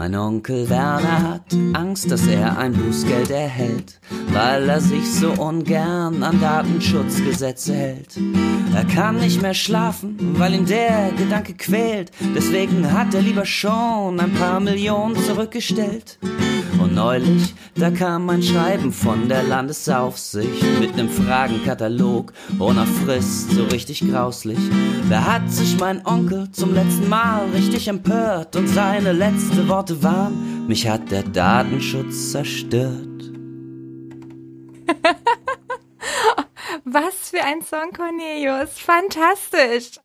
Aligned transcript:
Mein 0.00 0.14
Onkel 0.14 0.70
Werner 0.70 1.22
hat 1.28 1.54
Angst, 1.74 2.10
dass 2.10 2.26
er 2.26 2.56
ein 2.56 2.72
Bußgeld 2.72 3.30
erhält, 3.30 4.00
weil 4.32 4.66
er 4.66 4.80
sich 4.80 5.04
so 5.12 5.30
ungern 5.32 6.22
an 6.22 6.40
Datenschutzgesetze 6.40 7.74
hält. 7.74 8.18
Er 8.74 8.86
kann 8.86 9.18
nicht 9.18 9.42
mehr 9.42 9.52
schlafen, 9.52 10.16
weil 10.38 10.54
ihn 10.54 10.64
der 10.64 11.12
Gedanke 11.18 11.52
quält. 11.52 12.12
Deswegen 12.34 12.90
hat 12.90 13.12
er 13.12 13.20
lieber 13.20 13.44
schon 13.44 14.18
ein 14.18 14.32
paar 14.32 14.58
Millionen 14.58 15.16
zurückgestellt. 15.16 16.18
Neulich, 16.90 17.54
da 17.76 17.90
kam 17.90 18.28
ein 18.30 18.42
Schreiben 18.42 18.92
von 18.92 19.28
der 19.28 19.44
Landesaufsicht 19.44 20.80
mit 20.80 20.96
nem 20.96 21.08
Fragenkatalog 21.08 22.32
ohne 22.58 22.84
Frist, 22.84 23.52
so 23.52 23.64
richtig 23.64 24.00
grauslich. 24.10 24.58
Da 25.08 25.24
hat 25.24 25.50
sich 25.50 25.78
mein 25.78 26.04
Onkel 26.04 26.50
zum 26.50 26.74
letzten 26.74 27.08
Mal 27.08 27.48
richtig 27.50 27.86
empört 27.86 28.56
und 28.56 28.66
seine 28.66 29.12
letzte 29.12 29.68
Worte 29.68 30.02
waren, 30.02 30.66
mich 30.66 30.88
hat 30.88 31.12
der 31.12 31.22
Datenschutz 31.22 32.32
zerstört. 32.32 33.06
Was 36.84 37.30
für 37.30 37.42
ein 37.44 37.62
Song, 37.62 37.92
Cornelius. 37.92 38.78
Fantastisch. 38.78 40.00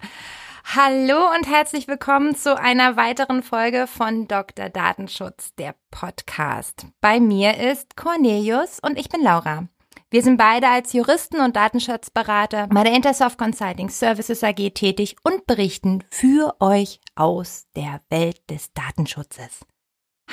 Hallo 0.74 1.30
und 1.34 1.48
herzlich 1.48 1.88
willkommen 1.88 2.36
zu 2.36 2.60
einer 2.60 2.98
weiteren 2.98 3.44
Folge 3.44 3.86
von 3.88 4.28
Dr. 4.28 4.68
Datenschutz, 4.68 5.54
der 5.58 5.76
Podcast. 5.92 6.88
Bei 7.00 7.20
mir 7.20 7.58
ist 7.58 7.96
Cornelius 7.96 8.80
und 8.82 9.00
ich 9.00 9.08
bin 9.08 9.22
Laura. 9.22 9.70
Wir 10.10 10.24
sind 10.24 10.38
beide 10.38 10.68
als 10.68 10.92
Juristen 10.92 11.40
und 11.40 11.56
Datenschutzberater 11.56 12.68
bei 12.68 12.84
der 12.84 12.94
Intersoft 12.94 13.38
Consulting 13.38 13.90
Services 13.90 14.44
AG 14.44 14.72
tätig 14.74 15.16
und 15.24 15.46
berichten 15.46 16.04
für 16.10 16.56
euch 16.60 17.00
aus 17.16 17.68
der 17.76 18.02
Welt 18.10 18.42
des 18.50 18.74
Datenschutzes. 18.74 19.66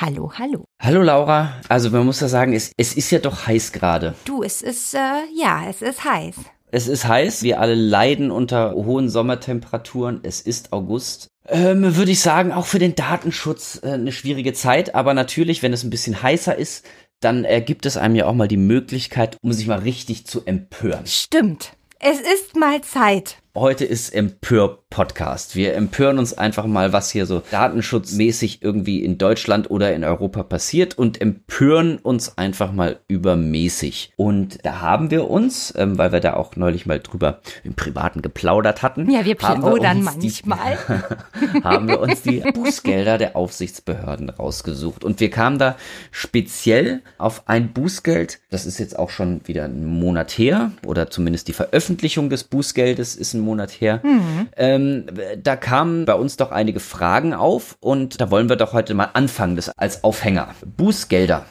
Hallo, 0.01 0.33
hallo. 0.39 0.65
Hallo 0.81 1.03
Laura, 1.03 1.61
also 1.69 1.91
man 1.91 2.07
muss 2.07 2.21
ja 2.21 2.29
sagen, 2.29 2.55
es, 2.55 2.73
es 2.79 2.95
ist 2.95 3.11
ja 3.11 3.19
doch 3.19 3.47
heiß 3.47 3.71
gerade. 3.71 4.15
Du, 4.25 4.43
es 4.43 4.63
ist, 4.63 4.95
äh, 4.95 5.25
ja, 5.35 5.69
es 5.69 5.83
ist 5.83 6.03
heiß. 6.03 6.37
Es 6.75 6.89
ist 6.89 7.07
heiß, 7.07 7.43
wir 7.43 7.61
alle 7.61 7.75
leiden 7.75 8.31
unter 8.31 8.73
hohen 8.73 9.11
Sommertemperaturen. 9.11 10.21
Es 10.23 10.41
ist 10.41 10.73
August. 10.73 11.29
Ähm, 11.47 11.97
würde 11.97 12.13
ich 12.13 12.21
sagen, 12.21 12.51
auch 12.51 12.65
für 12.65 12.79
den 12.79 12.95
Datenschutz 12.95 13.81
äh, 13.83 13.91
eine 13.91 14.11
schwierige 14.11 14.55
Zeit. 14.55 14.95
Aber 14.95 15.13
natürlich, 15.13 15.63
wenn 15.63 15.75
es 15.75 15.85
ein 15.85 15.91
bisschen 15.91 16.23
heißer 16.23 16.57
ist, 16.57 16.87
dann 17.21 17.45
ergibt 17.45 17.85
es 17.85 17.99
einem 17.99 18.17
ja 18.17 18.25
auch 18.27 18.33
mal 18.33 18.49
die 18.49 18.57
Möglichkeit, 18.57 19.37
um 19.43 19.53
sich 19.53 19.67
mal 19.67 19.81
richtig 19.81 20.27
zu 20.27 20.47
empören. 20.47 21.07
Stimmt. 21.07 21.75
Es 21.99 22.19
ist 22.21 22.57
mal 22.57 22.81
Zeit. 22.81 23.42
Heute 23.55 23.85
ist 23.85 24.15
Empör-Podcast. 24.15 25.57
Wir 25.57 25.75
empören 25.75 26.19
uns 26.19 26.33
einfach 26.33 26.65
mal, 26.65 26.95
was 26.95 27.11
hier 27.11 27.27
so 27.27 27.43
datenschutzmäßig 27.51 28.63
irgendwie 28.63 29.05
in 29.05 29.19
Deutschland 29.19 29.71
oder 29.71 29.93
in 29.93 30.05
Europa 30.05 30.43
passiert 30.43 30.97
und 30.97 31.21
empören 31.21 31.99
uns 31.99 32.39
einfach 32.39 32.73
mal 32.73 33.01
übermäßig. 33.09 34.15
Und 34.17 34.65
da 34.65 34.81
haben 34.81 35.11
wir 35.11 35.29
uns, 35.29 35.75
ähm, 35.77 35.99
weil 35.99 36.13
wir 36.13 36.21
da 36.21 36.33
auch 36.33 36.57
neulich 36.57 36.87
mal 36.87 36.99
drüber 36.99 37.43
im 37.63 37.75
Privaten 37.75 38.23
geplaudert 38.23 38.81
hatten. 38.81 39.11
Ja, 39.11 39.27
wir 39.27 39.35
plaudern 39.35 40.03
manchmal. 40.03 40.79
Die, 40.89 41.63
haben 41.63 41.89
wir 41.89 42.01
uns 42.01 42.23
die 42.23 42.41
Bußgelder 42.41 43.19
der 43.19 43.37
Aufsichtsbehörden 43.37 44.31
rausgesucht. 44.31 45.05
Und 45.05 45.21
wir 45.21 45.29
kamen 45.29 45.59
da 45.59 45.77
speziell 46.11 47.03
auf 47.19 47.43
ein 47.51 47.75
Bußgeld, 47.75 48.41
das 48.49 48.65
ist 48.65 48.79
jetzt 48.79 48.99
auch 48.99 49.11
schon 49.11 49.43
wieder 49.45 49.67
ein 49.67 49.85
Monat 49.85 50.31
her, 50.39 50.73
oder 50.87 51.11
zumindest 51.11 51.49
die 51.49 51.53
Veröffentlichung 51.53 52.31
des 52.31 52.45
Bußgeldes 52.45 53.15
ist 53.15 53.35
ein 53.35 53.42
Monat 53.43 53.71
her. 53.71 54.01
Mhm. 54.03 54.49
Ähm, 54.57 55.07
da 55.43 55.57
kamen 55.57 56.05
bei 56.05 56.15
uns 56.15 56.37
doch 56.37 56.51
einige 56.51 56.81
Fragen 56.81 57.35
auf 57.35 57.77
und 57.81 58.21
da 58.21 58.31
wollen 58.31 58.49
wir 58.49 58.57
doch 58.57 58.73
heute 58.73 58.95
mal 58.95 59.11
anfangen, 59.13 59.57
das 59.57 59.69
als 59.71 60.05
Aufhänger. 60.05 60.55
Bußgelder. 60.77 61.45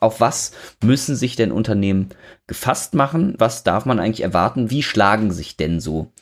Auf 0.00 0.20
was 0.20 0.52
müssen 0.82 1.16
sich 1.16 1.36
denn 1.36 1.52
Unternehmen 1.52 2.10
gefasst 2.46 2.94
machen? 2.94 3.34
Was 3.38 3.62
darf 3.62 3.84
man 3.84 4.00
eigentlich 4.00 4.22
erwarten? 4.22 4.70
Wie 4.70 4.82
schlagen 4.82 5.32
sich 5.32 5.56
denn 5.56 5.80
so 5.80 6.12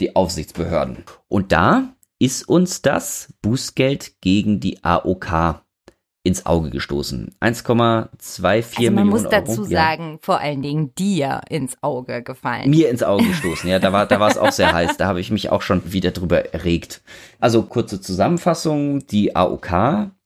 die 0.00 0.16
Aufsichtsbehörden? 0.16 1.04
Und 1.28 1.52
da 1.52 1.94
ist 2.18 2.48
uns 2.48 2.80
das 2.80 3.34
Bußgeld 3.42 4.20
gegen 4.20 4.60
die 4.60 4.82
AOK 4.82 5.63
ins 6.24 6.46
Auge 6.46 6.70
gestoßen. 6.70 7.36
1,24 7.40 7.68
also 7.68 8.42
Millionen 8.78 8.94
Man 8.94 9.08
muss 9.08 9.28
dazu 9.28 9.60
Euro. 9.60 9.70
sagen, 9.70 10.12
ja. 10.12 10.18
vor 10.22 10.40
allen 10.40 10.62
Dingen 10.62 10.94
dir 10.94 11.42
ins 11.50 11.76
Auge 11.82 12.22
gefallen. 12.22 12.70
Mir 12.70 12.88
ins 12.88 13.02
Auge 13.02 13.24
gestoßen, 13.26 13.68
ja, 13.68 13.78
da 13.78 13.92
war, 13.92 14.06
da 14.06 14.18
war 14.18 14.30
es 14.30 14.38
auch 14.38 14.50
sehr 14.50 14.72
heiß. 14.72 14.96
Da 14.96 15.06
habe 15.06 15.20
ich 15.20 15.30
mich 15.30 15.50
auch 15.50 15.62
schon 15.62 15.92
wieder 15.92 16.10
drüber 16.10 16.52
erregt. 16.54 17.02
Also 17.40 17.62
kurze 17.62 18.00
Zusammenfassung. 18.00 19.06
Die 19.06 19.36
AOK 19.36 19.70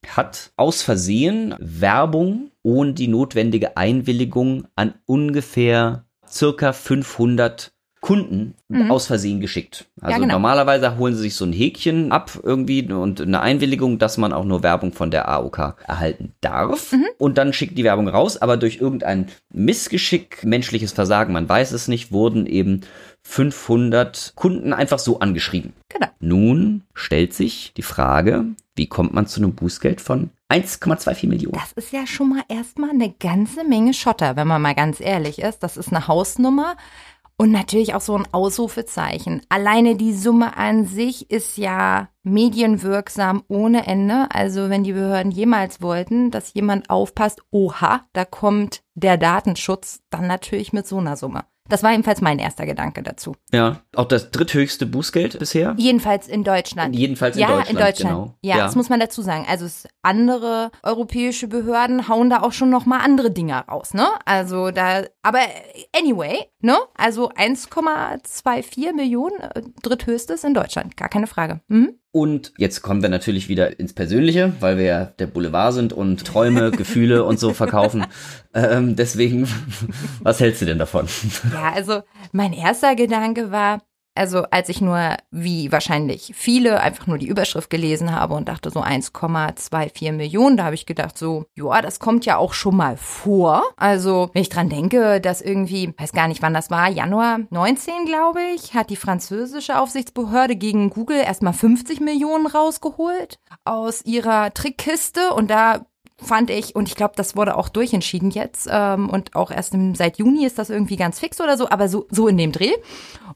hat 0.06 0.53
aus 0.56 0.82
Versehen 0.82 1.54
Werbung 1.59 2.53
ohne 2.62 2.92
die 2.92 3.09
notwendige 3.09 3.76
Einwilligung 3.76 4.69
an 4.76 4.94
ungefähr 5.04 6.04
circa 6.30 6.72
500 6.72 7.72
Kunden 8.00 8.54
mhm. 8.69 8.91
aus 8.91 9.06
Versehen 9.06 9.41
geschickt. 9.41 9.86
Also 10.00 10.12
ja, 10.12 10.19
genau. 10.19 10.34
normalerweise 10.34 10.97
holen 10.98 11.14
sie 11.14 11.22
sich 11.22 11.34
so 11.34 11.44
ein 11.44 11.53
Häkchen 11.53 12.12
ab 12.12 12.38
irgendwie 12.42 12.91
und 12.92 13.20
eine 13.20 13.41
Einwilligung, 13.41 13.98
dass 13.98 14.19
man 14.19 14.32
auch 14.32 14.44
nur 14.44 14.62
Werbung 14.62 14.92
von 14.92 15.10
der 15.10 15.28
AOK 15.28 15.76
erhalten 15.86 16.32
darf. 16.41 16.92
Mhm. 16.92 17.06
Und 17.19 17.38
dann 17.38 17.53
schickt 17.53 17.76
die 17.76 17.84
Werbung 17.84 18.09
raus, 18.09 18.36
aber 18.36 18.56
durch 18.56 18.81
irgendein 18.81 19.26
Missgeschick, 19.53 20.44
menschliches 20.44 20.92
Versagen, 20.92 21.32
man 21.32 21.48
weiß 21.48 21.72
es 21.72 21.88
nicht, 21.88 22.12
wurden 22.12 22.47
eben 22.47 22.82
500 23.22 24.32
Kunden 24.36 24.72
einfach 24.72 24.98
so 24.98 25.19
angeschrieben. 25.19 25.72
Genau. 25.88 26.06
Nun 26.20 26.82
stellt 26.94 27.34
sich 27.34 27.72
die 27.76 27.82
Frage, 27.82 28.44
wie 28.76 28.86
kommt 28.86 29.12
man 29.12 29.26
zu 29.26 29.41
einem 29.41 29.54
Bußgeld 29.54 30.00
von 30.00 30.30
1,24 30.50 31.26
Millionen? 31.26 31.59
Das 31.60 31.72
ist 31.72 31.92
ja 31.92 32.06
schon 32.06 32.30
mal 32.30 32.44
erstmal 32.48 32.91
eine 32.91 33.12
ganze 33.12 33.65
Menge 33.65 33.92
Schotter, 33.92 34.36
wenn 34.36 34.47
man 34.47 34.62
mal 34.62 34.75
ganz 34.75 35.00
ehrlich 35.00 35.41
ist. 35.41 35.62
Das 35.65 35.76
ist 35.76 35.92
eine 35.92 36.06
Hausnummer. 36.06 36.76
Und 37.41 37.53
natürlich 37.53 37.94
auch 37.94 38.00
so 38.00 38.16
ein 38.16 38.26
Ausrufezeichen. 38.32 39.43
Alleine 39.49 39.94
die 39.94 40.12
Summe 40.12 40.56
an 40.56 40.87
sich 40.87 41.31
ist 41.31 41.56
ja 41.56 42.09
medienwirksam 42.25 43.44
ohne 43.47 43.87
Ende. 43.87 44.26
Also 44.31 44.71
wenn 44.71 44.82
die 44.82 44.93
Behörden 44.93 45.31
jemals 45.31 45.81
wollten, 45.81 46.32
dass 46.32 46.54
jemand 46.54 46.91
aufpasst, 46.91 47.41
oha, 47.53 48.04
da 48.12 48.25
kommt 48.25 48.82
der 48.94 49.16
Datenschutz, 49.16 50.00
dann 50.10 50.27
natürlich 50.27 50.72
mit 50.72 50.88
so 50.88 50.98
einer 50.98 51.16
Summe. 51.16 51.44
Das 51.68 51.82
war 51.82 51.90
jedenfalls 51.92 52.20
mein 52.20 52.38
erster 52.38 52.66
Gedanke 52.66 53.02
dazu. 53.02 53.34
Ja, 53.52 53.82
auch 53.94 54.06
das 54.06 54.30
dritthöchste 54.30 54.86
Bußgeld 54.86 55.38
bisher? 55.38 55.74
Jedenfalls 55.76 56.28
in 56.28 56.44
Deutschland. 56.44 56.96
Jedenfalls 56.96 57.36
in 57.36 57.42
ja, 57.42 57.48
Deutschland. 57.48 57.70
In 57.70 57.76
Deutschland. 57.76 58.14
Genau. 58.14 58.34
Ja, 58.42 58.56
ja, 58.56 58.64
das 58.64 58.74
muss 58.74 58.88
man 58.88 59.00
dazu 59.00 59.22
sagen. 59.22 59.46
Also 59.48 59.66
andere 60.02 60.70
europäische 60.82 61.48
Behörden 61.48 62.08
hauen 62.08 62.30
da 62.30 62.42
auch 62.42 62.52
schon 62.52 62.70
noch 62.70 62.86
mal 62.86 63.00
andere 63.00 63.30
Dinge 63.30 63.58
raus, 63.68 63.94
ne? 63.94 64.06
Also 64.24 64.70
da, 64.70 65.04
aber 65.22 65.40
anyway, 65.94 66.46
ne? 66.60 66.76
Also 66.96 67.30
1,24 67.30 68.94
Millionen, 68.94 69.38
äh, 69.40 69.62
dritthöchstes 69.82 70.44
in 70.44 70.54
Deutschland, 70.54 70.96
gar 70.96 71.08
keine 71.08 71.26
Frage. 71.26 71.60
Mhm. 71.68 71.98
Und 72.10 72.52
jetzt 72.56 72.80
kommen 72.80 73.02
wir 73.02 73.10
natürlich 73.10 73.48
wieder 73.48 73.78
ins 73.78 73.92
Persönliche, 73.92 74.54
weil 74.60 74.78
wir 74.78 74.84
ja 74.84 75.04
der 75.04 75.26
Boulevard 75.26 75.74
sind 75.74 75.92
und 75.92 76.24
Träume, 76.24 76.70
Gefühle 76.76 77.24
und 77.24 77.38
so 77.38 77.52
verkaufen. 77.52 78.06
Ähm, 78.54 78.96
deswegen, 78.96 79.46
was 80.22 80.41
hältst 80.41 80.62
du 80.62 80.66
denn 80.66 80.78
davon? 80.78 81.06
Ja, 81.52 81.72
also 81.72 82.02
mein 82.32 82.52
erster 82.52 82.94
Gedanke 82.94 83.50
war, 83.50 83.82
also 84.18 84.42
als 84.50 84.68
ich 84.68 84.80
nur, 84.80 85.16
wie 85.30 85.72
wahrscheinlich 85.72 86.32
viele, 86.34 86.80
einfach 86.80 87.06
nur 87.06 87.18
die 87.18 87.28
Überschrift 87.28 87.70
gelesen 87.70 88.14
habe 88.14 88.34
und 88.34 88.48
dachte 88.48 88.70
so 88.70 88.80
1,24 88.82 90.12
Millionen, 90.12 90.56
da 90.56 90.64
habe 90.64 90.74
ich 90.74 90.86
gedacht 90.86 91.16
so, 91.16 91.46
ja, 91.54 91.80
das 91.80 92.00
kommt 92.00 92.26
ja 92.26 92.36
auch 92.36 92.52
schon 92.52 92.76
mal 92.76 92.96
vor. 92.96 93.62
Also 93.76 94.30
wenn 94.32 94.42
ich 94.42 94.48
dran 94.48 94.68
denke, 94.68 95.20
dass 95.20 95.40
irgendwie, 95.40 95.94
weiß 95.96 96.12
gar 96.12 96.28
nicht 96.28 96.42
wann 96.42 96.54
das 96.54 96.70
war, 96.70 96.88
Januar 96.88 97.40
19, 97.50 98.04
glaube 98.06 98.40
ich, 98.54 98.74
hat 98.74 98.90
die 98.90 98.96
französische 98.96 99.80
Aufsichtsbehörde 99.80 100.56
gegen 100.56 100.90
Google 100.90 101.18
erstmal 101.18 101.52
50 101.52 102.00
Millionen 102.00 102.46
rausgeholt 102.46 103.38
aus 103.64 104.04
ihrer 104.04 104.52
Trickkiste 104.52 105.32
und 105.34 105.50
da 105.50 105.86
fand 106.20 106.50
ich, 106.50 106.74
und 106.74 106.88
ich 106.88 106.97
glaube, 106.97 107.15
das 107.16 107.36
wurde 107.36 107.56
auch 107.56 107.68
durchentschieden 107.68 108.30
jetzt 108.30 108.68
ähm, 108.70 109.09
und 109.09 109.36
auch 109.36 109.50
erst 109.50 109.74
im, 109.74 109.94
seit 109.94 110.18
Juni 110.18 110.44
ist 110.44 110.59
das 110.59 110.70
irgendwie 110.70 110.97
ganz 110.97 111.20
fix 111.20 111.41
oder 111.41 111.56
so, 111.56 111.68
aber 111.70 111.88
so, 111.88 112.06
so 112.10 112.28
in 112.28 112.36
dem 112.36 112.53
Dreh. 112.53 112.72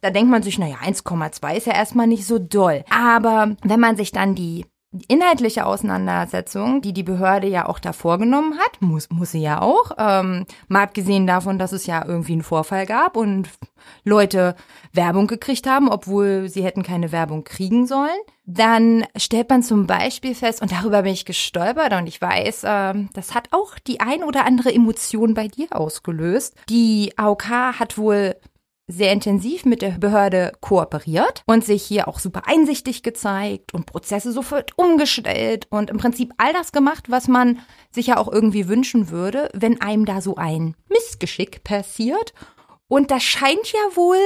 Da 0.00 0.10
denkt 0.10 0.30
man 0.30 0.42
sich, 0.42 0.58
naja, 0.58 0.76
1,2 0.84 1.56
ist 1.56 1.66
ja 1.66 1.74
erstmal 1.74 2.06
nicht 2.08 2.26
so 2.26 2.38
doll. 2.38 2.84
Aber 2.90 3.56
wenn 3.62 3.80
man 3.80 3.96
sich 3.96 4.10
dann 4.10 4.34
die 4.34 4.66
inhaltliche 5.08 5.64
Auseinandersetzung, 5.64 6.82
die 6.82 6.92
die 6.92 7.02
Behörde 7.02 7.46
ja 7.46 7.66
auch 7.66 7.78
da 7.78 7.92
vorgenommen 7.92 8.58
hat, 8.58 8.82
muss, 8.82 9.08
muss 9.10 9.32
sie 9.32 9.40
ja 9.40 9.62
auch, 9.62 9.92
ähm, 9.98 10.44
mal 10.68 10.82
abgesehen 10.82 11.26
davon, 11.26 11.58
dass 11.58 11.72
es 11.72 11.86
ja 11.86 12.04
irgendwie 12.06 12.32
einen 12.32 12.42
Vorfall 12.42 12.86
gab 12.86 13.16
und 13.16 13.48
Leute 14.04 14.54
Werbung 14.92 15.26
gekriegt 15.26 15.66
haben, 15.66 15.88
obwohl 15.88 16.48
sie 16.48 16.62
hätten 16.62 16.82
keine 16.82 17.10
Werbung 17.10 17.44
kriegen 17.44 17.86
sollen, 17.86 18.10
dann 18.44 19.04
stellt 19.16 19.48
man 19.48 19.62
zum 19.62 19.86
Beispiel 19.86 20.34
fest, 20.34 20.60
und 20.60 20.72
darüber 20.72 21.02
bin 21.02 21.12
ich 21.12 21.24
gestolpert 21.24 21.92
und 21.94 22.06
ich 22.06 22.20
weiß, 22.20 22.64
ähm, 22.66 23.08
das 23.14 23.34
hat 23.34 23.48
auch 23.52 23.78
die 23.78 24.00
ein 24.00 24.22
oder 24.22 24.44
andere 24.44 24.72
Emotion 24.72 25.34
bei 25.34 25.48
dir 25.48 25.68
ausgelöst. 25.70 26.54
Die 26.68 27.12
AOK 27.16 27.48
hat 27.78 27.96
wohl 27.96 28.36
sehr 28.88 29.12
intensiv 29.12 29.64
mit 29.64 29.82
der 29.82 29.92
Behörde 29.92 30.52
kooperiert 30.60 31.42
und 31.46 31.64
sich 31.64 31.82
hier 31.82 32.08
auch 32.08 32.18
super 32.18 32.42
einsichtig 32.46 33.02
gezeigt 33.02 33.74
und 33.74 33.86
Prozesse 33.86 34.32
sofort 34.32 34.76
umgestellt 34.76 35.66
und 35.70 35.90
im 35.90 35.98
Prinzip 35.98 36.32
all 36.36 36.52
das 36.52 36.72
gemacht, 36.72 37.10
was 37.10 37.28
man 37.28 37.60
sich 37.90 38.08
ja 38.08 38.16
auch 38.16 38.30
irgendwie 38.30 38.68
wünschen 38.68 39.10
würde, 39.10 39.48
wenn 39.54 39.80
einem 39.80 40.04
da 40.04 40.20
so 40.20 40.36
ein 40.36 40.76
Missgeschick 40.88 41.64
passiert. 41.64 42.34
Und 42.88 43.10
das 43.10 43.22
scheint 43.22 43.72
ja 43.72 43.96
wohl 43.96 44.18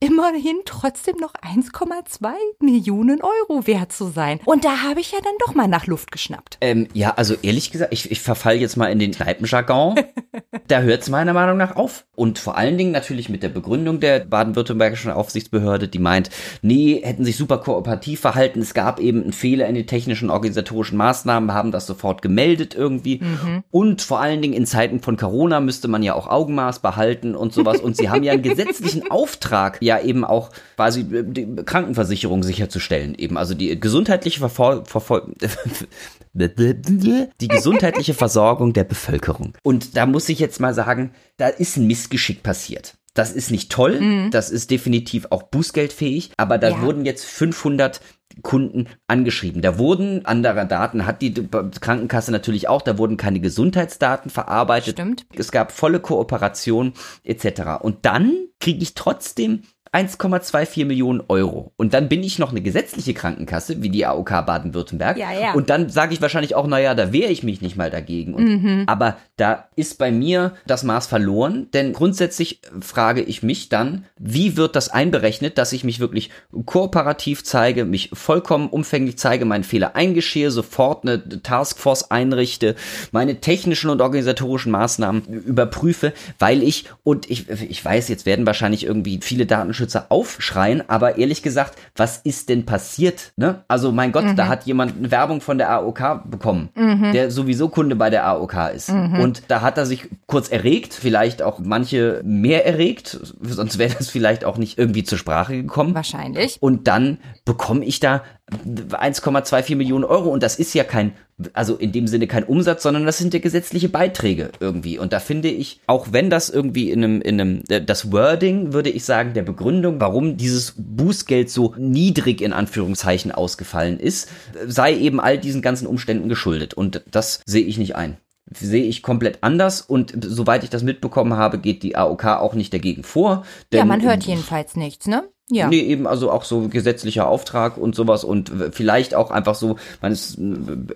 immerhin 0.00 0.60
trotzdem 0.64 1.16
noch 1.20 1.34
1,2 1.34 2.28
Millionen 2.60 3.20
Euro 3.20 3.66
wert 3.66 3.92
zu 3.92 4.08
sein. 4.08 4.40
Und 4.44 4.64
da 4.64 4.82
habe 4.82 5.00
ich 5.00 5.12
ja 5.12 5.18
dann 5.22 5.32
doch 5.44 5.54
mal 5.54 5.66
nach 5.66 5.86
Luft 5.86 6.12
geschnappt. 6.12 6.58
Ähm, 6.60 6.88
ja, 6.94 7.14
also 7.14 7.34
ehrlich 7.42 7.70
gesagt, 7.72 7.92
ich, 7.92 8.10
ich 8.10 8.20
verfall 8.20 8.56
jetzt 8.56 8.76
mal 8.76 8.86
in 8.86 8.98
den 8.98 9.12
Kneipenjargon. 9.12 9.96
da 10.68 10.80
hört 10.80 11.02
es 11.02 11.08
meiner 11.08 11.32
Meinung 11.32 11.56
nach 11.56 11.76
auf. 11.76 12.06
Und 12.14 12.38
vor 12.38 12.56
allen 12.56 12.78
Dingen 12.78 12.92
natürlich 12.92 13.28
mit 13.28 13.42
der 13.42 13.48
Begründung 13.48 14.00
der 14.00 14.20
baden-württembergischen 14.20 15.10
Aufsichtsbehörde, 15.10 15.88
die 15.88 15.98
meint, 15.98 16.30
nee, 16.62 17.00
hätten 17.02 17.24
sich 17.24 17.36
super 17.36 17.58
kooperativ 17.58 18.20
verhalten. 18.20 18.60
Es 18.60 18.74
gab 18.74 19.00
eben 19.00 19.22
einen 19.22 19.32
Fehler 19.32 19.66
in 19.66 19.74
den 19.74 19.86
technischen 19.86 20.30
organisatorischen 20.30 20.98
Maßnahmen, 20.98 21.52
haben 21.52 21.72
das 21.72 21.86
sofort 21.86 22.22
gemeldet 22.22 22.74
irgendwie. 22.74 23.20
Mhm. 23.20 23.64
Und 23.70 24.02
vor 24.02 24.20
allen 24.20 24.42
Dingen 24.42 24.54
in 24.54 24.66
Zeiten 24.66 25.00
von 25.00 25.16
Corona 25.16 25.60
müsste 25.60 25.88
man 25.88 26.02
ja 26.02 26.14
auch 26.14 26.28
Augenmaß 26.28 26.80
behalten 26.80 27.34
und 27.34 27.52
sowas. 27.52 27.80
Und 27.80 27.96
sie 27.96 28.08
haben 28.10 28.22
ja 28.22 28.32
einen 28.32 28.42
gesetzlichen 28.48 29.10
Auftrag, 29.10 29.78
ja 29.88 30.00
eben 30.00 30.24
auch 30.24 30.50
quasi 30.76 31.00
äh, 31.00 31.24
die 31.24 31.56
Krankenversicherung 31.64 32.42
sicherzustellen. 32.42 33.14
Eben 33.16 33.36
also 33.36 33.54
die 33.54 33.78
gesundheitliche 33.80 34.38
Verfol 34.38 34.84
Verfol 34.84 35.34
die 36.34 37.48
gesundheitliche 37.48 38.14
Versorgung 38.14 38.72
der 38.72 38.84
Bevölkerung. 38.84 39.54
Und 39.62 39.96
da 39.96 40.06
muss 40.06 40.28
ich 40.28 40.38
jetzt 40.38 40.60
mal 40.60 40.74
sagen, 40.74 41.10
da 41.36 41.48
ist 41.48 41.76
ein 41.76 41.86
Missgeschick 41.86 42.42
passiert. 42.42 42.94
Das 43.14 43.32
ist 43.32 43.50
nicht 43.50 43.72
toll, 43.72 44.00
mhm. 44.00 44.30
das 44.30 44.48
ist 44.48 44.70
definitiv 44.70 45.26
auch 45.30 45.42
bußgeldfähig, 45.44 46.30
aber 46.36 46.56
da 46.56 46.68
ja. 46.68 46.82
wurden 46.82 47.04
jetzt 47.04 47.24
500 47.24 48.00
Kunden 48.42 48.86
angeschrieben. 49.08 49.62
Da 49.62 49.78
wurden 49.78 50.24
andere 50.24 50.66
Daten, 50.66 51.06
hat 51.06 51.22
die 51.22 51.34
Krankenkasse 51.34 52.30
natürlich 52.30 52.68
auch, 52.68 52.82
da 52.82 52.98
wurden 52.98 53.16
keine 53.16 53.40
Gesundheitsdaten 53.40 54.30
verarbeitet. 54.30 54.98
Stimmt. 54.98 55.26
Es 55.34 55.50
gab 55.50 55.72
volle 55.72 56.00
Kooperation 56.00 56.92
etc. 57.24 57.82
Und 57.82 58.04
dann 58.04 58.36
kriege 58.60 58.82
ich 58.82 58.94
trotzdem 58.94 59.62
1,24 59.92 60.84
Millionen 60.84 61.22
Euro. 61.28 61.72
Und 61.76 61.94
dann 61.94 62.08
bin 62.08 62.22
ich 62.22 62.38
noch 62.38 62.50
eine 62.50 62.60
gesetzliche 62.60 63.14
Krankenkasse, 63.14 63.82
wie 63.82 63.88
die 63.88 64.04
AOK 64.04 64.46
Baden-Württemberg. 64.46 65.16
Ja, 65.16 65.32
ja. 65.32 65.52
Und 65.54 65.70
dann 65.70 65.88
sage 65.88 66.12
ich 66.12 66.20
wahrscheinlich 66.20 66.54
auch, 66.54 66.66
naja, 66.66 66.94
da 66.94 67.12
wehre 67.12 67.30
ich 67.30 67.42
mich 67.42 67.60
nicht 67.60 67.76
mal 67.76 67.90
dagegen. 67.90 68.34
Und, 68.34 68.62
mhm. 68.62 68.84
Aber 68.86 69.16
da 69.36 69.68
ist 69.76 69.98
bei 69.98 70.10
mir 70.10 70.54
das 70.66 70.82
Maß 70.82 71.06
verloren, 71.06 71.68
denn 71.72 71.92
grundsätzlich 71.92 72.60
frage 72.80 73.22
ich 73.22 73.42
mich 73.42 73.68
dann, 73.68 74.04
wie 74.18 74.56
wird 74.56 74.76
das 74.76 74.88
einberechnet, 74.88 75.58
dass 75.58 75.72
ich 75.72 75.84
mich 75.84 76.00
wirklich 76.00 76.30
kooperativ 76.66 77.44
zeige, 77.44 77.84
mich 77.84 78.10
vollkommen 78.12 78.68
umfänglich 78.68 79.18
zeige, 79.18 79.44
meinen 79.44 79.64
Fehler 79.64 79.96
eingeschehe, 79.96 80.50
sofort 80.50 81.04
eine 81.04 81.42
Taskforce 81.42 82.10
einrichte, 82.10 82.74
meine 83.12 83.40
technischen 83.40 83.90
und 83.90 84.00
organisatorischen 84.00 84.72
Maßnahmen 84.72 85.22
überprüfe, 85.26 86.12
weil 86.38 86.62
ich, 86.62 86.84
und 87.04 87.30
ich, 87.30 87.48
ich 87.48 87.84
weiß, 87.84 88.08
jetzt 88.08 88.26
werden 88.26 88.46
wahrscheinlich 88.46 88.84
irgendwie 88.84 89.20
viele 89.22 89.46
Daten 89.46 89.74
Datenschützer 89.88 90.06
aufschreien, 90.10 90.88
aber 90.88 91.18
ehrlich 91.18 91.42
gesagt, 91.42 91.78
was 91.96 92.18
ist 92.18 92.48
denn 92.48 92.66
passiert? 92.66 93.32
Ne? 93.36 93.64
Also 93.68 93.92
mein 93.92 94.12
Gott, 94.12 94.24
mhm. 94.24 94.36
da 94.36 94.48
hat 94.48 94.64
jemand 94.64 94.96
eine 94.96 95.10
Werbung 95.10 95.40
von 95.40 95.58
der 95.58 95.70
AOK 95.70 96.30
bekommen, 96.30 96.68
mhm. 96.74 97.12
der 97.12 97.30
sowieso 97.30 97.68
Kunde 97.68 97.96
bei 97.96 98.10
der 98.10 98.26
AOK 98.26 98.54
ist. 98.74 98.90
Mhm. 98.90 99.20
Und 99.20 99.42
da 99.48 99.60
hat 99.62 99.78
er 99.78 99.86
sich 99.86 100.08
kurz 100.26 100.48
erregt, 100.48 100.94
vielleicht 100.94 101.42
auch 101.42 101.58
manche 101.58 102.20
mehr 102.24 102.66
erregt, 102.66 103.18
sonst 103.40 103.78
wäre 103.78 103.94
das 103.96 104.10
vielleicht 104.10 104.44
auch 104.44 104.58
nicht 104.58 104.78
irgendwie 104.78 105.04
zur 105.04 105.18
Sprache 105.18 105.56
gekommen. 105.56 105.94
Wahrscheinlich. 105.94 106.58
Und 106.60 106.86
dann 106.86 107.18
bekomme 107.44 107.84
ich 107.84 108.00
da 108.00 108.22
1,24 108.50 109.76
Millionen 109.76 110.04
Euro 110.04 110.30
und 110.30 110.42
das 110.42 110.58
ist 110.58 110.74
ja 110.74 110.84
kein, 110.84 111.12
also 111.52 111.76
in 111.76 111.92
dem 111.92 112.06
Sinne 112.06 112.26
kein 112.26 112.44
Umsatz, 112.44 112.82
sondern 112.82 113.06
das 113.06 113.18
sind 113.18 113.32
ja 113.32 113.40
gesetzliche 113.40 113.88
Beiträge 113.88 114.50
irgendwie. 114.60 114.98
Und 114.98 115.12
da 115.12 115.20
finde 115.20 115.48
ich, 115.48 115.80
auch 115.86 116.08
wenn 116.10 116.30
das 116.30 116.50
irgendwie 116.50 116.90
in 116.90 117.04
einem, 117.04 117.20
in 117.20 117.40
einem, 117.40 117.62
das 117.86 118.10
Wording, 118.12 118.72
würde 118.72 118.90
ich 118.90 119.04
sagen, 119.04 119.34
der 119.34 119.42
Begründung, 119.42 120.00
warum 120.00 120.36
dieses 120.36 120.74
Bußgeld 120.76 121.50
so 121.50 121.74
niedrig 121.78 122.40
in 122.40 122.52
Anführungszeichen 122.52 123.30
ausgefallen 123.30 124.00
ist, 124.00 124.28
sei 124.66 124.96
eben 124.96 125.20
all 125.20 125.38
diesen 125.38 125.62
ganzen 125.62 125.86
Umständen 125.86 126.28
geschuldet. 126.28 126.74
Und 126.74 127.02
das 127.10 127.40
sehe 127.46 127.64
ich 127.64 127.78
nicht 127.78 127.96
ein 127.96 128.16
sehe 128.50 128.84
ich 128.84 129.02
komplett 129.02 129.42
anders 129.42 129.82
und 129.82 130.14
soweit 130.24 130.64
ich 130.64 130.70
das 130.70 130.82
mitbekommen 130.82 131.34
habe, 131.34 131.58
geht 131.58 131.82
die 131.82 131.96
AOK 131.96 132.24
auch 132.24 132.54
nicht 132.54 132.72
dagegen 132.72 133.02
vor. 133.02 133.44
ja, 133.72 133.84
man 133.84 134.02
hört 134.02 134.24
jedenfalls 134.24 134.74
nichts, 134.74 135.06
ne? 135.06 135.28
Ja. 135.50 135.68
Nee, 135.68 135.80
eben 135.80 136.06
also 136.06 136.30
auch 136.30 136.44
so 136.44 136.68
gesetzlicher 136.68 137.26
Auftrag 137.26 137.78
und 137.78 137.94
sowas 137.94 138.22
und 138.22 138.52
vielleicht 138.72 139.14
auch 139.14 139.30
einfach 139.30 139.54
so, 139.54 139.76
man 140.02 140.12
ist 140.12 140.38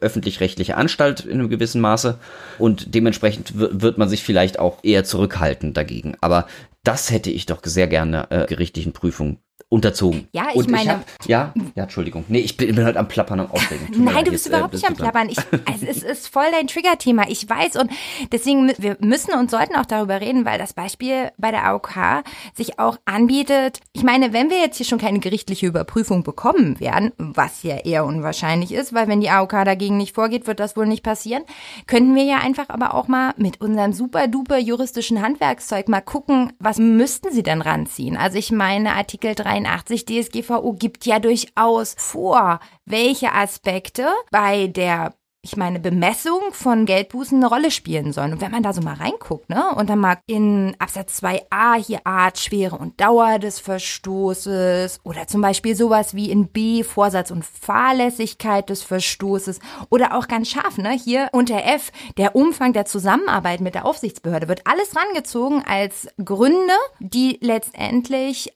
öffentlich-rechtliche 0.01 0.77
Anstalt 0.77 1.25
in 1.25 1.41
einem 1.41 1.49
gewissen 1.49 1.81
Maße 1.81 2.19
und 2.59 2.95
dementsprechend 2.95 3.55
wird 3.57 3.97
man 3.97 4.11
sich 4.11 4.23
vielleicht 4.23 4.59
auch 4.59 4.79
eher 4.83 5.05
zurückhalten 5.05 5.73
dagegen. 5.73 6.17
Aber 6.21 6.47
das 6.85 7.11
hätte 7.11 7.31
ich 7.31 7.47
doch 7.47 7.61
sehr 7.65 7.87
gerne 7.87 8.27
äh, 8.31 8.47
gerichtlichen 8.47 8.93
Prüfungen 8.93 9.39
unterzogen. 9.73 10.29
Ja, 10.33 10.49
ich 10.51 10.57
und 10.57 10.71
meine. 10.71 10.83
Ich 10.83 10.89
hab, 10.91 11.05
ja, 11.27 11.55
ja, 11.75 11.85
Entschuldigung. 11.85 12.25
Nee, 12.29 12.41
ich 12.41 12.59
bin, 12.59 12.75
bin 12.75 12.85
halt 12.85 12.99
am 12.99 13.09
Plappern, 13.09 13.41
am 13.41 13.51
Aufregen. 13.51 13.89
Nein, 14.05 14.27
du 14.27 14.31
bist 14.31 14.45
jetzt, 14.45 14.53
äh, 14.53 14.57
überhaupt 14.57 14.75
äh, 14.75 14.77
nicht 14.77 14.87
am 14.87 14.95
Plappern. 14.95 15.31
Ich, 15.31 15.39
also, 15.65 15.87
es 15.87 16.03
ist 16.03 16.29
voll 16.29 16.45
dein 16.53 16.67
Trigger-Thema. 16.67 17.25
Ich 17.29 17.49
weiß 17.49 17.77
und 17.77 17.91
deswegen, 18.31 18.71
wir 18.77 18.99
müssen 19.01 19.33
und 19.33 19.51
sollten 19.51 19.75
auch 19.77 19.87
darüber 19.87 20.21
reden, 20.21 20.45
weil 20.45 20.59
das 20.59 20.75
Beispiel 20.75 21.31
bei 21.39 21.51
der 21.51 21.65
AOK 21.65 22.23
sich 22.55 22.79
auch 22.79 22.99
anbietet. 23.07 23.81
Ich 23.95 24.03
meine, 24.03 24.35
wenn 24.35 24.51
wir 24.51 24.59
jetzt 24.59 24.77
hier 24.77 24.85
schon 24.85 24.99
keine 24.99 25.21
gerichtliche 25.21 25.67
Überprüfung 25.67 26.23
bekommen 26.23 26.79
werden, 26.79 27.13
was 27.17 27.63
ja 27.63 27.77
eher 27.77 28.05
unwahrscheinlich 28.05 28.73
ist, 28.73 28.93
weil 28.93 29.09
wenn 29.09 29.23
die 29.23 29.31
AOK 29.31 29.65
dagegen 29.65 29.97
nicht 29.97 30.15
vorgeht, 30.15 30.47
wird 30.47 30.61
das 30.61 30.77
wohl 30.77 30.87
nicht 30.87 31.03
passieren, 31.03 31.45
könnten 31.87 32.15
wir 32.15 32.25
ja 32.25 32.39
einfach 32.39 32.69
aber 32.69 32.93
auch 32.93 33.09
mal 33.09 33.33
mit 33.39 33.63
unserem 33.63 33.95
super 33.95 34.29
duper 34.29 34.59
juristischen 34.59 35.23
Handwerkszeug 35.23 35.89
mal 35.89 36.03
gucken, 36.03 36.53
was 36.59 36.77
müssten 36.77 37.33
sie 37.33 37.43
denn 37.43 37.63
ranziehen? 37.63 38.19
Also 38.19 38.37
ich 38.37 38.53
meine, 38.53 38.97
Artikel 38.97 39.35
3 39.35 39.62
83 39.65 40.07
DSGVO 40.07 40.73
gibt 40.75 41.07
ja 41.07 41.19
durchaus 41.19 41.95
vor, 41.99 42.61
welche 42.85 43.33
Aspekte 43.33 44.09
bei 44.31 44.67
der 44.67 45.15
ich 45.45 45.57
meine, 45.57 45.81
Bemessung 45.81 46.41
von 46.53 46.87
Geldbußen 46.87 47.37
eine 47.39 47.49
Rolle 47.49 47.73
spielen 47.73 48.13
sollen. 48.13 48.33
Und 48.33 48.41
wenn 48.41 48.53
man 48.53 48.63
da 48.63 48.73
so 48.73 48.81
mal 48.81 48.95
reinguckt, 48.95 49.51
ne, 49.51 49.75
und 49.75 49.91
dann 49.91 49.99
mal 49.99 50.19
in 50.27 50.77
Absatz 50.79 51.21
2a 51.21 51.75
hier 51.85 51.99
Art, 52.05 52.39
Schwere 52.39 52.77
und 52.77 53.01
Dauer 53.01 53.41
des 53.41 53.59
Verstoßes 53.59 55.01
oder 55.03 55.27
zum 55.27 55.41
Beispiel 55.41 55.75
sowas 55.75 56.15
wie 56.15 56.31
in 56.31 56.47
B 56.47 56.85
Vorsatz 56.85 57.33
und 57.33 57.45
Fahrlässigkeit 57.45 58.71
des 58.71 58.85
Verstoßes 58.85 59.59
oder 59.91 60.17
auch 60.17 60.29
ganz 60.29 60.49
scharf, 60.49 60.79
ne, 60.79 60.93
hier 60.93 61.29
unter 61.33 61.65
F 61.65 61.91
der 62.17 62.37
Umfang 62.37 62.73
der 62.73 62.85
Zusammenarbeit 62.85 63.61
mit 63.61 63.75
der 63.75 63.85
Aufsichtsbehörde 63.85 64.47
wird 64.47 64.69
alles 64.69 64.95
rangezogen 64.95 65.65
als 65.67 66.07
Gründe, 66.25 66.73
die 67.01 67.39
letztendlich 67.41 68.53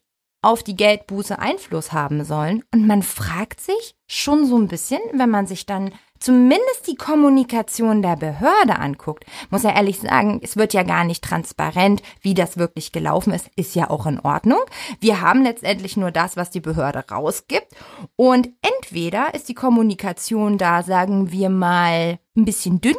auf 0.46 0.62
die 0.62 0.76
Geldbuße 0.76 1.40
Einfluss 1.40 1.92
haben 1.92 2.24
sollen. 2.24 2.62
Und 2.72 2.86
man 2.86 3.02
fragt 3.02 3.60
sich 3.60 3.96
schon 4.06 4.46
so 4.46 4.56
ein 4.56 4.68
bisschen, 4.68 5.00
wenn 5.12 5.28
man 5.28 5.48
sich 5.48 5.66
dann 5.66 5.90
zumindest 6.20 6.86
die 6.86 6.94
Kommunikation 6.94 8.00
der 8.00 8.14
Behörde 8.14 8.78
anguckt, 8.78 9.24
muss 9.50 9.64
er 9.64 9.74
ehrlich 9.74 9.98
sagen, 9.98 10.40
es 10.44 10.56
wird 10.56 10.72
ja 10.72 10.84
gar 10.84 11.02
nicht 11.02 11.24
transparent, 11.24 12.00
wie 12.20 12.34
das 12.34 12.58
wirklich 12.58 12.92
gelaufen 12.92 13.32
ist, 13.32 13.50
ist 13.56 13.74
ja 13.74 13.90
auch 13.90 14.06
in 14.06 14.20
Ordnung. 14.20 14.60
Wir 15.00 15.20
haben 15.20 15.42
letztendlich 15.42 15.96
nur 15.96 16.12
das, 16.12 16.36
was 16.36 16.50
die 16.50 16.60
Behörde 16.60 17.04
rausgibt. 17.10 17.66
Und 18.14 18.48
entweder 18.62 19.34
ist 19.34 19.48
die 19.48 19.54
Kommunikation 19.54 20.58
da, 20.58 20.84
sagen 20.84 21.32
wir 21.32 21.50
mal, 21.50 22.20
ein 22.36 22.44
bisschen 22.44 22.80
dünn 22.80 22.96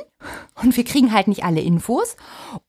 und 0.62 0.76
wir 0.76 0.84
kriegen 0.84 1.14
halt 1.14 1.28
nicht 1.28 1.44
alle 1.44 1.62
Infos. 1.62 2.16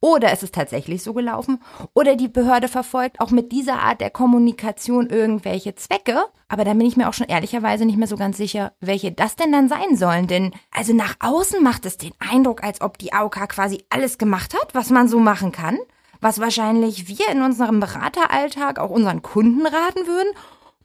Oder 0.00 0.32
es 0.32 0.42
ist 0.42 0.54
tatsächlich 0.54 1.02
so 1.02 1.14
gelaufen. 1.14 1.60
Oder 1.94 2.16
die 2.16 2.28
Behörde 2.28 2.68
verfolgt 2.68 3.20
auch 3.20 3.30
mit 3.30 3.52
dieser 3.52 3.80
Art 3.80 4.00
der 4.00 4.10
Kommunikation 4.10 5.08
irgendwelche 5.08 5.74
Zwecke. 5.74 6.24
Aber 6.48 6.64
da 6.64 6.72
bin 6.72 6.86
ich 6.86 6.96
mir 6.96 7.08
auch 7.08 7.14
schon 7.14 7.28
ehrlicherweise 7.28 7.84
nicht 7.84 7.98
mehr 7.98 8.08
so 8.08 8.16
ganz 8.16 8.36
sicher, 8.36 8.72
welche 8.80 9.12
das 9.12 9.36
denn 9.36 9.52
dann 9.52 9.68
sein 9.68 9.96
sollen. 9.96 10.26
Denn 10.26 10.52
also 10.70 10.92
nach 10.94 11.16
außen 11.20 11.62
macht 11.62 11.86
es 11.86 11.96
den 11.96 12.12
Eindruck, 12.18 12.62
als 12.62 12.80
ob 12.80 12.98
die 12.98 13.12
AOK 13.12 13.48
quasi 13.48 13.84
alles 13.90 14.18
gemacht 14.18 14.54
hat, 14.54 14.74
was 14.74 14.90
man 14.90 15.08
so 15.08 15.18
machen 15.18 15.52
kann. 15.52 15.78
Was 16.20 16.40
wahrscheinlich 16.40 17.06
wir 17.06 17.28
in 17.30 17.42
unserem 17.42 17.78
Berateralltag 17.80 18.78
auch 18.78 18.90
unseren 18.90 19.22
Kunden 19.22 19.66
raten 19.66 20.06
würden. 20.06 20.34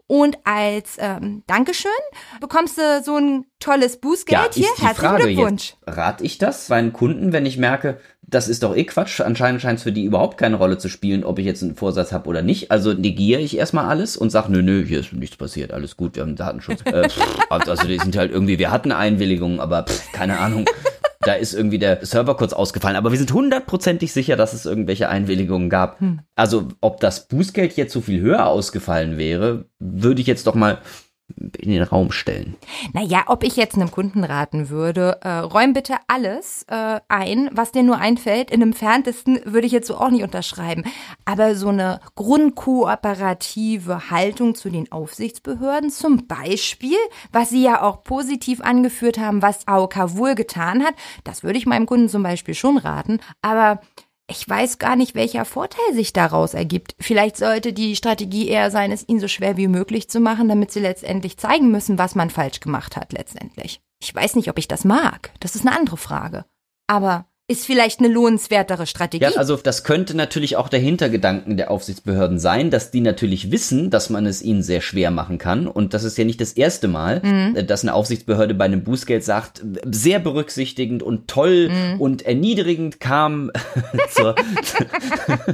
Und 0.07 0.37
als 0.43 0.97
ähm, 0.99 1.43
Dankeschön 1.47 1.91
bekommst 2.41 2.77
du 2.77 3.01
so 3.03 3.17
ein 3.17 3.45
tolles 3.59 3.97
Bußgeld 3.97 4.41
ja, 4.41 4.49
hier. 4.53 4.67
Herzlichen 4.67 4.95
Frage 4.95 5.23
Glückwunsch. 5.23 5.75
Jetzt, 5.85 5.97
rate 5.97 6.23
ich 6.23 6.37
das 6.37 6.69
meinen 6.69 6.91
Kunden, 6.91 7.31
wenn 7.31 7.45
ich 7.45 7.57
merke, 7.57 7.99
das 8.21 8.49
ist 8.49 8.63
doch 8.63 8.75
eh 8.75 8.83
Quatsch. 8.83 9.21
Anscheinend 9.21 9.61
scheint 9.61 9.77
es 9.77 9.83
für 9.83 9.91
die 9.91 10.03
überhaupt 10.03 10.37
keine 10.37 10.57
Rolle 10.57 10.77
zu 10.77 10.89
spielen, 10.89 11.23
ob 11.23 11.39
ich 11.39 11.45
jetzt 11.45 11.63
einen 11.63 11.75
Vorsatz 11.75 12.11
habe 12.11 12.27
oder 12.27 12.41
nicht. 12.41 12.69
Also 12.69 12.93
negiere 12.93 13.41
ich 13.41 13.57
erstmal 13.57 13.85
alles 13.85 14.17
und 14.17 14.29
sage, 14.29 14.51
nö, 14.51 14.61
nö, 14.61 14.83
hier 14.85 14.99
ist 14.99 15.13
nichts 15.13 15.37
passiert, 15.37 15.71
alles 15.71 15.95
gut, 15.95 16.15
wir 16.15 16.23
haben 16.23 16.35
Datenschutz. 16.35 16.81
äh, 16.85 17.07
also 17.49 17.87
die 17.87 17.99
sind 17.99 18.17
halt 18.17 18.31
irgendwie, 18.31 18.59
wir 18.59 18.71
hatten 18.71 18.91
Einwilligungen, 18.91 19.59
aber 19.59 19.83
pff, 19.83 20.11
keine 20.11 20.39
Ahnung. 20.39 20.65
Da 21.25 21.33
ist 21.33 21.53
irgendwie 21.53 21.79
der 21.79 22.05
Server 22.05 22.35
kurz 22.35 22.53
ausgefallen. 22.53 22.95
Aber 22.97 23.11
wir 23.11 23.17
sind 23.17 23.33
hundertprozentig 23.33 24.13
sicher, 24.13 24.35
dass 24.35 24.53
es 24.53 24.65
irgendwelche 24.65 25.09
Einwilligungen 25.09 25.69
gab. 25.69 25.99
Hm. 25.99 26.21
Also, 26.35 26.67
ob 26.81 26.99
das 26.99 27.27
Bußgeld 27.27 27.75
jetzt 27.75 27.93
so 27.93 28.01
viel 28.01 28.21
höher 28.21 28.47
ausgefallen 28.47 29.17
wäre, 29.17 29.65
würde 29.79 30.21
ich 30.21 30.27
jetzt 30.27 30.47
doch 30.47 30.55
mal 30.55 30.79
in 31.57 31.71
den 31.71 31.83
Raum 31.83 32.11
stellen. 32.11 32.55
Naja, 32.93 33.23
ob 33.27 33.43
ich 33.43 33.55
jetzt 33.55 33.75
einem 33.75 33.91
Kunden 33.91 34.23
raten 34.23 34.69
würde, 34.69 35.19
äh, 35.21 35.39
räum 35.39 35.73
bitte 35.73 35.95
alles 36.07 36.63
äh, 36.67 36.99
ein, 37.07 37.49
was 37.53 37.71
dir 37.71 37.83
nur 37.83 37.97
einfällt. 37.97 38.51
In 38.51 38.61
einem 38.61 38.73
Ferntesten 38.73 39.39
würde 39.45 39.65
ich 39.65 39.71
jetzt 39.71 39.87
so 39.87 39.97
auch 39.97 40.09
nicht 40.09 40.23
unterschreiben. 40.23 40.83
Aber 41.25 41.55
so 41.55 41.69
eine 41.69 42.01
grundkooperative 42.15 44.09
Haltung 44.09 44.55
zu 44.55 44.69
den 44.69 44.91
Aufsichtsbehörden 44.91 45.89
zum 45.89 46.27
Beispiel, 46.27 46.97
was 47.31 47.49
sie 47.49 47.63
ja 47.63 47.81
auch 47.81 48.03
positiv 48.03 48.61
angeführt 48.61 49.17
haben, 49.17 49.41
was 49.41 49.67
AOK 49.67 50.17
wohl 50.17 50.35
getan 50.35 50.83
hat, 50.83 50.93
das 51.23 51.43
würde 51.43 51.57
ich 51.57 51.65
meinem 51.65 51.85
Kunden 51.85 52.09
zum 52.09 52.23
Beispiel 52.23 52.53
schon 52.53 52.77
raten. 52.77 53.19
Aber 53.41 53.79
ich 54.27 54.47
weiß 54.47 54.79
gar 54.79 54.95
nicht, 54.95 55.15
welcher 55.15 55.45
Vorteil 55.45 55.93
sich 55.93 56.13
daraus 56.13 56.53
ergibt. 56.53 56.95
Vielleicht 56.99 57.37
sollte 57.37 57.73
die 57.73 57.95
Strategie 57.95 58.47
eher 58.47 58.71
sein, 58.71 58.91
es 58.91 59.07
ihnen 59.07 59.19
so 59.19 59.27
schwer 59.27 59.57
wie 59.57 59.67
möglich 59.67 60.09
zu 60.09 60.19
machen, 60.19 60.47
damit 60.47 60.71
sie 60.71 60.79
letztendlich 60.79 61.37
zeigen 61.37 61.71
müssen, 61.71 61.97
was 61.97 62.15
man 62.15 62.29
falsch 62.29 62.59
gemacht 62.59 62.95
hat 62.95 63.11
letztendlich. 63.11 63.81
Ich 64.01 64.13
weiß 64.13 64.35
nicht, 64.35 64.49
ob 64.49 64.57
ich 64.57 64.67
das 64.67 64.85
mag. 64.85 65.31
Das 65.39 65.55
ist 65.55 65.67
eine 65.67 65.77
andere 65.77 65.97
Frage. 65.97 66.45
Aber 66.87 67.25
ist 67.49 67.65
vielleicht 67.65 67.99
eine 67.99 68.07
lohnenswertere 68.07 68.87
Strategie. 68.87 69.25
Ja, 69.25 69.31
also 69.35 69.57
das 69.57 69.83
könnte 69.83 70.15
natürlich 70.15 70.55
auch 70.55 70.69
der 70.69 70.79
Hintergedanken 70.79 71.57
der 71.57 71.71
Aufsichtsbehörden 71.71 72.39
sein, 72.39 72.71
dass 72.71 72.89
die 72.89 73.01
natürlich 73.01 73.51
wissen, 73.51 73.89
dass 73.89 74.09
man 74.09 74.25
es 74.25 74.41
ihnen 74.41 74.63
sehr 74.63 74.79
schwer 74.79 75.11
machen 75.11 75.39
kann. 75.39 75.67
Und 75.67 75.93
das 75.93 76.05
ist 76.05 76.17
ja 76.17 76.23
nicht 76.23 76.39
das 76.39 76.53
erste 76.53 76.87
Mal, 76.87 77.21
mhm. 77.21 77.55
Äh, 77.57 77.65
dass 77.65 77.83
eine 77.83 77.95
Aufsichtsbehörde 77.95 78.53
bei 78.53 78.63
einem 78.63 78.85
Bußgeld 78.85 79.25
sagt, 79.25 79.61
sehr 79.91 80.19
berücksichtigend 80.19 81.03
und 81.03 81.27
toll 81.27 81.69
mhm. 81.69 81.99
und 81.99 82.21
erniedrigend 82.21 83.01
kam 83.01 83.51
zur, 84.09 84.35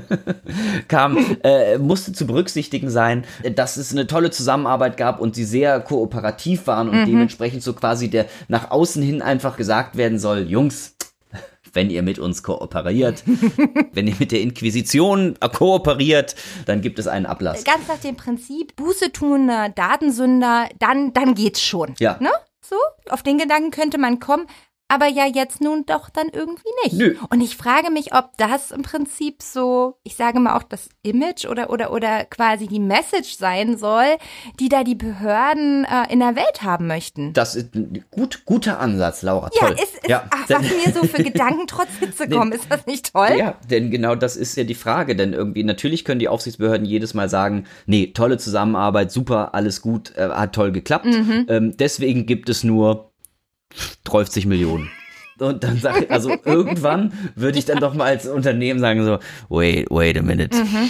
kam, 0.88 1.17
äh, 1.43 1.79
musste 1.79 2.13
zu 2.13 2.27
berücksichtigen 2.27 2.91
sein, 2.91 3.25
dass 3.55 3.77
es 3.77 3.91
eine 3.91 4.05
tolle 4.05 4.29
Zusammenarbeit 4.29 4.96
gab 4.96 5.19
und 5.19 5.34
sie 5.34 5.43
sehr 5.43 5.79
kooperativ 5.79 6.67
waren 6.67 6.89
und 6.89 7.01
mhm. 7.01 7.05
dementsprechend 7.05 7.63
so 7.63 7.74
quasi 7.74 8.12
der 8.12 8.27
nach 8.48 8.69
außen 8.69 9.01
hin 9.01 9.24
einfach 9.24 9.58
gesagt 9.58 9.98
werden 9.98 10.19
soll, 10.19 10.41
Jungs, 10.48 10.96
wenn 11.73 11.89
ihr 11.89 12.01
mit 12.03 12.19
uns 12.19 12.43
kooperiert, 12.43 13.23
wenn 13.93 14.07
ihr 14.07 14.15
mit 14.19 14.31
der 14.31 14.41
Inquisition 14.41 15.35
kooperiert, 15.53 16.35
dann 16.65 16.81
gibt 16.81 16.99
es 16.99 17.07
einen 17.07 17.25
Ablass. 17.25 17.63
Ganz 17.63 17.88
nach 17.88 17.99
dem 17.99 18.15
Prinzip, 18.15 18.75
Buße 18.75 19.11
tun 19.11 19.51
Datensünder, 19.75 20.69
dann, 20.79 21.13
dann 21.13 21.35
geht's 21.35 21.61
schon. 21.61 21.95
Ja. 21.99 22.17
Ne? 22.19 22.29
So, 22.61 22.75
auf 23.09 23.23
den 23.23 23.38
Gedanken 23.38 23.71
könnte 23.71 23.97
man 23.97 24.19
kommen 24.19 24.45
aber 24.89 25.08
ja 25.08 25.25
jetzt 25.25 25.62
nun 25.62 25.86
doch 25.86 26.10
dann 26.10 26.27
irgendwie 26.34 26.69
nicht. 26.84 26.98
Nö. 26.98 27.15
Und 27.29 27.41
ich 27.41 27.55
frage 27.55 27.91
mich, 27.91 28.13
ob 28.13 28.36
das 28.38 28.72
im 28.72 28.81
Prinzip 28.81 29.41
so, 29.41 29.96
ich 30.03 30.15
sage 30.15 30.39
mal 30.39 30.58
auch 30.58 30.63
das 30.63 30.89
Image 31.03 31.46
oder 31.46 31.69
oder 31.69 31.93
oder 31.93 32.25
quasi 32.25 32.67
die 32.67 32.79
Message 32.79 33.38
sein 33.38 33.77
soll, 33.77 34.17
die 34.60 34.67
da 34.67 34.84
die 34.84 34.96
Behörden 34.96 35.86
äh, 35.86 36.12
in 36.12 36.19
der 36.19 36.36
Welt 36.36 36.63
haben 36.63 36.88
möchten. 36.88 37.34
Das 37.34 37.55
ist 37.55 37.75
ein 37.75 38.03
gut, 38.10 38.46
guter 38.46 38.79
Ansatz, 38.79 39.22
Laura. 39.22 39.51
Ja, 39.53 39.67
toll. 39.67 39.75
Ist, 39.75 39.96
ist, 39.96 40.10
ja. 40.10 40.25
Ach, 40.31 40.50
was 40.50 40.62
mir 40.63 40.91
so 40.91 41.03
für 41.05 41.24
Gedanken 41.24 41.67
trotz 41.67 41.89
Hitze 42.00 42.27
kommen, 42.29 42.51
ist 42.51 42.65
das 42.69 42.88
nicht 42.88 43.13
toll? 43.13 43.36
Ja, 43.38 43.55
denn 43.69 43.91
genau 43.91 44.15
das 44.15 44.36
ist 44.36 44.55
ja 44.55 44.63
die 44.63 44.75
Frage, 44.75 45.15
denn 45.15 45.34
irgendwie 45.34 45.63
natürlich 45.63 46.03
können 46.03 46.19
die 46.19 46.27
Aufsichtsbehörden 46.27 46.86
jedes 46.86 47.13
Mal 47.13 47.29
sagen, 47.29 47.65
nee, 47.86 48.08
tolle 48.08 48.39
Zusammenarbeit, 48.39 49.12
super, 49.12 49.53
alles 49.53 49.81
gut, 49.81 50.15
äh, 50.15 50.29
hat 50.29 50.53
toll 50.53 50.72
geklappt. 50.72 51.05
Mhm. 51.05 51.46
Ähm, 51.48 51.77
deswegen 51.77 52.25
gibt 52.25 52.50
es 52.50 52.63
nur 52.63 53.08
30 54.03 54.45
Millionen. 54.45 54.89
Und 55.39 55.63
dann 55.63 55.77
sage 55.77 56.05
ich, 56.05 56.11
also 56.11 56.35
irgendwann 56.43 57.13
würde 57.35 57.57
ich 57.59 57.65
dann 57.65 57.79
doch 57.79 57.93
mal 57.93 58.05
als 58.05 58.27
Unternehmen 58.27 58.79
sagen 58.79 59.05
so, 59.05 59.19
wait, 59.47 59.88
wait 59.89 60.17
a 60.17 60.21
minute. 60.21 60.57
Mhm. 60.57 60.89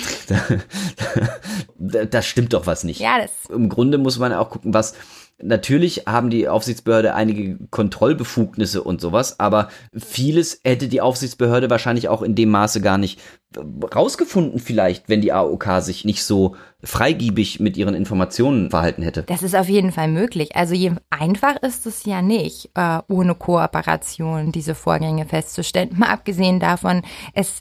Da, 1.81 2.05
da, 2.05 2.21
stimmt 2.21 2.53
doch 2.53 2.67
was 2.67 2.83
nicht. 2.83 2.99
Ja, 2.99 3.19
das 3.21 3.31
Im 3.49 3.69
Grunde 3.69 3.97
muss 3.97 4.19
man 4.19 4.33
auch 4.33 4.49
gucken, 4.49 4.73
was, 4.73 4.95
Natürlich 5.41 6.03
haben 6.05 6.29
die 6.29 6.49
Aufsichtsbehörde 6.49 7.15
einige 7.15 7.57
Kontrollbefugnisse 7.69 8.83
und 8.83 8.99
sowas, 8.99 9.39
aber 9.39 9.69
vieles 9.95 10.59
hätte 10.65 10.89
die 10.89 10.99
Aufsichtsbehörde 10.99 11.69
wahrscheinlich 11.69 12.09
auch 12.09 12.21
in 12.23 12.35
dem 12.35 12.49
Maße 12.49 12.81
gar 12.81 12.97
nicht 12.97 13.21
rausgefunden 13.57 14.59
vielleicht, 14.59 15.09
wenn 15.09 15.21
die 15.21 15.33
AOK 15.33 15.81
sich 15.81 16.05
nicht 16.05 16.23
so 16.23 16.55
freigiebig 16.83 17.59
mit 17.59 17.77
ihren 17.77 17.95
Informationen 17.95 18.69
verhalten 18.69 19.01
hätte. 19.01 19.23
Das 19.23 19.41
ist 19.43 19.55
auf 19.55 19.67
jeden 19.67 19.91
Fall 19.91 20.07
möglich. 20.07 20.55
Also 20.55 20.75
je 20.75 20.91
einfach 21.09 21.55
ist 21.57 21.87
es 21.87 22.05
ja 22.05 22.21
nicht, 22.21 22.69
äh, 22.75 22.99
ohne 23.07 23.33
Kooperation 23.35 24.51
diese 24.51 24.75
Vorgänge 24.75 25.25
festzustellen. 25.25 25.89
Mal 25.97 26.09
abgesehen 26.09 26.59
davon, 26.59 27.01
es 27.33 27.59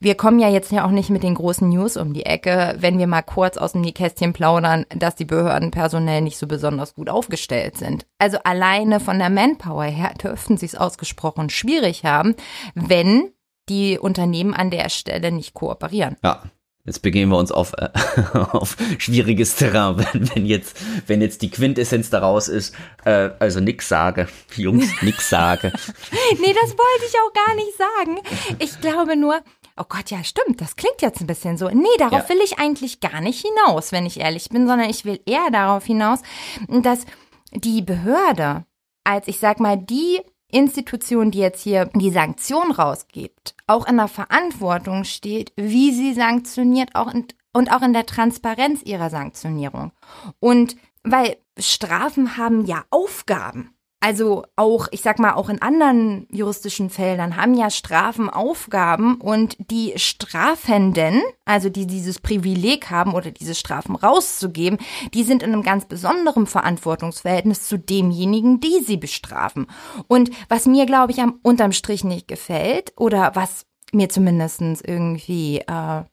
wir 0.00 0.14
kommen 0.14 0.40
ja 0.40 0.48
jetzt 0.48 0.72
ja 0.72 0.84
auch 0.84 0.90
nicht 0.90 1.10
mit 1.10 1.22
den 1.22 1.34
großen 1.34 1.68
News 1.68 1.96
um 1.96 2.12
die 2.12 2.26
Ecke, 2.26 2.76
wenn 2.78 2.98
wir 2.98 3.06
mal 3.06 3.22
kurz 3.22 3.56
aus 3.56 3.72
dem 3.72 3.80
Nähkästchen 3.80 4.32
plaudern, 4.32 4.84
dass 4.90 5.14
die 5.14 5.24
Behörden 5.24 5.70
personell 5.70 6.20
nicht 6.20 6.36
so 6.36 6.46
besonders 6.46 6.94
gut 6.94 7.08
aufgestellt 7.08 7.76
sind. 7.78 8.04
Also 8.18 8.38
alleine 8.44 9.00
von 9.00 9.18
der 9.18 9.30
Manpower 9.30 9.84
her 9.84 10.12
dürften 10.22 10.56
sie 10.56 10.66
es 10.66 10.74
ausgesprochen 10.74 11.50
schwierig 11.50 12.04
haben, 12.04 12.34
wenn 12.74 13.30
die 13.68 13.98
Unternehmen 13.98 14.54
an 14.54 14.70
der 14.70 14.88
Stelle 14.88 15.32
nicht 15.32 15.54
kooperieren. 15.54 16.16
Ja, 16.22 16.42
Jetzt 16.86 17.02
begeben 17.02 17.32
wir 17.32 17.38
uns 17.38 17.50
auf, 17.50 17.72
äh, 17.72 17.88
auf 18.52 18.76
schwieriges 18.98 19.56
Terrain, 19.56 19.98
wenn, 19.98 20.34
wenn, 20.34 20.46
jetzt, 20.46 20.78
wenn 21.08 21.20
jetzt 21.20 21.42
die 21.42 21.50
Quintessenz 21.50 22.10
daraus 22.10 22.46
ist, 22.46 22.76
äh, 23.04 23.30
also 23.40 23.58
nix 23.58 23.88
sage, 23.88 24.28
Jungs, 24.54 24.88
nix 25.02 25.28
sage. 25.28 25.72
nee, 26.38 26.54
das 26.54 26.70
wollte 26.70 27.04
ich 27.08 27.14
auch 27.18 27.32
gar 27.32 27.54
nicht 27.56 27.76
sagen. 27.76 28.20
Ich 28.60 28.80
glaube 28.80 29.16
nur, 29.16 29.40
oh 29.76 29.84
Gott, 29.88 30.10
ja, 30.10 30.22
stimmt, 30.22 30.60
das 30.60 30.76
klingt 30.76 31.02
jetzt 31.02 31.20
ein 31.20 31.26
bisschen 31.26 31.58
so. 31.58 31.68
Nee, 31.68 31.88
darauf 31.98 32.22
ja. 32.22 32.28
will 32.28 32.40
ich 32.44 32.60
eigentlich 32.60 33.00
gar 33.00 33.20
nicht 33.20 33.44
hinaus, 33.44 33.90
wenn 33.90 34.06
ich 34.06 34.20
ehrlich 34.20 34.48
bin, 34.48 34.68
sondern 34.68 34.88
ich 34.88 35.04
will 35.04 35.18
eher 35.26 35.50
darauf 35.50 35.84
hinaus, 35.84 36.20
dass 36.68 37.04
die 37.52 37.82
Behörde 37.82 38.64
als, 39.02 39.26
ich 39.26 39.40
sag 39.40 39.58
mal, 39.58 39.76
die 39.76 40.20
Institution, 40.56 41.30
die 41.30 41.38
jetzt 41.38 41.62
hier 41.62 41.90
die 41.94 42.10
Sanktion 42.10 42.72
rausgibt, 42.72 43.54
auch 43.66 43.86
in 43.86 43.98
der 43.98 44.08
Verantwortung 44.08 45.04
steht, 45.04 45.52
wie 45.56 45.92
sie 45.92 46.14
sanktioniert 46.14 46.94
auch 46.94 47.12
in, 47.12 47.26
und 47.52 47.70
auch 47.70 47.82
in 47.82 47.92
der 47.92 48.06
Transparenz 48.06 48.82
ihrer 48.82 49.10
Sanktionierung. 49.10 49.92
Und 50.40 50.76
weil 51.02 51.36
Strafen 51.58 52.36
haben 52.36 52.64
ja 52.64 52.84
Aufgaben. 52.90 53.75
Also 54.06 54.44
auch, 54.54 54.86
ich 54.92 55.00
sag 55.02 55.18
mal, 55.18 55.32
auch 55.32 55.48
in 55.48 55.60
anderen 55.60 56.28
juristischen 56.30 56.90
Feldern 56.90 57.34
haben 57.34 57.54
ja 57.54 57.70
Strafen 57.70 58.30
Aufgaben 58.30 59.20
und 59.20 59.56
die 59.58 59.94
Strafenden, 59.96 61.22
also 61.44 61.70
die 61.70 61.88
dieses 61.88 62.20
Privileg 62.20 62.88
haben 62.88 63.14
oder 63.14 63.32
diese 63.32 63.56
Strafen 63.56 63.96
rauszugeben, 63.96 64.78
die 65.12 65.24
sind 65.24 65.42
in 65.42 65.52
einem 65.52 65.64
ganz 65.64 65.86
besonderen 65.86 66.46
Verantwortungsverhältnis 66.46 67.66
zu 67.66 67.80
demjenigen, 67.80 68.60
die 68.60 68.78
sie 68.86 68.96
bestrafen. 68.96 69.66
Und 70.06 70.30
was 70.48 70.66
mir, 70.66 70.86
glaube 70.86 71.10
ich, 71.10 71.20
am 71.20 71.40
unterm 71.42 71.72
Strich 71.72 72.04
nicht 72.04 72.28
gefällt 72.28 72.92
oder 72.96 73.32
was 73.34 73.66
mir 73.92 74.08
zumindestens 74.08 74.82
irgendwie 74.82 75.62
äh, 75.66 76.04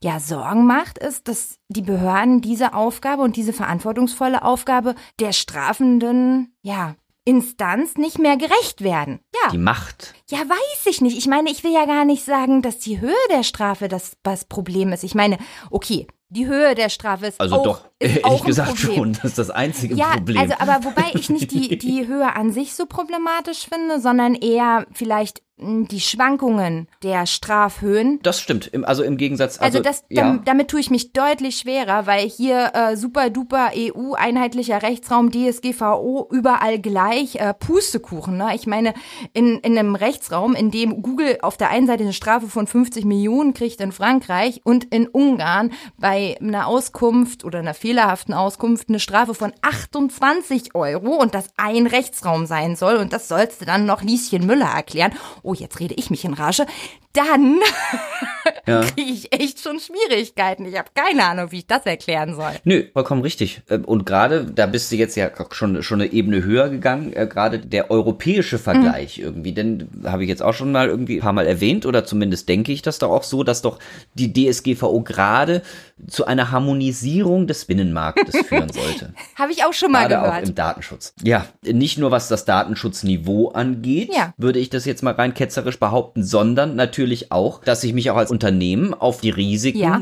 ja 0.00 0.20
Sorgen 0.20 0.64
macht, 0.64 0.98
ist, 0.98 1.26
dass 1.26 1.58
die 1.68 1.82
Behörden 1.82 2.40
diese 2.40 2.72
Aufgabe 2.72 3.22
und 3.22 3.34
diese 3.34 3.52
verantwortungsvolle 3.52 4.44
Aufgabe 4.44 4.94
der 5.18 5.32
Strafenden 5.32 6.54
ja 6.62 6.94
Instanz 7.24 7.96
nicht 7.96 8.18
mehr 8.18 8.36
gerecht 8.36 8.82
werden. 8.82 9.20
Ja. 9.34 9.50
Die 9.50 9.58
Macht. 9.58 10.14
Ja, 10.28 10.38
weiß 10.38 10.86
ich 10.86 11.00
nicht. 11.00 11.16
Ich 11.16 11.26
meine, 11.26 11.50
ich 11.50 11.62
will 11.62 11.72
ja 11.72 11.86
gar 11.86 12.04
nicht 12.04 12.24
sagen, 12.24 12.62
dass 12.62 12.78
die 12.78 13.00
Höhe 13.00 13.14
der 13.30 13.44
Strafe 13.44 13.88
das, 13.88 14.16
das 14.22 14.44
Problem 14.44 14.92
ist. 14.92 15.04
Ich 15.04 15.14
meine, 15.14 15.38
okay, 15.70 16.06
die 16.30 16.46
Höhe 16.46 16.74
der 16.74 16.88
Strafe 16.88 17.26
ist 17.26 17.40
also 17.40 17.56
auch, 17.56 17.62
doch 17.62 17.84
ist 17.98 18.16
ehrlich 18.24 18.42
gesagt 18.42 18.78
schon, 18.78 19.12
das 19.12 19.24
ist 19.24 19.38
das 19.38 19.50
einzige 19.50 19.94
ja, 19.94 20.12
Problem. 20.16 20.38
Also, 20.38 20.54
aber 20.58 20.84
wobei 20.84 21.12
ich 21.14 21.28
nicht 21.28 21.50
die 21.52 21.76
die 21.76 22.06
Höhe 22.06 22.34
an 22.34 22.50
sich 22.50 22.74
so 22.74 22.86
problematisch 22.86 23.68
finde, 23.68 24.00
sondern 24.00 24.34
eher 24.34 24.86
vielleicht 24.92 25.42
die 25.58 26.00
Schwankungen 26.00 26.88
der 27.02 27.26
Strafhöhen. 27.26 28.18
Das 28.22 28.40
stimmt. 28.40 28.70
Also 28.84 29.02
im 29.02 29.16
Gegensatz. 29.16 29.58
Also, 29.60 29.78
also 29.78 29.80
das, 29.80 30.04
ja. 30.08 30.22
damit, 30.22 30.48
damit 30.48 30.68
tue 30.68 30.80
ich 30.80 30.90
mich 30.90 31.12
deutlich 31.12 31.58
schwerer, 31.58 32.06
weil 32.06 32.28
hier 32.28 32.72
äh, 32.74 32.96
super 32.96 33.30
duper 33.30 33.70
EU, 33.76 34.14
einheitlicher 34.14 34.82
Rechtsraum, 34.82 35.30
DSGVO, 35.30 36.28
überall 36.30 36.78
gleich, 36.80 37.36
äh, 37.36 37.54
Pustekuchen. 37.54 38.38
Ne? 38.38 38.50
Ich 38.54 38.66
meine, 38.66 38.94
in, 39.34 39.58
in 39.58 39.78
einem 39.78 39.94
Rechtsraum, 39.94 40.54
in 40.54 40.70
dem 40.70 41.02
Google 41.02 41.38
auf 41.42 41.56
der 41.56 41.70
einen 41.70 41.86
Seite 41.86 42.02
eine 42.02 42.12
Strafe 42.12 42.48
von 42.48 42.66
50 42.66 43.04
Millionen 43.04 43.54
kriegt 43.54 43.80
in 43.80 43.92
Frankreich 43.92 44.60
und 44.64 44.84
in 44.92 45.06
Ungarn 45.06 45.72
bei 45.98 46.36
einer 46.40 46.66
Auskunft 46.66 47.44
oder 47.44 47.60
einer 47.60 47.74
fehlerhaften 47.74 48.34
Auskunft 48.34 48.88
eine 48.88 49.00
Strafe 49.00 49.34
von 49.34 49.52
28 49.60 50.74
Euro 50.74 51.16
und 51.16 51.34
das 51.34 51.48
ein 51.56 51.86
Rechtsraum 51.86 52.46
sein 52.46 52.74
soll 52.74 52.96
und 52.96 53.12
das 53.12 53.28
sollst 53.28 53.60
du 53.60 53.64
dann 53.64 53.86
noch 53.86 54.02
Lieschen 54.02 54.46
Müller 54.46 54.70
erklären 54.74 55.12
oh, 55.42 55.54
jetzt 55.54 55.80
rede 55.80 55.94
ich 55.94 56.10
mich 56.10 56.24
in 56.24 56.34
Rage, 56.34 56.66
dann 57.12 57.58
Ja. 58.66 58.82
kriege 58.82 59.10
ich 59.12 59.32
echt 59.32 59.60
schon 59.60 59.78
Schwierigkeiten. 59.80 60.64
Ich 60.66 60.76
habe 60.78 60.88
keine 60.94 61.24
Ahnung, 61.24 61.50
wie 61.52 61.58
ich 61.58 61.66
das 61.66 61.84
erklären 61.84 62.34
soll. 62.34 62.52
Nö, 62.64 62.84
vollkommen 62.92 63.22
richtig. 63.22 63.62
Ähm, 63.68 63.84
Und 63.84 64.06
gerade, 64.06 64.44
da 64.44 64.66
bist 64.66 64.90
du 64.92 64.96
jetzt 64.96 65.16
ja 65.16 65.30
schon, 65.50 65.82
schon 65.82 66.00
eine 66.00 66.12
Ebene 66.12 66.42
höher 66.44 66.68
gegangen, 66.68 67.12
äh, 67.12 67.26
gerade 67.26 67.58
der 67.58 67.90
europäische 67.90 68.58
Vergleich 68.58 69.18
irgendwie. 69.18 69.52
Denn 69.52 69.88
habe 70.04 70.22
ich 70.24 70.28
jetzt 70.28 70.42
auch 70.42 70.54
schon 70.54 70.72
mal 70.72 70.88
irgendwie 70.88 71.16
ein 71.16 71.20
paar 71.22 71.32
Mal 71.32 71.46
erwähnt, 71.46 71.86
oder 71.86 72.04
zumindest 72.04 72.48
denke 72.48 72.72
ich 72.72 72.82
das 72.82 72.98
doch 72.98 73.10
auch 73.10 73.24
so, 73.24 73.42
dass 73.44 73.62
doch 73.62 73.78
die 74.14 74.32
DSGVO 74.32 75.00
gerade 75.02 75.62
zu 76.08 76.24
einer 76.26 76.50
Harmonisierung 76.50 77.46
des 77.46 77.64
Binnenmarktes 77.64 78.36
führen 78.46 78.72
sollte. 78.72 79.12
Habe 79.36 79.52
ich 79.52 79.64
auch 79.64 79.72
schon 79.72 79.92
mal 79.92 80.08
Gerade 80.08 80.22
auch 80.22 80.26
gehört. 80.26 80.48
im 80.48 80.54
Datenschutz. 80.54 81.14
Ja, 81.22 81.46
nicht 81.64 81.98
nur 81.98 82.10
was 82.10 82.28
das 82.28 82.44
Datenschutzniveau 82.44 83.48
angeht, 83.50 84.10
Ja. 84.14 84.34
würde 84.36 84.58
ich 84.58 84.70
das 84.70 84.84
jetzt 84.84 85.02
mal 85.02 85.14
rein 85.14 85.31
ketzerisch 85.32 85.78
behaupten, 85.78 86.22
sondern 86.22 86.76
natürlich 86.76 87.32
auch, 87.32 87.62
dass 87.64 87.82
ich 87.84 87.92
mich 87.92 88.10
auch 88.10 88.16
als 88.16 88.30
Unternehmen 88.30 88.94
auf 88.94 89.20
die 89.20 89.30
Risiken 89.30 89.78
Ja, 89.78 90.00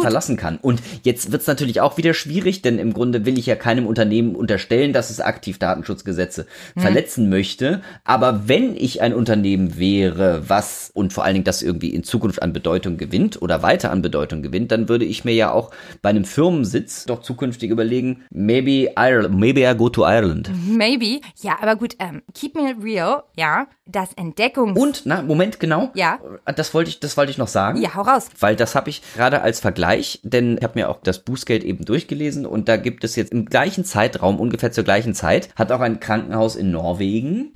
verlassen 0.00 0.36
kann. 0.36 0.58
Und 0.60 0.82
jetzt 1.02 1.32
wird's 1.32 1.46
natürlich 1.46 1.80
auch 1.80 1.96
wieder 1.96 2.14
schwierig, 2.14 2.62
denn 2.62 2.78
im 2.78 2.92
Grunde 2.92 3.24
will 3.24 3.38
ich 3.38 3.46
ja 3.46 3.54
keinem 3.56 3.86
Unternehmen 3.86 4.34
unterstellen, 4.34 4.92
dass 4.92 5.10
es 5.10 5.20
aktiv 5.20 5.58
Datenschutzgesetze 5.58 6.46
Hm. 6.74 6.82
verletzen 6.82 7.28
möchte. 7.28 7.82
Aber 8.04 8.48
wenn 8.48 8.76
ich 8.76 9.00
ein 9.02 9.14
Unternehmen 9.14 9.78
wäre, 9.78 10.48
was 10.48 10.90
und 10.94 11.12
vor 11.12 11.24
allen 11.24 11.34
Dingen 11.34 11.44
das 11.44 11.62
irgendwie 11.62 11.90
in 11.90 12.04
Zukunft 12.04 12.42
an 12.42 12.52
Bedeutung 12.52 12.96
gewinnt 12.96 13.40
oder 13.40 13.62
weiter 13.62 13.90
an 13.90 14.02
Bedeutung 14.02 14.42
gewinnt, 14.42 14.72
dann 14.72 14.88
würde 14.88 15.04
ich 15.04 15.24
mir 15.24 15.34
ja 15.34 15.52
auch 15.52 15.70
bei 16.02 16.10
einem 16.10 16.24
Firmensitz 16.24 17.04
doch 17.06 17.22
zukünftig 17.22 17.70
überlegen, 17.70 18.22
maybe 18.30 18.92
Ireland, 18.96 19.38
maybe 19.38 19.60
I 19.60 19.74
go 19.76 19.88
to 19.88 20.02
Ireland. 20.04 20.50
Maybe. 20.68 21.20
Ja, 21.40 21.58
aber 21.60 21.76
gut, 21.76 21.96
ähm, 21.98 22.22
keep 22.34 22.54
me 22.54 22.74
real, 22.82 23.22
ja. 23.36 23.66
Das 23.84 24.12
Entdeckungs... 24.14 24.78
Und, 24.78 25.02
na, 25.06 25.22
Moment, 25.22 25.58
genau. 25.58 25.90
Ja. 25.94 26.20
Das 26.54 26.72
wollte 26.72 26.90
ich, 26.90 27.00
das 27.00 27.16
wollte 27.16 27.32
ich 27.32 27.38
noch 27.38 27.48
sagen. 27.48 27.82
Ja, 27.82 27.94
hau 27.96 28.02
raus. 28.02 28.28
Weil 28.38 28.54
das 28.54 28.74
habe 28.76 28.90
ich 28.90 29.02
gerade 29.14 29.42
als 29.42 29.58
Vergleich, 29.58 30.20
denn 30.22 30.56
ich 30.56 30.62
habe 30.62 30.78
mir 30.78 30.88
auch 30.88 31.00
das 31.02 31.18
Bußgeld 31.18 31.64
eben 31.64 31.84
durchgelesen 31.84 32.46
und 32.46 32.68
da 32.68 32.76
gibt 32.76 33.02
es 33.02 33.16
jetzt 33.16 33.32
im 33.32 33.46
gleichen 33.46 33.84
Zeitraum, 33.84 34.38
ungefähr 34.38 34.70
zur 34.70 34.84
gleichen 34.84 35.14
Zeit, 35.14 35.48
hat 35.56 35.72
auch 35.72 35.80
ein 35.80 35.98
Krankenhaus 35.98 36.54
in 36.54 36.70
Norwegen, 36.70 37.50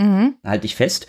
halte 0.45 0.67
ich 0.67 0.75
fest, 0.75 1.07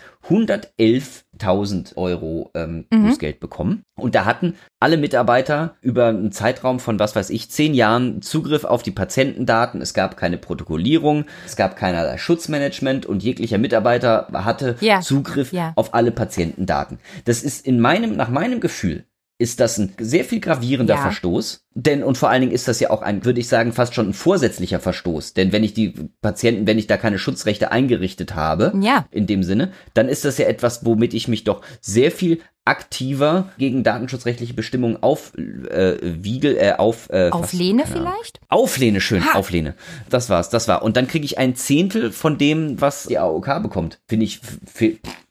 111.000 1.38 1.96
Euro 1.96 2.50
ähm, 2.54 2.86
Bußgeld 2.90 3.40
bekommen. 3.40 3.82
Und 3.96 4.14
da 4.14 4.24
hatten 4.24 4.54
alle 4.80 4.96
Mitarbeiter 4.96 5.74
über 5.80 6.06
einen 6.06 6.32
Zeitraum 6.32 6.80
von, 6.80 6.98
was 6.98 7.16
weiß 7.16 7.30
ich, 7.30 7.50
zehn 7.50 7.74
Jahren 7.74 8.22
Zugriff 8.22 8.64
auf 8.64 8.82
die 8.82 8.90
Patientendaten. 8.90 9.80
Es 9.80 9.94
gab 9.94 10.16
keine 10.16 10.38
Protokollierung, 10.38 11.24
es 11.46 11.56
gab 11.56 11.76
keinerlei 11.76 12.18
Schutzmanagement 12.18 13.06
und 13.06 13.22
jeglicher 13.22 13.58
Mitarbeiter 13.58 14.28
hatte 14.32 14.76
Ja. 14.80 15.00
Zugriff 15.00 15.52
Ja. 15.52 15.72
auf 15.76 15.94
alle 15.94 16.12
Patientendaten. 16.12 16.98
Das 17.24 17.42
ist 17.42 17.66
in 17.66 17.80
meinem, 17.80 18.16
nach 18.16 18.28
meinem 18.28 18.60
Gefühl, 18.60 19.04
ist 19.40 19.60
das 19.60 19.78
ein 19.78 19.92
sehr 20.00 20.24
viel 20.24 20.40
gravierender 20.40 20.94
Ja. 20.96 21.00
Verstoß. 21.02 21.64
Denn, 21.74 22.02
und 22.02 22.18
vor 22.18 22.28
allen 22.28 22.40
Dingen 22.40 22.52
ist 22.52 22.66
das 22.66 22.80
ja 22.80 22.90
auch 22.90 23.02
ein, 23.02 23.24
würde 23.24 23.38
ich 23.38 23.46
sagen, 23.46 23.72
fast 23.72 23.94
schon 23.94 24.08
ein 24.08 24.12
vorsätzlicher 24.14 24.80
Verstoß. 24.80 25.32
Denn 25.34 25.52
wenn 25.52 25.62
ich 25.62 25.74
die 25.74 25.94
Patienten, 26.20 26.66
wenn 26.66 26.76
ich 26.78 26.88
da 26.88 26.96
keine 26.96 27.20
Schutzrechte 27.20 27.70
eingerichtet 27.70 28.34
habe, 28.34 28.72
Ja. 28.80 29.06
in 29.12 29.28
dem 29.28 29.44
Sinne, 29.44 29.70
dann 29.94 30.08
ist 30.08 30.24
das 30.24 30.38
ja 30.38 30.46
etwas, 30.46 30.84
womit 30.84 31.14
ich 31.14 31.28
mich 31.28 31.44
doch 31.44 31.62
sehr 31.80 32.10
viel 32.10 32.40
aktiver 32.64 33.48
gegen 33.58 33.82
datenschutzrechtliche 33.84 34.52
Bestimmungen 34.54 35.02
auf, 35.02 35.32
äh, 35.36 35.96
wiegel, 36.02 36.56
äh, 36.58 36.72
auf, 36.72 37.08
äh, 37.10 37.30
Auf 37.30 37.44
was- 37.44 37.52
Lehne 37.54 37.84
keine 37.84 37.94
Ahnung. 38.00 38.12
vielleicht? 38.16 38.40
Auflehne, 38.48 39.00
schön, 39.00 39.24
Ha. 39.24 39.38
auflehne. 39.38 39.74
Das 40.10 40.28
war's, 40.28 40.50
das 40.50 40.68
war. 40.68 40.82
Und 40.82 40.96
dann 40.96 41.06
kriege 41.08 41.24
ich 41.24 41.38
ein 41.38 41.54
Zehntel 41.56 42.12
von 42.12 42.36
dem, 42.38 42.78
was 42.80 43.04
die 43.04 43.18
AOK 43.18 43.60
bekommt. 43.60 44.00
Finde 44.06 44.24
ich, 44.26 44.40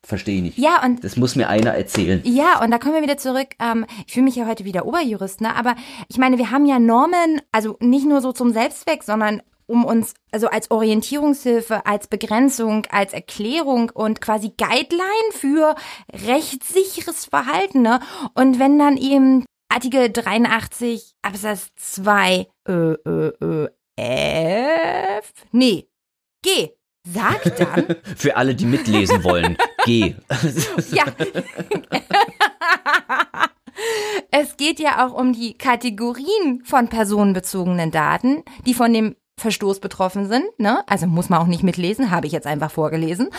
verstehe 0.08 0.38
ich 0.38 0.42
nicht. 0.42 0.58
Ja, 0.58 0.84
und 0.84 1.04
Das 1.04 1.18
muss 1.18 1.36
mir 1.36 1.50
einer 1.50 1.74
erzählen. 1.74 2.22
Ja, 2.24 2.62
und 2.64 2.72
da 2.72 2.80
kommen 2.80 2.96
wir 2.96 3.02
wieder 3.02 3.18
zurück. 3.18 3.50
Ähm, 3.60 3.86
ich 4.06 4.14
fühle 4.14 4.26
mich 4.26 4.36
ja 4.36 4.48
heute 4.48 4.66
wieder 4.66 4.86
Oberjurist, 4.86 5.42
ne? 5.42 5.56
Aber 5.56 5.76
ich 6.08 6.18
meine, 6.18 6.38
wir 6.38 6.50
haben 6.50 6.66
ja 6.66 6.80
Normen, 6.80 7.42
also 7.52 7.78
nicht 7.82 8.08
nur 8.08 8.22
so 8.22 8.32
zum 8.32 8.52
Selbstzweck, 8.52 9.04
sondern 9.04 9.42
um 9.68 9.84
uns, 9.84 10.14
also 10.32 10.48
als 10.48 10.72
Orientierungshilfe, 10.72 11.86
als 11.86 12.08
Begrenzung, 12.08 12.88
als 12.90 13.12
Erklärung 13.12 13.92
und 13.94 14.22
quasi 14.22 14.54
Guideline 14.58 15.32
für 15.32 15.76
rechtssicheres 16.26 17.26
Verhalten, 17.26 17.82
ne? 17.82 18.00
Und 18.34 18.60
wenn 18.60 18.80
dann 18.80 18.96
eben 18.96 19.46
Artikel 19.70 20.10
83 20.10 21.16
Absatz 21.22 21.68
2 21.76 22.48
äh, 22.68 22.72
äh, 22.72 23.32
äh, 23.42 23.68
F, 25.20 25.34
nee, 25.52 25.90
G, 26.42 26.70
sagt 27.06 27.60
dann, 27.60 27.96
Für 28.16 28.38
alle, 28.38 28.56
die 28.56 28.66
mitlesen 28.66 29.24
wollen. 29.24 29.58
Geh. 29.88 30.15
Ja. 30.91 31.06
es 34.32 34.58
geht 34.58 34.80
ja 34.80 35.06
auch 35.06 35.13
um 35.13 35.34
die 35.34 35.54
Kategorien 35.54 36.63
von 36.63 36.88
personenbezogenen 36.88 37.91
Daten, 37.91 38.43
die 38.65 38.73
von 38.73 38.91
dem 38.93 39.15
Verstoß 39.39 39.80
betroffen 39.82 40.28
sind, 40.28 40.45
ne? 40.58 40.84
Also 40.88 41.06
muss 41.06 41.30
man 41.30 41.39
auch 41.39 41.45
nicht 41.45 41.62
mitlesen, 41.62 42.10
habe 42.10 42.26
ich 42.26 42.34
jetzt 42.34 42.47
einfach 42.47 42.71
vorgelesen. 42.71 43.30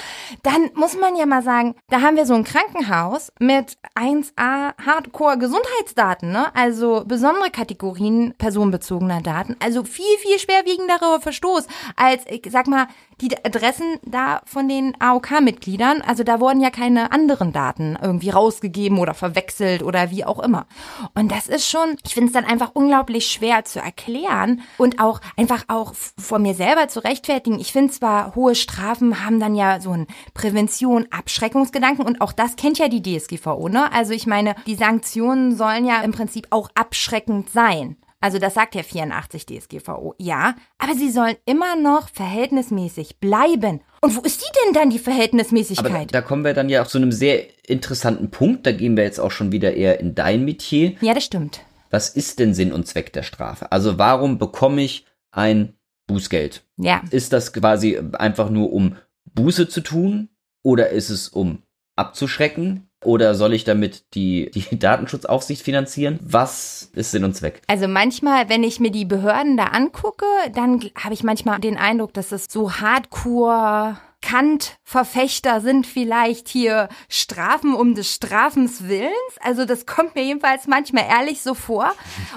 Dann 0.44 0.70
muss 0.74 0.96
man 0.96 1.16
ja 1.16 1.26
mal 1.26 1.42
sagen, 1.42 1.74
da 1.88 2.02
haben 2.02 2.14
wir 2.14 2.24
so 2.24 2.34
ein 2.34 2.44
Krankenhaus 2.44 3.32
mit 3.40 3.76
1A 3.96 4.74
Hardcore 4.78 5.38
Gesundheitsdaten, 5.38 6.30
ne? 6.30 6.54
Also 6.54 7.02
besondere 7.04 7.50
Kategorien 7.50 8.32
personenbezogener 8.38 9.22
Daten, 9.22 9.56
also 9.58 9.82
viel 9.82 10.04
viel 10.18 10.38
schwerwiegenderer 10.38 11.20
Verstoß 11.20 11.66
als 11.96 12.22
ich 12.30 12.46
sag 12.48 12.68
mal 12.68 12.86
die 13.20 13.36
Adressen 13.44 13.98
da 14.04 14.40
von 14.44 14.68
den 14.68 14.94
AOK-Mitgliedern, 15.00 16.02
also 16.02 16.22
da 16.22 16.40
wurden 16.40 16.60
ja 16.60 16.70
keine 16.70 17.12
anderen 17.12 17.52
Daten 17.52 17.98
irgendwie 18.00 18.30
rausgegeben 18.30 18.98
oder 18.98 19.14
verwechselt 19.14 19.82
oder 19.82 20.10
wie 20.10 20.24
auch 20.24 20.38
immer. 20.38 20.66
Und 21.14 21.32
das 21.32 21.48
ist 21.48 21.68
schon, 21.68 21.96
ich 22.04 22.14
finde 22.14 22.28
es 22.28 22.32
dann 22.32 22.44
einfach 22.44 22.70
unglaublich 22.74 23.26
schwer 23.26 23.64
zu 23.64 23.80
erklären 23.80 24.62
und 24.76 25.00
auch 25.00 25.20
einfach 25.36 25.64
auch 25.68 25.94
vor 26.18 26.38
mir 26.38 26.54
selber 26.54 26.88
zu 26.88 27.00
rechtfertigen. 27.00 27.58
Ich 27.58 27.72
finde 27.72 27.92
zwar, 27.92 28.34
hohe 28.34 28.54
Strafen 28.54 29.24
haben 29.24 29.40
dann 29.40 29.54
ja 29.54 29.80
so 29.80 29.90
einen 29.90 30.06
Prävention, 30.34 31.06
Abschreckungsgedanken 31.10 32.04
und 32.04 32.20
auch 32.20 32.32
das 32.32 32.56
kennt 32.56 32.78
ja 32.78 32.88
die 32.88 33.02
DSGVO, 33.02 33.68
ne? 33.68 33.92
Also 33.92 34.12
ich 34.12 34.26
meine, 34.26 34.54
die 34.66 34.76
Sanktionen 34.76 35.56
sollen 35.56 35.84
ja 35.84 36.02
im 36.02 36.12
Prinzip 36.12 36.46
auch 36.50 36.70
abschreckend 36.74 37.50
sein. 37.50 37.96
Also 38.20 38.38
das 38.38 38.54
sagt 38.54 38.74
ja 38.74 38.82
84 38.82 39.46
DSGVO, 39.46 40.14
ja, 40.18 40.56
aber 40.78 40.94
sie 40.94 41.10
sollen 41.10 41.36
immer 41.44 41.76
noch 41.76 42.08
verhältnismäßig 42.08 43.18
bleiben. 43.20 43.80
Und 44.00 44.16
wo 44.16 44.20
ist 44.22 44.40
die 44.40 44.52
denn 44.66 44.74
dann, 44.74 44.90
die 44.90 44.96
Aber 44.96 45.04
da, 45.04 45.10
Verhältnismäßigkeit? 45.12 46.14
da 46.14 46.20
kommen 46.20 46.44
wir 46.44 46.54
dann 46.54 46.68
ja 46.68 46.82
auch 46.82 46.88
zu 46.88 46.98
einem 46.98 47.12
sehr 47.12 47.46
interessanten 47.68 48.30
Punkt. 48.30 48.66
Da 48.66 48.72
gehen 48.72 48.96
wir 48.96 49.04
jetzt 49.04 49.20
auch 49.20 49.30
schon 49.30 49.52
wieder 49.52 49.74
eher 49.74 50.00
in 50.00 50.14
dein 50.14 50.44
Metier. 50.44 50.94
ja, 51.00 51.14
das 51.14 51.24
stimmt. 51.24 51.60
Was 51.90 52.10
ist 52.10 52.38
denn 52.38 52.54
Sinn 52.54 52.72
und 52.72 52.86
Zweck 52.86 53.12
der 53.12 53.22
Strafe? 53.22 53.72
Also 53.72 53.98
warum 53.98 54.38
bekomme 54.38 54.82
ich 54.82 55.06
ein 55.30 55.74
Bußgeld? 56.06 56.64
Ja. 56.76 57.02
Ist 57.10 57.32
das 57.32 57.52
quasi 57.52 57.98
einfach 58.14 58.50
nur 58.50 58.72
um 58.72 58.96
Buße 59.34 59.68
zu 59.68 59.80
tun? 59.80 60.28
Oder 60.64 60.90
ist 60.90 61.08
es 61.08 61.28
um 61.28 61.62
abzuschrecken? 61.98 62.84
Oder 63.04 63.36
soll 63.36 63.54
ich 63.54 63.62
damit 63.64 64.14
die, 64.14 64.50
die 64.52 64.78
Datenschutzaufsicht 64.78 65.62
finanzieren? 65.62 66.18
Was 66.22 66.90
ist 66.94 67.12
Sinn 67.12 67.24
und 67.24 67.34
Zweck? 67.34 67.62
Also 67.68 67.86
manchmal, 67.86 68.48
wenn 68.48 68.64
ich 68.64 68.80
mir 68.80 68.90
die 68.90 69.04
Behörden 69.04 69.56
da 69.56 69.64
angucke, 69.64 70.26
dann 70.54 70.90
habe 70.96 71.14
ich 71.14 71.22
manchmal 71.22 71.60
den 71.60 71.76
Eindruck, 71.76 72.12
dass 72.14 72.32
es 72.32 72.46
so 72.48 72.72
Hardcore 72.72 73.98
Kant-Verfechter 74.20 75.60
sind 75.60 75.86
vielleicht 75.86 76.48
hier 76.48 76.88
Strafen 77.08 77.74
um 77.74 77.94
des 77.94 78.12
Strafens 78.12 78.88
Willens. 78.88 79.12
Also 79.40 79.64
das 79.64 79.86
kommt 79.86 80.16
mir 80.16 80.24
jedenfalls 80.24 80.66
manchmal 80.66 81.04
ehrlich 81.04 81.40
so 81.40 81.54
vor. 81.54 81.92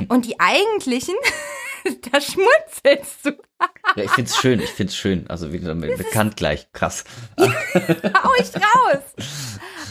Und 0.08 0.26
die 0.26 0.40
eigentlichen, 0.40 1.16
da 2.12 2.22
schmunzelst 2.22 3.26
du. 3.26 3.32
Ja, 3.96 4.04
ich 4.04 4.12
find's 4.12 4.38
schön, 4.38 4.60
ich 4.60 4.70
find's 4.70 4.96
schön. 4.96 5.30
Also 5.30 5.52
wie 5.54 5.60
gesagt, 5.60 5.80
bekannt 5.80 6.38
gleich. 6.38 6.72
Krass. 6.74 7.04
hau 7.38 8.32
ich 8.40 8.56
raus. 8.56 9.04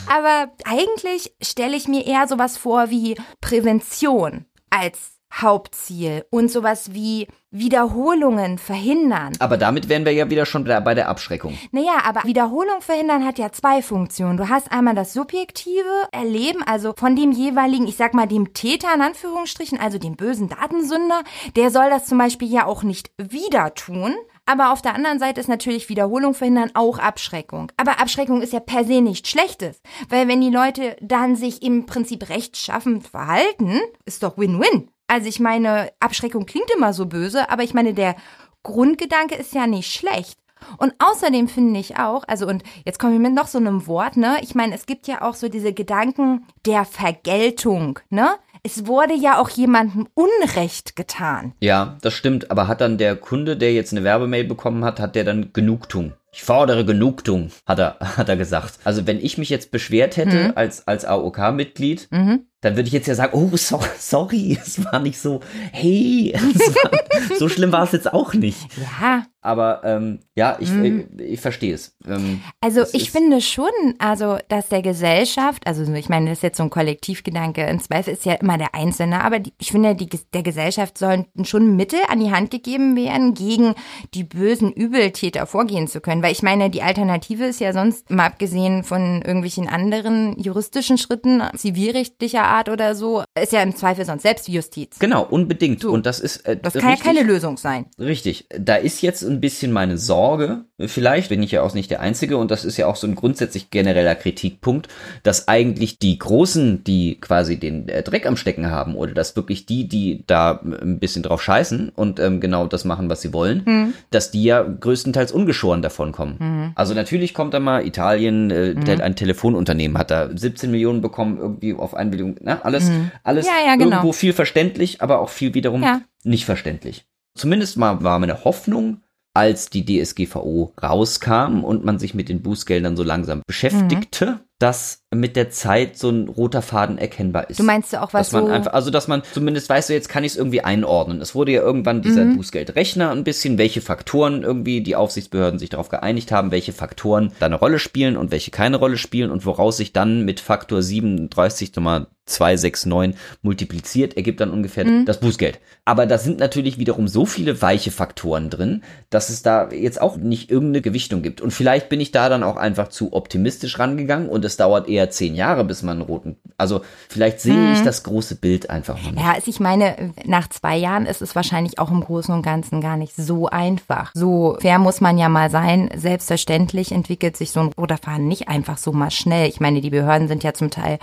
Aber 0.08 0.52
eigentlich 0.64 1.34
stelle 1.42 1.76
ich 1.76 1.86
mir 1.86 2.06
eher 2.06 2.26
sowas 2.26 2.56
vor 2.56 2.90
wie 2.90 3.16
Prävention 3.40 4.46
als 4.70 5.19
Hauptziel 5.32 6.24
und 6.30 6.50
sowas 6.50 6.92
wie 6.92 7.28
Wiederholungen 7.50 8.58
verhindern. 8.58 9.32
Aber 9.38 9.56
damit 9.56 9.88
wären 9.88 10.04
wir 10.04 10.12
ja 10.12 10.30
wieder 10.30 10.46
schon 10.46 10.64
bei 10.64 10.94
der 10.94 11.08
Abschreckung. 11.08 11.58
Naja, 11.72 12.02
aber 12.04 12.24
Wiederholung 12.24 12.80
verhindern 12.80 13.24
hat 13.24 13.38
ja 13.38 13.50
zwei 13.52 13.82
Funktionen. 13.82 14.36
Du 14.36 14.48
hast 14.48 14.70
einmal 14.70 14.94
das 14.94 15.12
subjektive 15.12 16.08
Erleben, 16.12 16.62
also 16.62 16.94
von 16.96 17.16
dem 17.16 17.32
jeweiligen, 17.32 17.88
ich 17.88 17.96
sag 17.96 18.14
mal, 18.14 18.28
dem 18.28 18.54
Täter 18.54 18.94
in 18.94 19.02
Anführungsstrichen, 19.02 19.80
also 19.80 19.98
dem 19.98 20.16
bösen 20.16 20.48
Datensünder, 20.48 21.22
der 21.56 21.70
soll 21.70 21.90
das 21.90 22.06
zum 22.06 22.18
Beispiel 22.18 22.52
ja 22.52 22.66
auch 22.66 22.82
nicht 22.82 23.10
wieder 23.16 23.74
tun. 23.74 24.14
Aber 24.46 24.72
auf 24.72 24.82
der 24.82 24.94
anderen 24.94 25.20
Seite 25.20 25.40
ist 25.40 25.48
natürlich 25.48 25.88
Wiederholung 25.88 26.34
verhindern 26.34 26.70
auch 26.74 26.98
Abschreckung. 26.98 27.70
Aber 27.76 28.00
Abschreckung 28.00 28.42
ist 28.42 28.52
ja 28.52 28.58
per 28.58 28.84
se 28.84 29.00
nichts 29.00 29.28
Schlechtes. 29.28 29.80
Weil 30.08 30.26
wenn 30.26 30.40
die 30.40 30.50
Leute 30.50 30.96
dann 31.00 31.36
sich 31.36 31.62
im 31.62 31.86
Prinzip 31.86 32.28
rechtschaffend 32.28 33.06
verhalten, 33.06 33.80
ist 34.06 34.24
doch 34.24 34.38
Win-Win. 34.38 34.88
Also 35.10 35.26
ich 35.26 35.40
meine, 35.40 35.90
Abschreckung 35.98 36.46
klingt 36.46 36.70
immer 36.72 36.92
so 36.92 37.06
böse, 37.06 37.50
aber 37.50 37.64
ich 37.64 37.74
meine, 37.74 37.94
der 37.94 38.14
Grundgedanke 38.62 39.34
ist 39.34 39.52
ja 39.52 39.66
nicht 39.66 39.92
schlecht. 39.92 40.38
Und 40.78 40.94
außerdem 41.00 41.48
finde 41.48 41.80
ich 41.80 41.96
auch, 41.96 42.22
also 42.28 42.46
und 42.46 42.62
jetzt 42.84 43.00
komme 43.00 43.14
ich 43.14 43.18
mit 43.20 43.34
noch 43.34 43.48
so 43.48 43.58
einem 43.58 43.88
Wort, 43.88 44.16
ne? 44.16 44.36
Ich 44.42 44.54
meine, 44.54 44.72
es 44.72 44.86
gibt 44.86 45.08
ja 45.08 45.22
auch 45.22 45.34
so 45.34 45.48
diese 45.48 45.72
Gedanken 45.72 46.46
der 46.64 46.84
Vergeltung, 46.84 47.98
ne? 48.08 48.28
Es 48.62 48.86
wurde 48.86 49.14
ja 49.14 49.40
auch 49.40 49.48
jemandem 49.48 50.06
Unrecht 50.14 50.94
getan. 50.94 51.54
Ja, 51.58 51.96
das 52.02 52.14
stimmt. 52.14 52.52
Aber 52.52 52.68
hat 52.68 52.80
dann 52.80 52.96
der 52.96 53.16
Kunde, 53.16 53.56
der 53.56 53.72
jetzt 53.72 53.92
eine 53.92 54.04
Werbemail 54.04 54.44
bekommen 54.44 54.84
hat, 54.84 55.00
hat 55.00 55.16
der 55.16 55.24
dann 55.24 55.52
Genugtuung? 55.52 56.12
Ich 56.32 56.42
fordere 56.42 56.84
Genugtuung, 56.84 57.50
hat 57.66 57.78
er, 57.78 57.96
hat 58.16 58.28
er 58.28 58.36
gesagt. 58.36 58.78
Also 58.84 59.06
wenn 59.06 59.18
ich 59.18 59.38
mich 59.38 59.50
jetzt 59.50 59.70
beschwert 59.70 60.16
hätte 60.16 60.48
mhm. 60.48 60.52
als, 60.54 60.86
als 60.86 61.04
AOK-Mitglied, 61.04 62.08
mhm 62.10 62.46
dann 62.60 62.76
würde 62.76 62.88
ich 62.88 62.92
jetzt 62.92 63.06
ja 63.06 63.14
sagen, 63.14 63.32
oh, 63.32 63.56
so, 63.56 63.80
sorry, 63.98 64.58
es 64.62 64.84
war 64.84 65.00
nicht 65.00 65.18
so, 65.18 65.40
hey, 65.72 66.34
war, 66.82 67.38
so 67.38 67.48
schlimm 67.48 67.72
war 67.72 67.84
es 67.84 67.92
jetzt 67.92 68.12
auch 68.12 68.34
nicht. 68.34 68.58
Ja. 68.76 69.24
Aber 69.42 69.80
ähm, 69.84 70.20
ja, 70.34 70.58
ich, 70.60 70.70
mhm. 70.70 71.08
ich, 71.18 71.32
ich 71.32 71.40
verstehe 71.40 71.72
es. 71.72 71.96
Ähm, 72.06 72.42
also 72.60 72.82
ich 72.92 73.10
finde 73.10 73.40
schon, 73.40 73.70
also 73.98 74.36
dass 74.48 74.68
der 74.68 74.82
Gesellschaft, 74.82 75.66
also 75.66 75.90
ich 75.94 76.10
meine, 76.10 76.28
das 76.28 76.40
ist 76.40 76.42
jetzt 76.42 76.58
so 76.58 76.64
ein 76.64 76.68
Kollektivgedanke, 76.68 77.64
im 77.64 77.80
Zweifel 77.80 78.12
ist 78.12 78.26
ja 78.26 78.34
immer 78.34 78.58
der 78.58 78.74
Einzelne, 78.74 79.24
aber 79.24 79.38
die, 79.38 79.54
ich 79.58 79.72
finde, 79.72 79.94
die, 79.94 80.10
der 80.34 80.42
Gesellschaft 80.42 80.98
sollten 80.98 81.46
schon 81.46 81.74
Mittel 81.74 82.00
an 82.10 82.20
die 82.20 82.30
Hand 82.30 82.50
gegeben 82.50 82.96
werden, 82.96 83.32
gegen 83.32 83.74
die 84.12 84.24
bösen 84.24 84.70
Übeltäter 84.70 85.46
vorgehen 85.46 85.88
zu 85.88 86.02
können. 86.02 86.19
Weil 86.22 86.32
ich 86.32 86.42
meine, 86.42 86.70
die 86.70 86.82
Alternative 86.82 87.44
ist 87.46 87.60
ja 87.60 87.72
sonst, 87.72 88.10
mal 88.10 88.26
abgesehen 88.26 88.84
von 88.84 89.22
irgendwelchen 89.22 89.68
anderen 89.68 90.38
juristischen 90.38 90.98
Schritten, 90.98 91.42
zivilrechtlicher 91.56 92.42
Art 92.42 92.68
oder 92.68 92.94
so, 92.94 93.22
ist 93.40 93.52
ja 93.52 93.62
im 93.62 93.74
Zweifel 93.74 94.04
sonst 94.04 94.22
Selbstjustiz. 94.22 94.98
Genau, 94.98 95.24
unbedingt. 95.24 95.80
So. 95.80 95.90
Und 95.90 96.06
das 96.06 96.20
ist. 96.20 96.38
Äh, 96.46 96.56
das 96.56 96.74
kann 96.74 96.90
richtig, 96.90 97.06
ja 97.06 97.12
keine 97.12 97.26
Lösung 97.26 97.56
sein. 97.56 97.86
Richtig. 97.98 98.46
Da 98.58 98.76
ist 98.76 99.02
jetzt 99.02 99.22
ein 99.22 99.40
bisschen 99.40 99.72
meine 99.72 99.98
Sorge. 99.98 100.64
Vielleicht 100.86 101.28
bin 101.28 101.42
ich 101.42 101.52
ja 101.52 101.62
auch 101.62 101.74
nicht 101.74 101.90
der 101.90 102.00
Einzige 102.00 102.36
und 102.36 102.50
das 102.50 102.64
ist 102.64 102.76
ja 102.76 102.86
auch 102.86 102.96
so 102.96 103.06
ein 103.06 103.14
grundsätzlich 103.14 103.70
genereller 103.70 104.14
Kritikpunkt, 104.14 104.88
dass 105.22 105.46
eigentlich 105.48 105.98
die 105.98 106.18
Großen, 106.18 106.82
die 106.84 107.20
quasi 107.20 107.58
den 107.58 107.88
äh, 107.88 108.02
Dreck 108.02 108.26
am 108.26 108.36
Stecken 108.36 108.70
haben 108.70 108.96
oder 108.96 109.14
dass 109.14 109.36
wirklich 109.36 109.66
die, 109.66 109.86
die 109.86 110.24
da 110.26 110.60
ein 110.62 110.98
bisschen 110.98 111.22
drauf 111.22 111.42
scheißen 111.42 111.90
und 111.94 112.18
ähm, 112.18 112.40
genau 112.40 112.66
das 112.66 112.84
machen, 112.84 113.08
was 113.08 113.20
sie 113.20 113.32
wollen, 113.32 113.64
hm. 113.64 113.94
dass 114.10 114.30
die 114.30 114.42
ja 114.42 114.62
größtenteils 114.62 115.30
ungeschoren 115.30 115.82
davon 115.82 116.12
kommen. 116.12 116.38
Hm. 116.38 116.72
Also 116.74 116.94
natürlich 116.94 117.34
kommt 117.34 117.54
da 117.54 117.60
mal 117.60 117.86
Italien, 117.86 118.50
äh, 118.50 118.74
hm. 118.74 119.00
ein 119.00 119.14
Telefonunternehmen 119.14 119.98
hat 119.98 120.10
da 120.10 120.30
17 120.34 120.70
Millionen 120.70 121.00
bekommen 121.00 121.38
irgendwie 121.38 121.74
auf 121.74 121.94
Einwilligung 121.94 122.30
Ne? 122.40 122.64
Alles, 122.64 122.88
mhm. 122.88 123.10
alles 123.22 123.46
ja, 123.46 123.52
ja, 123.66 123.76
genau. 123.76 123.90
irgendwo 123.90 124.12
viel 124.12 124.32
verständlich, 124.32 125.02
aber 125.02 125.20
auch 125.20 125.28
viel 125.28 125.54
wiederum 125.54 125.82
ja. 125.82 126.02
nicht 126.24 126.44
verständlich. 126.44 127.06
Zumindest 127.34 127.76
mal 127.76 128.02
war 128.02 128.18
meine 128.18 128.44
Hoffnung, 128.44 129.02
als 129.34 129.70
die 129.70 129.84
DSGVO 129.84 130.74
rauskam 130.82 131.64
und 131.64 131.84
man 131.84 131.98
sich 131.98 132.14
mit 132.14 132.28
den 132.28 132.42
Bußgeldern 132.42 132.96
so 132.96 133.02
langsam 133.02 133.42
beschäftigte, 133.46 134.26
mhm. 134.26 134.40
Dass 134.60 135.00
mit 135.12 135.36
der 135.36 135.50
Zeit 135.50 135.96
so 135.96 136.10
ein 136.10 136.28
roter 136.28 136.60
Faden 136.62 136.98
erkennbar 136.98 137.48
ist. 137.48 137.58
Du 137.58 137.64
meinst 137.64 137.92
du 137.92 138.00
auch 138.00 138.12
was 138.12 138.28
dass 138.28 138.32
man 138.32 138.46
so 138.46 138.52
einfach, 138.52 138.72
also 138.74 138.90
dass 138.90 139.08
man 139.08 139.22
zumindest 139.32 139.68
weiß, 139.68 139.88
so 139.88 139.92
jetzt 139.94 140.10
kann 140.10 140.22
ich 140.22 140.32
es 140.32 140.38
irgendwie 140.38 140.60
einordnen. 140.60 141.20
Es 141.22 141.34
wurde 141.34 141.50
ja 141.50 141.62
irgendwann 141.62 142.02
dieser 142.02 142.26
mhm. 142.26 142.36
Bußgeldrechner 142.36 143.10
ein 143.10 143.24
bisschen, 143.24 143.56
welche 143.56 143.80
Faktoren 143.80 144.42
irgendwie 144.42 144.82
die 144.82 144.96
Aufsichtsbehörden 144.96 145.58
sich 145.58 145.70
darauf 145.70 145.88
geeinigt 145.88 146.30
haben, 146.30 146.50
welche 146.50 146.74
Faktoren 146.74 147.32
da 147.40 147.46
eine 147.46 147.56
Rolle 147.56 147.78
spielen 147.78 148.18
und 148.18 148.30
welche 148.30 148.50
keine 148.50 148.76
Rolle 148.76 148.98
spielen 148.98 149.30
und 149.30 149.46
woraus 149.46 149.78
sich 149.78 149.94
dann 149.94 150.26
mit 150.26 150.40
Faktor 150.40 150.82
37 150.82 151.74
nochmal 151.74 152.06
269 152.30 153.20
multipliziert, 153.42 154.16
ergibt 154.16 154.40
dann 154.40 154.50
ungefähr 154.50 154.84
mhm. 154.84 155.04
das 155.04 155.20
Bußgeld. 155.20 155.58
Aber 155.84 156.06
da 156.06 156.18
sind 156.18 156.38
natürlich 156.38 156.78
wiederum 156.78 157.08
so 157.08 157.26
viele 157.26 157.60
weiche 157.60 157.90
Faktoren 157.90 158.50
drin, 158.50 158.82
dass 159.10 159.28
es 159.28 159.42
da 159.42 159.70
jetzt 159.70 160.00
auch 160.00 160.16
nicht 160.16 160.50
irgendeine 160.50 160.82
Gewichtung 160.82 161.22
gibt. 161.22 161.40
Und 161.40 161.50
vielleicht 161.50 161.88
bin 161.88 162.00
ich 162.00 162.12
da 162.12 162.28
dann 162.28 162.42
auch 162.42 162.56
einfach 162.56 162.88
zu 162.88 163.12
optimistisch 163.12 163.78
rangegangen 163.78 164.28
und 164.28 164.44
es 164.50 164.56
dauert 164.56 164.88
eher 164.88 165.10
zehn 165.10 165.34
Jahre, 165.34 165.64
bis 165.64 165.82
man 165.82 165.98
einen 165.98 166.06
roten. 166.06 166.36
Also 166.58 166.82
vielleicht 167.08 167.40
sehe 167.40 167.54
mhm. 167.54 167.72
ich 167.72 167.82
das 167.82 168.02
große 168.02 168.36
Bild 168.36 168.68
einfach 168.68 169.00
noch 169.02 169.12
nicht. 169.12 169.22
Ja, 169.22 169.32
also 169.32 169.48
ich 169.48 169.60
meine, 169.60 170.12
nach 170.24 170.48
zwei 170.48 170.76
Jahren 170.76 171.06
ist 171.06 171.22
es 171.22 171.34
wahrscheinlich 171.34 171.78
auch 171.78 171.90
im 171.90 172.00
Großen 172.00 172.34
und 172.34 172.42
Ganzen 172.42 172.80
gar 172.80 172.96
nicht 172.96 173.14
so 173.16 173.46
einfach. 173.46 174.10
So 174.14 174.56
fair 174.60 174.78
muss 174.78 175.00
man 175.00 175.18
ja 175.18 175.28
mal 175.28 175.50
sein. 175.50 175.90
Selbstverständlich 175.96 176.92
entwickelt 176.92 177.36
sich 177.36 177.52
so 177.52 177.60
ein 177.60 177.72
roter 177.78 177.98
Faden 177.98 178.28
nicht 178.28 178.48
einfach 178.48 178.76
so 178.76 178.92
mal 178.92 179.10
schnell. 179.10 179.48
Ich 179.48 179.60
meine, 179.60 179.80
die 179.80 179.90
Behörden 179.90 180.28
sind 180.28 180.42
ja 180.42 180.52
zum 180.52 180.70
Teil 180.70 180.98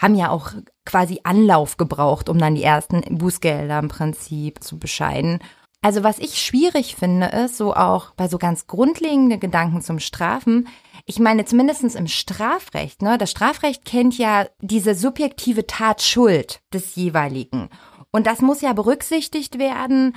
haben 0.00 0.16
ja 0.16 0.30
auch 0.30 0.50
quasi 0.84 1.20
Anlauf 1.22 1.76
gebraucht, 1.76 2.28
um 2.28 2.36
dann 2.38 2.56
die 2.56 2.64
ersten 2.64 3.00
Bußgelder 3.16 3.78
im 3.78 3.88
Prinzip 3.88 4.62
zu 4.62 4.76
bescheiden. 4.78 5.38
Also 5.82 6.02
was 6.02 6.18
ich 6.18 6.42
schwierig 6.42 6.96
finde, 6.96 7.26
ist 7.26 7.58
so 7.58 7.74
auch 7.74 8.12
bei 8.12 8.26
so 8.26 8.38
ganz 8.38 8.66
grundlegenden 8.66 9.38
Gedanken 9.38 9.82
zum 9.82 9.98
Strafen. 9.98 10.66
Ich 11.06 11.18
meine, 11.18 11.44
zumindestens 11.44 11.94
im 11.94 12.06
Strafrecht, 12.06 13.02
ne? 13.02 13.18
Das 13.18 13.30
Strafrecht 13.30 13.84
kennt 13.84 14.16
ja 14.16 14.46
diese 14.60 14.94
subjektive 14.94 15.66
Tatschuld 15.66 16.60
des 16.72 16.96
jeweiligen. 16.96 17.68
Und 18.10 18.26
das 18.26 18.40
muss 18.40 18.60
ja 18.60 18.72
berücksichtigt 18.72 19.58
werden 19.58 20.16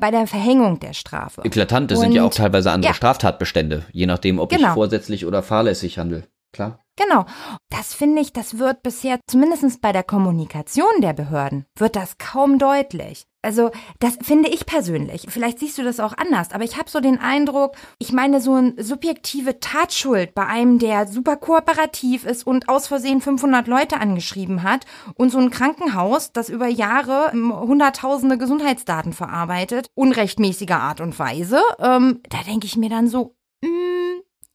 bei 0.00 0.10
der 0.10 0.26
Verhängung 0.26 0.80
der 0.80 0.94
Strafe. 0.94 1.42
Eklatante 1.44 1.94
Und, 1.94 2.00
sind 2.00 2.12
ja 2.12 2.24
auch 2.24 2.34
teilweise 2.34 2.72
andere 2.72 2.90
ja. 2.90 2.94
Straftatbestände, 2.94 3.86
je 3.92 4.06
nachdem, 4.06 4.40
ob 4.40 4.50
genau. 4.50 4.68
ich 4.68 4.74
vorsätzlich 4.74 5.26
oder 5.26 5.42
fahrlässig 5.42 5.98
handle. 5.98 6.24
Klar. 6.52 6.80
Genau. 6.96 7.24
Das 7.68 7.94
finde 7.94 8.22
ich, 8.22 8.32
das 8.32 8.58
wird 8.58 8.82
bisher, 8.82 9.20
zumindest 9.28 9.80
bei 9.80 9.92
der 9.92 10.02
Kommunikation 10.02 11.00
der 11.00 11.12
Behörden, 11.12 11.66
wird 11.76 11.94
das 11.94 12.18
kaum 12.18 12.58
deutlich. 12.58 13.26
Also, 13.46 13.70
das 14.00 14.18
finde 14.20 14.48
ich 14.48 14.66
persönlich. 14.66 15.26
Vielleicht 15.28 15.60
siehst 15.60 15.78
du 15.78 15.84
das 15.84 16.00
auch 16.00 16.14
anders, 16.18 16.50
aber 16.50 16.64
ich 16.64 16.76
habe 16.76 16.90
so 16.90 16.98
den 16.98 17.20
Eindruck, 17.20 17.76
ich 17.98 18.12
meine, 18.12 18.40
so 18.40 18.54
eine 18.54 18.74
subjektive 18.82 19.60
Tatschuld 19.60 20.34
bei 20.34 20.44
einem, 20.44 20.80
der 20.80 21.06
super 21.06 21.36
kooperativ 21.36 22.26
ist 22.26 22.44
und 22.44 22.68
aus 22.68 22.88
Versehen 22.88 23.20
500 23.20 23.68
Leute 23.68 24.00
angeschrieben 24.00 24.64
hat 24.64 24.84
und 25.14 25.30
so 25.30 25.38
ein 25.38 25.50
Krankenhaus, 25.50 26.32
das 26.32 26.48
über 26.48 26.66
Jahre 26.66 27.30
hunderttausende 27.32 28.36
Gesundheitsdaten 28.36 29.12
verarbeitet, 29.12 29.90
unrechtmäßiger 29.94 30.80
Art 30.80 31.00
und 31.00 31.16
Weise, 31.16 31.60
ähm, 31.78 32.22
da 32.28 32.38
denke 32.48 32.66
ich 32.66 32.76
mir 32.76 32.90
dann 32.90 33.06
so, 33.06 33.35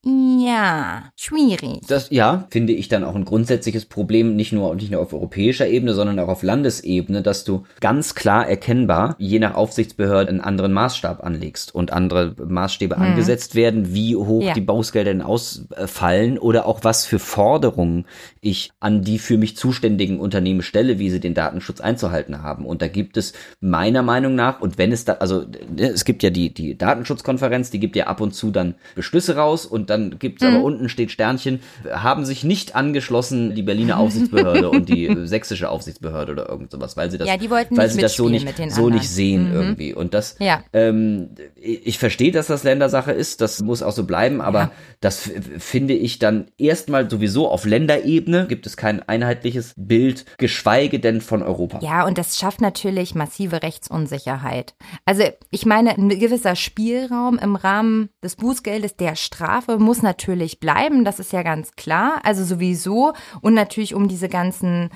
ja, 0.04 1.04
schwierig. 1.16 1.82
Das, 1.88 2.10
ja, 2.10 2.48
finde 2.50 2.74
ich 2.74 2.88
dann 2.88 3.04
auch 3.04 3.14
ein 3.14 3.24
grundsätzliches 3.24 3.86
Problem, 3.86 4.36
nicht 4.36 4.52
nur, 4.52 4.74
nicht 4.74 4.90
nur 4.90 5.00
auf 5.00 5.14
europäischer 5.14 5.68
Ebene, 5.68 5.94
sondern 5.94 6.18
auch 6.18 6.28
auf 6.28 6.42
Landesebene, 6.42 7.22
dass 7.22 7.44
du 7.44 7.66
ganz 7.82 8.16
klar 8.16 8.48
erkennbar, 8.48 9.16
je 9.20 9.38
nach 9.38 9.54
Aufsichtsbehörde, 9.54 10.30
einen 10.30 10.42
anderen 10.42 10.74
Maßstab 10.74 11.24
anlegst 11.24 11.76
und 11.76 11.94
andere 11.94 12.34
Maßstäbe 12.44 12.96
hm. 12.96 13.02
angesetzt 13.02 13.54
werden, 13.54 13.94
wie 13.94 14.16
hoch 14.16 14.42
ja. 14.42 14.54
die 14.54 14.62
Bausgelder 14.62 15.12
denn 15.12 15.22
ausfallen 15.22 16.40
oder 16.40 16.66
auch 16.66 16.80
was 16.84 17.06
für 17.06 17.20
Forderungen 17.20 18.06
ich 18.40 18.72
an 18.80 19.04
die 19.04 19.20
für 19.20 19.38
mich 19.38 19.56
zuständigen 19.56 20.20
Unternehmen 20.20 20.64
stelle, 20.64 20.98
wie 20.98 21.12
sie 21.12 21.20
den 21.20 21.36
Datenschutz 21.36 21.80
einzuhalten 21.80 22.42
haben. 22.42 22.66
Und 22.66 22.82
da 22.82 22.88
gibt 22.88 23.18
es 23.18 23.34
meiner 23.60 24.02
Meinung 24.02 24.34
nach, 24.34 24.62
und 24.62 24.80
wenn 24.80 24.92
es 24.92 25.06
da, 25.06 25.14
also 25.14 25.46
ne, 25.76 25.90
es 25.90 26.06
gibt 26.06 26.24
ja 26.24 26.32
die, 26.32 26.52
die 26.52 26.76
Datenschutzkonferenz, 26.76 27.70
die 27.70 27.80
gibt 27.80 27.96
ja 27.96 28.08
ab 28.08 28.20
und 28.20 28.34
zu 28.34 28.50
dann 28.50 28.74
Beschlüsse 28.96 29.36
raus 29.36 29.68
und 29.68 29.91
dann 29.92 30.18
gibt 30.18 30.42
es 30.42 30.48
mhm. 30.48 30.56
aber 30.56 30.64
unten 30.64 30.90
steht 30.90 31.12
Sternchen, 31.12 31.60
haben 31.92 32.26
sich 32.26 32.44
nicht 32.44 32.76
angeschlossen 32.76 33.54
die 33.56 33.64
Berliner 33.64 33.98
Aufsichtsbehörde 34.00 34.70
und 34.70 34.90
die 34.90 35.08
äh, 35.08 35.26
sächsische 35.28 35.70
Aufsichtsbehörde 35.70 36.32
oder 36.32 36.50
irgend 36.50 36.72
sowas, 36.72 36.98
weil 36.98 37.12
sie 37.12 37.18
das, 37.18 37.28
ja, 37.28 37.38
die 37.38 37.50
wollten 37.50 37.78
weil 37.78 37.90
sie 37.90 38.02
das 38.02 38.16
so 38.16 38.30
nicht, 38.30 38.48
so 38.70 38.90
nicht 38.90 39.10
sehen 39.10 39.50
mhm. 39.50 39.56
irgendwie. 39.56 39.94
Und 39.94 40.14
das, 40.14 40.36
ja. 40.40 40.64
ähm, 40.74 41.30
ich 41.56 42.00
verstehe, 42.00 42.32
dass 42.32 42.48
das 42.48 42.64
Ländersache 42.64 43.12
ist, 43.12 43.42
das 43.42 43.62
muss 43.62 43.84
auch 43.84 43.92
so 43.92 44.06
bleiben, 44.06 44.42
aber 44.42 44.60
ja. 44.60 44.72
das 45.00 45.30
finde 45.60 45.94
ich 45.94 46.20
dann 46.20 46.48
erstmal 46.58 47.10
sowieso 47.10 47.50
auf 47.50 47.66
Länderebene 47.66 48.48
gibt 48.48 48.66
es 48.66 48.78
kein 48.78 49.02
einheitliches 49.08 49.74
Bild, 49.76 50.26
geschweige 50.38 51.00
denn 51.00 51.22
von 51.22 51.44
Europa. 51.44 51.80
Ja, 51.82 52.06
und 52.06 52.18
das 52.18 52.38
schafft 52.38 52.62
natürlich 52.62 53.16
massive 53.16 53.62
Rechtsunsicherheit. 53.64 54.76
Also 55.06 55.24
ich 55.50 55.66
meine, 55.66 55.92
ein 55.92 56.10
gewisser 56.10 56.56
Spielraum 56.56 57.38
im 57.38 57.56
Rahmen 57.56 58.10
des 58.24 58.36
Bußgeldes 58.36 58.96
der 58.96 59.16
Strafe 59.16 59.78
muss 59.82 60.02
natürlich 60.02 60.60
bleiben, 60.60 61.04
das 61.04 61.20
ist 61.20 61.34
ja 61.34 61.44
ganz 61.44 61.72
klar. 61.76 62.22
Also 62.24 62.44
sowieso 62.44 63.14
und 63.42 63.54
natürlich 63.54 63.94
um 63.94 64.08
diese 64.08 64.30
ganzen 64.30 64.90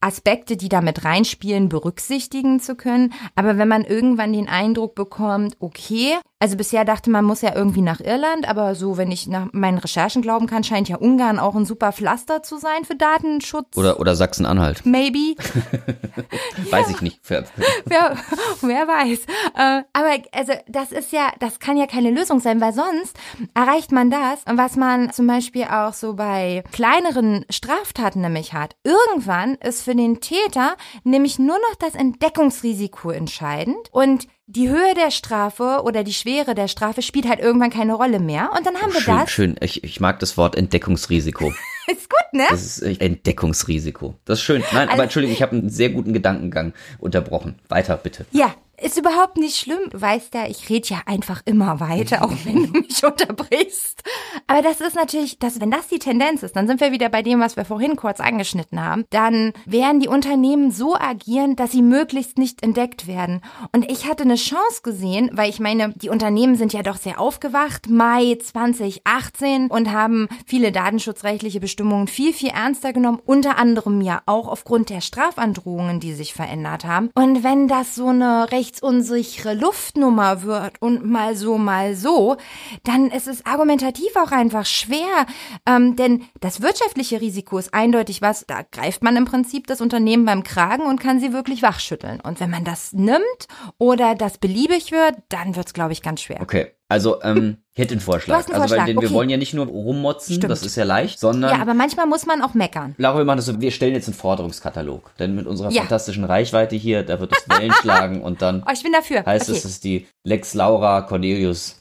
Aspekte, 0.00 0.56
die 0.56 0.68
damit 0.68 1.04
reinspielen, 1.04 1.68
berücksichtigen 1.68 2.60
zu 2.60 2.76
können. 2.76 3.12
Aber 3.34 3.58
wenn 3.58 3.68
man 3.68 3.84
irgendwann 3.84 4.32
den 4.32 4.48
Eindruck 4.48 4.94
bekommt, 4.94 5.56
okay, 5.58 6.16
also 6.40 6.56
bisher 6.56 6.84
dachte 6.84 7.10
man, 7.10 7.24
muss 7.24 7.42
ja 7.42 7.54
irgendwie 7.54 7.80
nach 7.80 8.00
Irland, 8.00 8.48
aber 8.48 8.76
so, 8.76 8.96
wenn 8.96 9.10
ich 9.10 9.26
nach 9.26 9.48
meinen 9.52 9.78
Recherchen 9.78 10.22
glauben 10.22 10.46
kann, 10.46 10.62
scheint 10.62 10.88
ja 10.88 10.96
Ungarn 10.96 11.40
auch 11.40 11.56
ein 11.56 11.64
super 11.64 11.92
Pflaster 11.92 12.44
zu 12.44 12.58
sein 12.58 12.84
für 12.84 12.94
Datenschutz. 12.94 13.76
Oder, 13.76 13.98
oder 13.98 14.14
Sachsen-Anhalt. 14.14 14.86
Maybe. 14.86 15.34
weiß 16.70 16.88
ja. 16.88 16.94
ich 16.94 17.02
nicht. 17.02 17.20
wer, 17.28 18.16
wer 18.60 18.88
weiß. 18.88 19.18
Äh, 19.56 19.82
aber 19.92 20.22
also 20.32 20.52
das 20.68 20.92
ist 20.92 21.10
ja, 21.10 21.32
das 21.40 21.58
kann 21.58 21.76
ja 21.76 21.86
keine 21.86 22.10
Lösung 22.10 22.38
sein, 22.38 22.60
weil 22.60 22.72
sonst 22.72 23.18
erreicht 23.54 23.90
man 23.90 24.10
das, 24.10 24.42
was 24.46 24.76
man 24.76 25.12
zum 25.12 25.26
Beispiel 25.26 25.64
auch 25.64 25.92
so 25.92 26.14
bei 26.14 26.62
kleineren 26.70 27.46
Straftaten 27.50 28.20
nämlich 28.20 28.52
hat. 28.52 28.76
Irgendwann 28.84 29.54
ist 29.56 29.82
für 29.82 29.96
den 29.96 30.20
Täter 30.20 30.76
nämlich 31.02 31.40
nur 31.40 31.56
noch 31.56 31.74
das 31.80 31.96
Entdeckungsrisiko 31.96 33.10
entscheidend 33.10 33.88
und 33.90 34.28
die 34.50 34.68
Höhe 34.70 34.94
der 34.94 35.10
Strafe 35.10 35.82
oder 35.84 36.02
die 36.02 36.14
Schwere 36.14 36.54
der 36.54 36.68
Strafe 36.68 37.02
spielt 37.02 37.28
halt 37.28 37.38
irgendwann 37.38 37.68
keine 37.70 37.92
Rolle 37.94 38.18
mehr. 38.18 38.50
Und 38.56 38.66
dann 38.66 38.76
haben 38.76 38.92
wir 38.94 39.00
schön, 39.00 39.16
das. 39.16 39.30
schön. 39.30 39.56
Ich, 39.60 39.84
ich 39.84 40.00
mag 40.00 40.18
das 40.20 40.36
Wort 40.38 40.56
Entdeckungsrisiko. 40.56 41.52
Ist 41.86 42.08
gut, 42.10 42.32
ne? 42.32 42.44
Das 42.50 42.78
ist 42.80 43.00
Entdeckungsrisiko. 43.00 44.14
Das 44.26 44.38
ist 44.40 44.44
schön. 44.44 44.62
Nein, 44.72 44.82
aber 44.84 44.92
Also- 44.92 45.02
Entschuldigung, 45.04 45.34
ich 45.34 45.42
habe 45.42 45.56
einen 45.56 45.70
sehr 45.70 45.88
guten 45.90 46.12
Gedankengang 46.12 46.72
unterbrochen. 46.98 47.58
Weiter, 47.68 47.96
bitte. 47.96 48.26
Ja, 48.30 48.54
ist 48.80 48.98
überhaupt 48.98 49.36
nicht 49.36 49.56
schlimm. 49.56 49.90
Du 49.90 50.00
weißt 50.00 50.34
ja, 50.34 50.46
ich 50.46 50.68
rede 50.68 50.88
ja 50.88 51.02
einfach 51.06 51.42
immer 51.44 51.80
weiter, 51.80 52.24
auch 52.24 52.32
wenn 52.44 52.72
du 52.72 52.80
mich 52.80 53.04
unterbrichst. 53.04 54.02
Aber 54.46 54.62
das 54.62 54.80
ist 54.80 54.94
natürlich, 54.94 55.38
dass, 55.38 55.60
wenn 55.60 55.70
das 55.70 55.88
die 55.88 55.98
Tendenz 55.98 56.42
ist, 56.42 56.56
dann 56.56 56.66
sind 56.66 56.80
wir 56.80 56.92
wieder 56.92 57.08
bei 57.08 57.22
dem, 57.22 57.40
was 57.40 57.56
wir 57.56 57.64
vorhin 57.64 57.96
kurz 57.96 58.20
angeschnitten 58.20 58.82
haben. 58.82 59.04
Dann 59.10 59.52
werden 59.66 60.00
die 60.00 60.08
Unternehmen 60.08 60.70
so 60.70 60.94
agieren, 60.94 61.56
dass 61.56 61.72
sie 61.72 61.82
möglichst 61.82 62.38
nicht 62.38 62.62
entdeckt 62.62 63.06
werden. 63.06 63.40
Und 63.72 63.90
ich 63.90 64.08
hatte 64.08 64.22
eine 64.22 64.36
Chance 64.36 64.82
gesehen, 64.82 65.30
weil 65.32 65.50
ich 65.50 65.60
meine, 65.60 65.92
die 65.96 66.08
Unternehmen 66.08 66.56
sind 66.56 66.72
ja 66.72 66.82
doch 66.82 66.96
sehr 66.96 67.20
aufgewacht, 67.20 67.88
Mai 67.88 68.38
2018 68.40 69.68
und 69.68 69.92
haben 69.92 70.28
viele 70.46 70.72
datenschutzrechtliche 70.72 71.60
Bestimmungen 71.60 72.06
viel, 72.06 72.32
viel 72.32 72.50
ernster 72.50 72.92
genommen. 72.92 73.20
Unter 73.24 73.58
anderem 73.58 74.00
ja 74.00 74.22
auch 74.26 74.48
aufgrund 74.48 74.90
der 74.90 75.00
Strafandrohungen, 75.00 76.00
die 76.00 76.14
sich 76.14 76.32
verändert 76.32 76.84
haben. 76.84 77.10
Und 77.14 77.42
wenn 77.42 77.68
das 77.68 77.94
so 77.94 78.08
eine 78.08 78.50
rechtsunsichere 78.68 79.54
Luftnummer 79.54 80.42
wird 80.42 80.80
und 80.80 81.04
mal 81.04 81.34
so, 81.36 81.56
mal 81.56 81.94
so, 81.94 82.36
dann 82.84 83.10
ist 83.10 83.26
es 83.26 83.46
argumentativ 83.46 84.14
auch 84.16 84.30
einfach 84.30 84.66
schwer. 84.66 85.26
Ähm, 85.66 85.96
denn 85.96 86.24
das 86.40 86.60
wirtschaftliche 86.60 87.20
Risiko 87.20 87.58
ist 87.58 87.72
eindeutig 87.72 88.20
was, 88.20 88.44
da 88.46 88.62
greift 88.70 89.02
man 89.02 89.16
im 89.16 89.24
Prinzip 89.24 89.66
das 89.66 89.80
Unternehmen 89.80 90.26
beim 90.26 90.42
Kragen 90.42 90.84
und 90.84 91.00
kann 91.00 91.18
sie 91.18 91.32
wirklich 91.32 91.62
wachschütteln. 91.62 92.20
Und 92.20 92.40
wenn 92.40 92.50
man 92.50 92.64
das 92.64 92.92
nimmt 92.92 93.48
oder 93.78 94.14
das 94.14 94.38
beliebig 94.38 94.92
wird, 94.92 95.14
dann 95.30 95.56
wird 95.56 95.68
es, 95.68 95.72
glaube 95.72 95.92
ich, 95.92 96.02
ganz 96.02 96.20
schwer. 96.20 96.40
Okay, 96.42 96.72
also 96.88 97.22
ähm, 97.22 97.58
ich 97.74 97.80
hätte 97.82 97.92
einen 97.92 98.00
Vorschlag. 98.00 98.34
Du 98.34 98.38
hast 98.38 98.46
einen 98.46 98.54
also 98.54 98.62
weil 98.62 98.68
Vorschlag, 98.78 98.86
denn 98.86 99.00
wir 99.00 99.08
okay. 99.08 99.14
wollen 99.14 99.28
ja 99.30 99.36
nicht 99.36 99.54
nur 99.54 99.66
rummotzen, 99.66 100.36
Stimmt. 100.36 100.50
das 100.50 100.62
ist 100.64 100.76
ja 100.76 100.84
leicht, 100.84 101.20
sondern 101.20 101.54
Ja, 101.54 101.60
aber 101.62 101.74
manchmal 101.74 102.06
muss 102.06 102.26
man 102.26 102.42
auch 102.42 102.54
meckern. 102.54 102.94
Laura, 102.98 103.18
wir 103.18 103.24
machen 103.24 103.36
das 103.36 103.46
so, 103.46 103.60
wir 103.60 103.70
stellen 103.70 103.94
jetzt 103.94 104.08
einen 104.08 104.14
Forderungskatalog. 104.14 105.10
Denn 105.18 105.34
mit 105.34 105.46
unserer 105.46 105.70
Ja. 105.70 105.82
fantastischen 105.82 106.24
Reichweite 106.24 106.76
hier, 106.76 107.02
da 107.02 107.20
wird 107.20 107.32
es 107.32 107.48
Wellen 107.48 107.72
schlagen 107.80 108.22
und 108.22 108.42
dann 108.42 108.64
Oh, 108.66 108.72
ich 108.72 108.82
bin 108.82 108.92
dafür. 108.92 109.24
heißt 109.24 109.48
okay. 109.48 109.58
es, 109.58 109.64
es 109.64 109.70
ist 109.72 109.84
die 109.84 110.06
Lex 110.24 110.54
Laura 110.54 111.02
Cornelius 111.02 111.76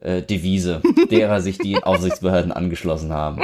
äh, 0.00 0.22
Devise, 0.22 0.80
derer 1.10 1.40
sich 1.40 1.58
die 1.58 1.76
Aufsichtsbehörden 1.82 2.50
angeschlossen 2.52 3.12
haben. 3.12 3.42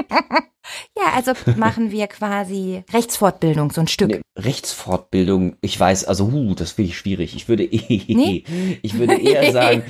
Ja, 0.97 1.13
also 1.17 1.33
machen 1.57 1.91
wir 1.93 2.07
quasi 2.09 2.85
Rechtsfortbildung, 2.93 3.71
so 3.71 3.81
ein 3.81 3.89
Stück. 3.89 4.09
Nee, 4.09 4.21
Rechtsfortbildung, 4.37 5.57
ich 5.61 5.79
weiß, 5.79 6.05
also, 6.05 6.31
huh, 6.31 6.55
das 6.55 6.73
finde 6.73 6.91
ich 6.91 6.99
schwierig. 6.99 7.35
Ich 7.35 7.49
würde, 7.49 7.63
Nee? 7.65 8.45
ich 8.83 8.99
würde 8.99 9.15
eher 9.21 9.53
sagen, 9.53 9.83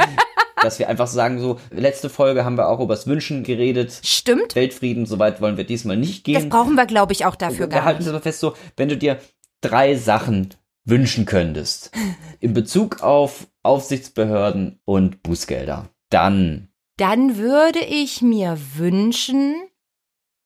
dass 0.63 0.79
wir 0.79 0.89
einfach 0.89 1.07
sagen, 1.07 1.39
so, 1.41 1.59
letzte 1.71 2.09
Folge 2.11 2.45
haben 2.45 2.57
wir 2.57 2.69
auch 2.69 2.81
über 2.81 2.95
das 2.95 3.07
Wünschen 3.07 3.43
geredet. 3.45 4.01
Stimmt. 4.03 4.55
Weltfrieden, 4.55 5.07
soweit 5.07 5.41
wollen 5.41 5.57
wir 5.57 5.65
diesmal 5.65 5.97
nicht 5.97 6.27
Das 6.27 6.35
gehen. 6.43 6.49
brauchen 6.49 6.75
wir, 6.75 6.87
glaube 6.87 7.13
ich, 7.13 7.25
auch 7.27 7.37
dafür 7.37 7.61
wir 7.61 7.69
gar 7.69 7.85
halten 7.85 7.99
nicht. 7.99 8.09
es 8.09 8.13
aber 8.13 8.23
fest, 8.23 8.41
so, 8.41 8.55
wenn 8.77 8.89
du 8.89 8.97
dir 8.97 9.19
drei 9.61 9.95
Sachen 9.97 10.51
wünschen 10.85 11.25
könntest, 11.27 11.91
in 12.41 12.53
Bezug 12.55 13.03
auf 13.03 13.47
Aufsichtsbehörden 13.63 14.81
und 14.85 15.23
Bußgelder, 15.23 15.89
dann, 16.11 16.69
Dann 16.97 17.37
würde 17.37 17.81
ich 17.81 18.23
mir 18.23 18.59
wünschen, 18.77 19.55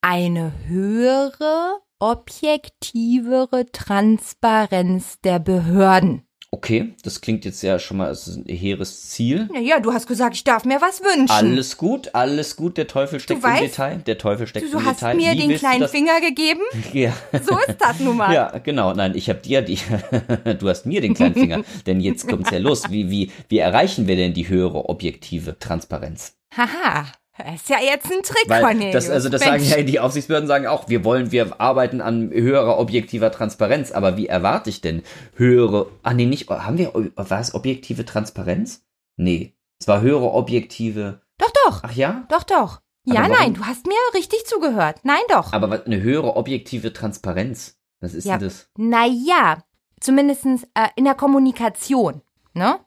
eine 0.01 0.53
höhere, 0.67 1.79
objektivere 2.01 3.67
Transparenz 3.71 5.21
der 5.21 5.39
Behörden. 5.39 6.25
Okay, 6.53 6.93
das 7.03 7.21
klingt 7.23 7.45
jetzt 7.45 7.63
ja 7.63 7.79
schon 7.79 7.97
mal 7.97 8.09
als 8.09 8.27
ein 8.29 8.45
hehres 8.47 9.09
Ziel. 9.09 9.49
Naja, 9.53 9.81
du 9.81 9.93
hast 9.93 10.07
gesagt, 10.07 10.37
ich 10.37 10.45
darf 10.45 10.65
mir 10.65 10.81
was 10.81 11.01
wünschen. 11.01 11.31
Alles 11.31 11.79
gut, 11.79 12.15
alles 12.15 12.57
gut, 12.57 12.77
der 12.77 12.87
Teufel 12.87 13.19
steckt 13.21 13.43
im 13.43 13.51
weißt, 13.51 13.63
Detail. 13.63 13.97
Der 14.07 14.19
Teufel 14.19 14.47
steckt 14.47 14.73
du 14.73 14.79
im 14.79 14.85
hast 14.85 15.01
Detail. 15.01 15.17
mir 15.17 15.33
Wie 15.33 15.39
den 15.39 15.51
du 15.51 15.59
kleinen 15.59 15.89
Finger 15.89 16.21
gegeben. 16.21 16.61
Ja. 16.93 17.15
So 17.43 17.59
ist 17.67 17.79
das 17.81 18.01
nun 18.01 18.19
mal. 18.19 18.33
Ja, 18.35 18.59
genau. 18.59 18.93
Nein, 18.93 19.15
ich 19.15 19.29
habe 19.31 19.41
dir 19.41 19.63
die. 19.63 19.79
du 20.59 20.69
hast 20.69 20.85
mir 20.85 21.01
den 21.01 21.15
kleinen 21.15 21.35
Finger. 21.35 21.65
denn 21.87 22.01
jetzt 22.01 22.29
kommt's 22.29 22.51
ja 22.51 22.59
los. 22.59 22.91
Wie, 22.91 23.11
wie, 23.11 23.31
wie 23.49 23.59
erreichen 23.59 24.07
wir 24.07 24.17
denn 24.17 24.35
die 24.35 24.49
höhere 24.49 24.89
objektive 24.89 25.59
Transparenz? 25.59 26.35
Haha, 26.55 27.07
das 27.39 27.55
ist 27.55 27.69
ja 27.71 27.79
jetzt 27.81 28.07
ein 28.13 28.23
Trick, 28.23 28.45
Weil 28.49 28.63
Cornelius. 28.63 28.93
das, 28.93 29.11
also 29.11 29.29
das 29.29 29.41
sagen 29.43 29.63
Mensch. 29.63 29.71
ja 29.77 29.83
die 29.83 30.01
Aufsichtsbehörden 30.01 30.47
sagen 30.49 30.67
auch, 30.67 30.89
wir 30.89 31.05
wollen, 31.05 31.33
wir 31.33 31.61
arbeiten 31.61 32.01
an 32.01 32.31
höherer 32.31 32.79
objektiver 32.79 33.31
Transparenz. 33.33 33.91
Aber 33.93 34.17
wie 34.17 34.27
erwarte 34.27 34.71
ich 34.71 34.81
denn 34.81 35.03
höhere? 35.37 35.87
Ah 36.03 36.13
nee, 36.15 36.27
nicht. 36.27 36.49
Haben 36.51 36.79
wir 36.79 36.93
war 37.17 37.41
es 37.41 37.55
objektive 37.55 38.05
Transparenz? 38.05 38.85
Nee, 39.17 39.55
es 39.81 39.89
war 39.89 40.01
höhere 40.03 40.33
objektive. 40.33 41.21
Doch, 41.39 41.51
doch, 41.67 41.81
Ach 41.85 41.93
ja. 41.93 42.25
doch, 42.29 42.43
doch. 42.45 42.81
Ja, 43.05 43.21
Aber 43.23 43.31
warum- 43.31 43.37
nein, 43.43 43.55
du 43.55 43.65
hast 43.65 43.87
mir 43.87 43.95
richtig 44.15 44.45
zugehört. 44.47 45.01
Nein, 45.03 45.23
doch. 45.29 45.53
Aber 45.53 45.85
eine 45.85 46.01
höhere 46.03 46.37
objektive 46.37 46.93
Transparenz. 46.93 47.77
Was 48.01 48.15
ist 48.15 48.27
Ja. 48.27 48.39
denn 48.39 48.49
das? 48.49 48.69
Naja, 48.77 49.59
zumindestens 50.01 50.65
äh, 50.75 50.89
in 50.97 51.05
der 51.05 51.15
Kommunikation, 51.15 52.23
ne? 52.55 52.79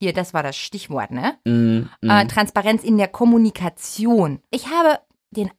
Hier, 0.00 0.14
das 0.14 0.32
war 0.32 0.42
das 0.42 0.56
Stichwort, 0.56 1.10
ne? 1.10 1.36
Mm, 1.44 1.88
mm. 2.00 2.10
Äh, 2.10 2.26
Transparenz 2.26 2.82
in 2.82 2.96
der 2.96 3.08
Kommunikation. 3.08 4.40
Ich 4.50 4.68
habe 4.68 4.98
den 5.30 5.50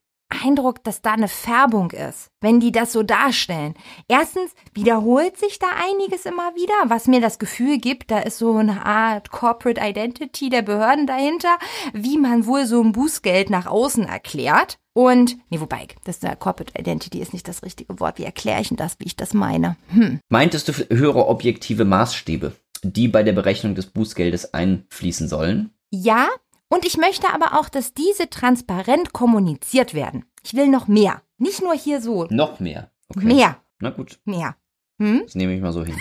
Eindruck, 0.43 0.83
dass 0.83 1.01
da 1.01 1.13
eine 1.13 1.27
Färbung 1.27 1.91
ist, 1.91 2.31
wenn 2.39 2.59
die 2.59 2.71
das 2.71 2.93
so 2.93 3.03
darstellen. 3.03 3.75
Erstens 4.07 4.51
wiederholt 4.73 5.37
sich 5.37 5.59
da 5.59 5.67
einiges 5.77 6.25
immer 6.25 6.55
wieder, 6.55 6.73
was 6.85 7.07
mir 7.07 7.21
das 7.21 7.37
Gefühl 7.37 7.77
gibt, 7.77 8.11
da 8.11 8.19
ist 8.19 8.37
so 8.37 8.55
eine 8.55 8.85
Art 8.85 9.31
Corporate 9.31 9.81
Identity 9.81 10.49
der 10.49 10.61
Behörden 10.61 11.05
dahinter, 11.05 11.57
wie 11.93 12.17
man 12.17 12.45
wohl 12.45 12.65
so 12.65 12.81
ein 12.81 12.93
Bußgeld 12.93 13.49
nach 13.49 13.67
außen 13.67 14.05
erklärt. 14.05 14.77
Und, 14.93 15.37
nee, 15.49 15.59
wobei, 15.59 15.87
das 16.03 16.17
ist 16.17 16.25
eine 16.25 16.35
Corporate 16.35 16.77
Identity 16.77 17.19
ist 17.19 17.33
nicht 17.33 17.47
das 17.47 17.63
richtige 17.63 17.99
Wort. 17.99 18.17
Wie 18.17 18.25
erkläre 18.25 18.59
ich 18.61 18.69
denn 18.69 18.77
das, 18.77 18.99
wie 18.99 19.05
ich 19.05 19.15
das 19.15 19.33
meine? 19.33 19.77
Hm. 19.87 20.19
Meintest 20.29 20.67
du 20.67 20.73
höhere 20.73 21.27
objektive 21.27 21.85
Maßstäbe, 21.85 22.53
die 22.83 23.07
bei 23.07 23.23
der 23.23 23.33
Berechnung 23.33 23.75
des 23.75 23.87
Bußgeldes 23.87 24.53
einfließen 24.53 25.27
sollen? 25.27 25.71
Ja, 25.91 26.27
und 26.69 26.85
ich 26.85 26.97
möchte 26.97 27.27
aber 27.33 27.59
auch, 27.59 27.69
dass 27.69 27.93
diese 27.93 28.29
transparent 28.29 29.13
kommuniziert 29.13 29.93
werden. 29.93 30.25
Ich 30.43 30.53
will 30.53 30.67
noch 30.67 30.87
mehr. 30.87 31.21
Nicht 31.37 31.61
nur 31.61 31.73
hier 31.73 32.01
so. 32.01 32.25
Noch 32.29 32.59
mehr. 32.59 32.91
Okay. 33.09 33.25
Mehr, 33.25 33.57
Na 33.79 33.89
gut, 33.89 34.19
mehr. 34.25 34.55
Hm? 34.99 35.21
das 35.25 35.35
nehme 35.35 35.53
ich 35.55 35.61
mal 35.61 35.73
so 35.73 35.83
hin. 35.83 35.97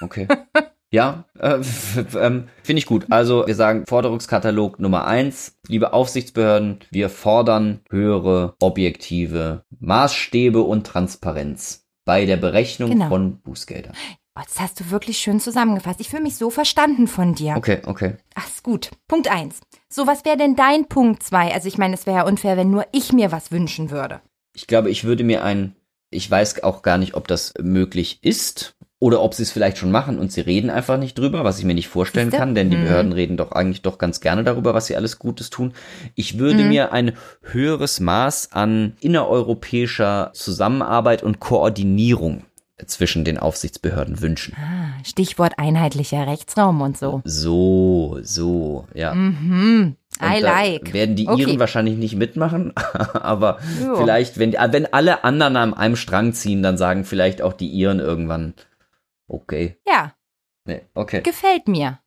Okay. 0.00 0.28
Ja, 0.92 1.24
äh, 1.38 1.58
ähm, 2.18 2.48
finde 2.62 2.78
ich 2.78 2.86
gut. 2.86 3.06
Also 3.10 3.46
wir 3.46 3.54
sagen 3.56 3.84
Forderungskatalog 3.86 4.78
Nummer 4.78 5.04
eins, 5.06 5.58
liebe 5.68 5.92
Aufsichtsbehörden, 5.92 6.78
wir 6.90 7.10
fordern 7.10 7.80
höhere 7.90 8.54
objektive 8.60 9.64
Maßstäbe 9.80 10.62
und 10.62 10.86
Transparenz 10.86 11.86
bei 12.04 12.24
der 12.24 12.36
Berechnung 12.36 12.90
Genau. 12.90 13.08
von 13.08 13.40
Bußgeldern. 13.40 13.94
Oh, 14.38 14.42
das 14.44 14.60
hast 14.60 14.78
du 14.80 14.90
wirklich 14.90 15.16
schön 15.18 15.40
zusammengefasst. 15.40 15.98
Ich 16.00 16.10
fühle 16.10 16.22
mich 16.22 16.36
so 16.36 16.50
verstanden 16.50 17.06
von 17.06 17.34
dir. 17.34 17.54
Okay, 17.56 17.80
okay. 17.86 18.16
Ach, 18.34 18.46
ist 18.46 18.62
gut. 18.62 18.90
Punkt 19.08 19.28
eins. 19.30 19.60
So, 19.88 20.06
was 20.06 20.26
wäre 20.26 20.36
denn 20.36 20.56
dein 20.56 20.86
Punkt 20.88 21.22
zwei? 21.22 21.54
Also 21.54 21.68
ich 21.68 21.78
meine, 21.78 21.94
es 21.94 22.04
wäre 22.06 22.18
ja 22.18 22.26
unfair, 22.26 22.56
wenn 22.58 22.70
nur 22.70 22.84
ich 22.92 23.12
mir 23.14 23.32
was 23.32 23.50
wünschen 23.50 23.90
würde. 23.90 24.20
Ich 24.54 24.66
glaube, 24.66 24.90
ich 24.90 25.04
würde 25.04 25.24
mir 25.24 25.42
ein, 25.42 25.74
ich 26.10 26.30
weiß 26.30 26.62
auch 26.64 26.82
gar 26.82 26.98
nicht, 26.98 27.14
ob 27.14 27.28
das 27.28 27.54
möglich 27.58 28.18
ist 28.22 28.74
oder 28.98 29.22
ob 29.22 29.32
sie 29.34 29.42
es 29.42 29.52
vielleicht 29.52 29.78
schon 29.78 29.90
machen 29.90 30.18
und 30.18 30.32
sie 30.32 30.40
reden 30.42 30.68
einfach 30.70 30.98
nicht 30.98 31.18
drüber, 31.18 31.44
was 31.44 31.58
ich 31.58 31.64
mir 31.64 31.74
nicht 31.74 31.88
vorstellen 31.88 32.26
Siehste? 32.30 32.38
kann, 32.38 32.54
denn 32.54 32.68
die 32.70 32.76
Mhm. 32.76 32.82
Behörden 32.82 33.12
reden 33.12 33.36
doch 33.38 33.52
eigentlich 33.52 33.82
doch 33.82 33.96
ganz 33.96 34.20
gerne 34.20 34.44
darüber, 34.44 34.74
was 34.74 34.86
sie 34.86 34.96
alles 34.96 35.18
Gutes 35.18 35.48
tun. 35.48 35.72
Ich 36.14 36.38
würde 36.38 36.62
Mhm. 36.62 36.68
mir 36.68 36.92
ein 36.92 37.16
höheres 37.42 38.00
Maß 38.00 38.52
an 38.52 38.96
innereuropäischer 39.00 40.30
Zusammenarbeit 40.34 41.22
und 41.22 41.40
Koordinierung 41.40 42.44
zwischen 42.84 43.24
den 43.24 43.38
Aufsichtsbehörden 43.38 44.20
wünschen. 44.20 44.54
Ah, 44.56 45.02
Stichwort 45.04 45.54
einheitlicher 45.58 46.26
Rechtsraum 46.26 46.80
und 46.82 46.98
so. 46.98 47.22
So, 47.24 48.18
so, 48.22 48.86
ja. 48.94 49.14
Mhm. 49.14 49.96
Und 50.20 50.26
I 50.28 50.40
like. 50.40 50.92
Werden 50.92 51.16
die 51.16 51.28
Okay. 51.28 51.42
Iren 51.42 51.58
wahrscheinlich 51.60 51.96
nicht 51.96 52.16
mitmachen, 52.16 52.72
aber 53.14 53.58
Ja. 53.82 53.96
vielleicht, 53.96 54.38
wenn, 54.38 54.56
ah, 54.58 54.72
wenn 54.72 54.92
alle 54.92 55.24
anderen 55.24 55.56
an 55.56 55.74
einem 55.74 55.96
Strang 55.96 56.32
ziehen, 56.34 56.62
dann 56.62 56.76
sagen 56.76 57.04
vielleicht 57.04 57.40
auch 57.42 57.52
die 57.54 57.68
Iren 57.68 57.98
irgendwann, 58.00 58.54
okay, 59.28 59.78
Ja, 59.86 60.12
nee, 60.66 60.80
okay. 60.94 61.20
gefällt 61.22 61.68
mir. 61.68 61.98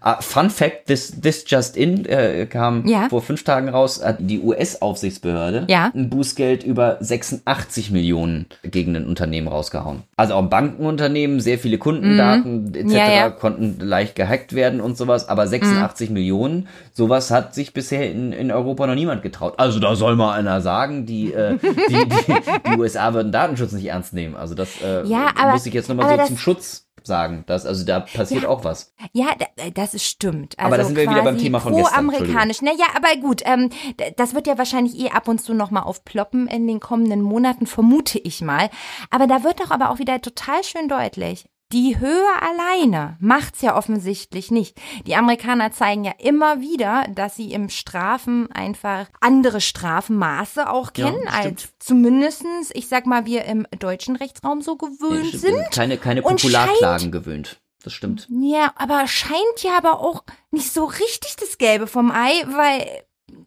Ah, 0.00 0.20
Fun 0.20 0.50
Fact, 0.50 0.86
this, 0.86 1.20
this 1.20 1.44
just 1.46 1.76
in 1.76 2.04
äh, 2.06 2.46
kam 2.46 2.84
Ja. 2.86 3.08
vor 3.08 3.22
fünf 3.22 3.44
Tagen 3.44 3.68
raus, 3.68 4.02
hat 4.04 4.16
die 4.20 4.40
US-Aufsichtsbehörde 4.40 5.66
Ja. 5.68 5.92
ein 5.94 6.10
Bußgeld 6.10 6.64
über 6.64 6.96
86 7.00 7.90
Millionen 7.92 8.46
gegen 8.64 8.96
ein 8.96 9.06
Unternehmen 9.06 9.46
rausgehauen. 9.48 10.02
Also 10.16 10.34
auch 10.34 10.42
Bankenunternehmen, 10.42 11.40
sehr 11.40 11.58
viele 11.58 11.78
Kundendaten 11.78 12.74
etc. 12.74 12.84
Mhm. 12.84 12.90
Ja, 12.90 13.12
ja. 13.12 13.30
konnten 13.30 13.78
leicht 13.80 14.16
gehackt 14.16 14.54
werden 14.54 14.80
und 14.80 14.96
sowas, 14.96 15.28
aber 15.28 15.46
86 15.46 16.10
Millionen, 16.10 16.68
sowas 16.92 17.30
hat 17.30 17.54
sich 17.54 17.72
bisher 17.72 18.10
in, 18.10 18.32
in 18.32 18.50
Europa 18.50 18.86
noch 18.86 18.94
niemand 18.94 19.22
getraut. 19.22 19.54
Also 19.58 19.78
da 19.78 19.94
soll 19.94 20.16
mal 20.16 20.32
einer 20.34 20.60
sagen, 20.60 21.06
die, 21.06 21.32
äh, 21.32 21.58
die, 21.62 22.08
die, 22.08 22.34
die 22.72 22.78
USA 22.78 23.14
würden 23.14 23.30
Datenschutz 23.30 23.72
nicht 23.72 23.86
ernst 23.86 24.12
nehmen. 24.14 24.34
Also 24.34 24.54
das 24.54 24.80
äh, 24.82 25.04
muss 25.52 25.66
ich 25.66 25.74
jetzt 25.74 25.88
nochmal 25.88 26.18
so 26.18 26.26
zum 26.26 26.38
Schutz 26.38 26.86
sagen. 27.02 27.44
Das, 27.46 27.66
also 27.66 27.84
da 27.84 28.00
passiert 28.00 28.42
Ja. 28.44 28.48
auch 28.48 28.64
was. 28.64 28.94
Ja, 29.12 29.26
da- 29.38 29.70
das 29.74 29.94
ist 29.94 30.04
stimmt. 30.04 30.58
Also 30.58 30.66
Aber 30.66 30.76
da 30.76 30.84
sind 30.84 30.96
wir 30.96 31.08
wieder 31.10 31.22
beim 31.22 31.38
Thema 31.38 31.58
von 31.60 31.74
gestern, 31.74 32.08
Pro-amerikanisch. 32.08 32.62
Naja, 32.62 32.84
aber 32.94 33.16
gut, 33.20 33.42
ähm, 33.44 33.70
das 34.16 34.34
wird 34.34 34.46
ja 34.46 34.56
wahrscheinlich 34.58 34.98
eh 34.98 35.10
ab 35.10 35.26
und 35.28 35.40
zu 35.40 35.52
nochmal 35.54 35.82
aufploppen 35.82 36.46
in 36.46 36.66
den 36.66 36.80
kommenden 36.80 37.22
Monaten, 37.22 37.66
vermute 37.66 38.18
ich 38.18 38.40
mal. 38.40 38.70
Aber 39.10 39.26
da 39.26 39.42
wird 39.42 39.60
doch 39.60 39.70
aber 39.70 39.90
auch 39.90 39.98
wieder 39.98 40.20
total 40.20 40.62
schön 40.64 40.88
deutlich. 40.88 41.46
Die 41.72 41.98
Höhe 41.98 42.26
alleine 42.40 43.16
macht's 43.20 43.62
ja 43.62 43.76
offensichtlich 43.76 44.50
nicht. 44.50 44.78
Die 45.06 45.16
Amerikaner 45.16 45.72
zeigen 45.72 46.04
ja 46.04 46.12
immer 46.18 46.60
wieder, 46.60 47.06
dass 47.14 47.36
sie 47.36 47.52
im 47.52 47.70
Strafen 47.70 48.50
einfach 48.52 49.06
andere 49.20 49.60
Strafmaße 49.60 50.68
auch 50.68 50.90
Ja, 50.96 51.06
kennen, 51.10 51.22
stimmt. 51.28 51.34
als 51.34 51.72
zumindestens, 51.78 52.70
ich 52.74 52.88
sag 52.88 53.06
mal, 53.06 53.24
wir 53.24 53.44
im 53.46 53.66
deutschen 53.78 54.16
Rechtsraum 54.16 54.60
so 54.60 54.76
gewöhnt 54.76 55.32
Nee, 55.32 55.38
sind. 55.38 55.70
Keine, 55.70 55.96
keine 55.98 56.22
Popularklagen 56.22 57.10
gewöhnt. 57.10 57.60
Das 57.82 57.92
stimmt. 57.94 58.28
Ja, 58.30 58.72
aber 58.76 59.06
scheint 59.08 59.62
ja 59.62 59.76
aber 59.76 60.00
auch 60.00 60.22
nicht 60.50 60.72
so 60.72 60.84
richtig 60.84 61.36
das 61.40 61.58
Gelbe 61.58 61.86
vom 61.86 62.10
Ei, 62.12 62.44
weil 62.54 63.02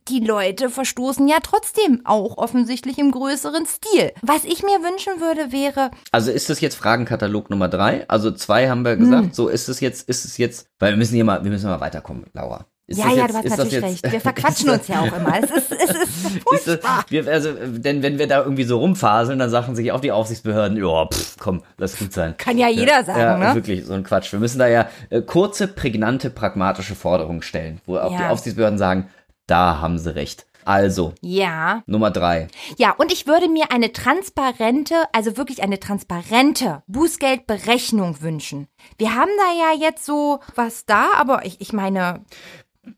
die 0.07 0.19
Leute 0.19 0.69
verstoßen 0.69 1.27
ja 1.27 1.37
trotzdem 1.41 2.01
auch 2.05 2.37
offensichtlich 2.37 2.97
im 2.97 3.11
größeren 3.11 3.65
Stil. 3.65 4.11
Was 4.21 4.43
ich 4.43 4.61
mir 4.63 4.81
wünschen 4.83 5.19
würde, 5.19 5.51
wäre, 5.51 5.91
Also 6.11 6.31
ist 6.31 6.49
das 6.49 6.61
jetzt 6.61 6.75
Fragenkatalog 6.75 7.49
Nummer 7.49 7.69
drei? 7.69 8.07
Also 8.07 8.31
zwei 8.31 8.69
haben 8.69 8.83
wir 8.85 8.95
gesagt. 8.97 9.23
Hm. 9.25 9.33
So 9.33 9.47
ist 9.47 9.67
es 9.69 9.79
jetzt, 9.79 10.07
ist 10.07 10.25
es 10.25 10.37
jetzt, 10.37 10.67
weil 10.79 10.91
wir 10.91 10.97
müssen 10.97 11.15
hier 11.15 11.25
mal, 11.25 11.43
wir 11.43 11.51
müssen 11.51 11.69
mal 11.69 11.81
weiterkommen, 11.81 12.25
Laura. 12.33 12.65
Ist 12.87 12.99
ja, 12.99 13.09
ja, 13.09 13.23
jetzt, 13.23 13.29
du 13.31 13.37
hast 13.37 13.45
ist 13.45 13.49
natürlich 13.51 13.73
jetzt, 13.73 13.83
recht. 13.83 14.11
Wir 14.11 14.21
verquatschen 14.21 14.69
uns 14.69 14.87
ja 14.87 15.01
auch 15.01 15.17
immer. 15.17 15.39
Es 15.41 15.49
ist, 15.49 15.71
es 15.71 15.89
ist 15.89 16.25
Ist 16.35 16.43
furchtbar. 16.43 16.97
das, 17.01 17.11
wir, 17.11 17.27
also, 17.27 17.53
denn 17.53 18.03
wenn 18.03 18.19
wir 18.19 18.27
da 18.27 18.43
irgendwie 18.43 18.63
so 18.63 18.77
rumfaseln, 18.77 19.39
dann 19.39 19.49
sagen 19.49 19.75
sich 19.75 19.91
auch 19.91 20.01
die 20.01 20.11
Aufsichtsbehörden, 20.11 20.77
ja, 20.77 21.07
komm, 21.39 21.63
lass 21.77 21.97
gut 21.97 22.13
sein. 22.13 22.35
Kann 22.37 22.59
ja 22.59 22.69
jeder 22.69 23.03
sagen, 23.03 23.19
ja, 23.19 23.37
ne? 23.37 23.55
wirklich, 23.55 23.85
so 23.85 23.93
ein 23.93 24.03
Quatsch. 24.03 24.31
Wir 24.31 24.39
müssen 24.39 24.59
da 24.59 24.67
ja 24.67 24.87
äh, 25.09 25.21
kurze, 25.21 25.67
prägnante, 25.67 26.29
pragmatische 26.29 26.93
Forderungen 26.93 27.41
stellen, 27.41 27.81
wo 27.87 27.97
auch 27.97 28.15
die 28.15 28.21
Ja. 28.21 28.29
Aufsichtsbehörden 28.29 28.77
sagen, 28.77 29.09
da 29.47 29.79
haben 29.81 29.97
sie 29.97 30.15
recht. 30.15 30.45
Also, 30.67 31.13
Ja, 31.21 31.83
Nummer 31.85 32.09
drei. 32.09 32.47
ja, 32.77 32.91
und 32.91 33.11
ich 33.11 33.27
würde 33.27 33.47
mir 33.47 33.71
eine 33.71 33.93
transparente, 33.93 34.95
also 35.11 35.37
wirklich 35.37 35.61
eine 35.61 35.79
transparente 35.79 36.81
Bußgeldberechnung 36.87 38.21
wünschen. 38.21 38.67
Wir 38.97 39.13
haben 39.13 39.29
da 39.37 39.53
ja 39.77 39.87
jetzt 39.87 40.05
so 40.05 40.39
was 40.55 40.85
da, 40.87 41.09
aber 41.17 41.45
ich, 41.45 41.61
ich 41.61 41.71
meine, 41.71 42.25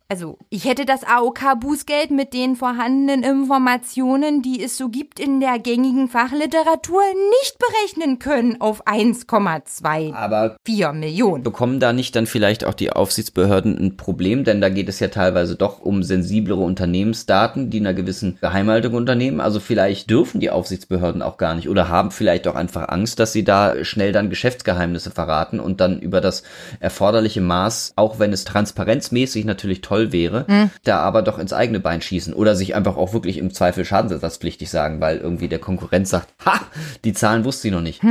also 0.10 0.38
ich 0.50 0.64
hätte 0.64 0.86
das 0.86 1.04
AOK-Bußgeld 1.04 2.12
mit 2.12 2.34
den 2.34 2.56
vorhandenen 2.56 3.24
Informationen, 3.24 4.42
die 4.42 4.64
es 4.64 4.78
so 4.78 4.88
gibt 4.88 5.20
in 5.20 5.42
der 5.42 5.60
gängigen 5.60 6.08
Fachliteratur, 6.08 7.02
nicht 7.42 7.58
berechnen 7.60 8.18
können 8.18 8.62
auf 8.62 8.88
1,24 8.88 10.14
Aber 10.14 10.56
Millionen. 10.94 11.44
bekommen 11.44 11.82
da 11.82 11.92
nicht 11.92 12.16
dann 12.16 12.26
vielleicht 12.26 12.64
auch 12.64 12.74
die 12.74 12.92
Aufsichtsbehörden 12.92 13.78
ein 13.78 13.98
Problem? 13.98 14.46
Denn 14.46 14.62
da 14.62 14.70
geht 14.70 14.88
es 14.88 15.02
ja 15.02 15.10
teilweise 15.10 15.58
doch 15.58 15.82
um 15.82 16.04
sensiblere 16.04 16.62
Unternehmensdaten, 16.62 17.70
die 17.70 17.80
einer 17.82 17.94
gewissen 17.94 18.38
Geheimhaltung 18.40 18.94
unternehmen. 18.94 19.42
Also 19.42 19.60
vielleicht 19.60 20.10
dürfen 20.10 20.40
die 20.40 20.52
Aufsichtsbehörden 20.52 21.22
auch 21.22 21.38
gar 21.38 21.54
nicht 21.54 21.68
oder 21.68 21.90
haben 21.90 22.12
vielleicht 22.12 22.48
auch 22.48 22.56
einfach 22.56 22.88
Angst, 22.88 23.20
dass 23.20 23.34
sie 23.34 23.44
da 23.44 23.84
schnell 23.84 24.14
dann 24.14 24.30
Geschäftsgeheimnisse 24.30 25.12
verraten 25.12 25.60
und 25.60 25.82
dann 25.82 26.00
über 26.00 26.22
das 26.22 26.44
erforderliche 26.80 27.42
Maß, 27.42 27.92
auch 27.98 28.20
wenn 28.20 28.32
es 28.32 28.46
transparenzmäßig 28.46 29.44
natürlich 29.44 29.82
toll 29.82 29.97
wäre, 30.12 30.70
da 30.84 31.00
aber 31.00 31.22
doch 31.22 31.40
ins 31.40 31.54
eigene 31.54 31.80
Bein 31.80 32.02
schießen 32.02 32.34
oder 32.34 32.56
sich 32.56 32.76
einfach 32.76 32.98
auch 32.98 33.14
wirklich 33.14 33.38
im 33.38 33.54
Zweifel 33.54 33.86
schadensersatzpflichtig 33.86 34.70
sagen, 34.70 35.02
weil 35.02 35.18
irgendwie 35.18 35.48
der 35.48 35.60
Konkurrent 35.60 36.08
sagt, 36.08 36.30
ha, 36.46 36.62
die 37.04 37.14
Zahlen 37.14 37.44
wusste 37.46 37.64
sie 37.64 37.72
noch 37.72 37.82
nicht. 37.82 38.02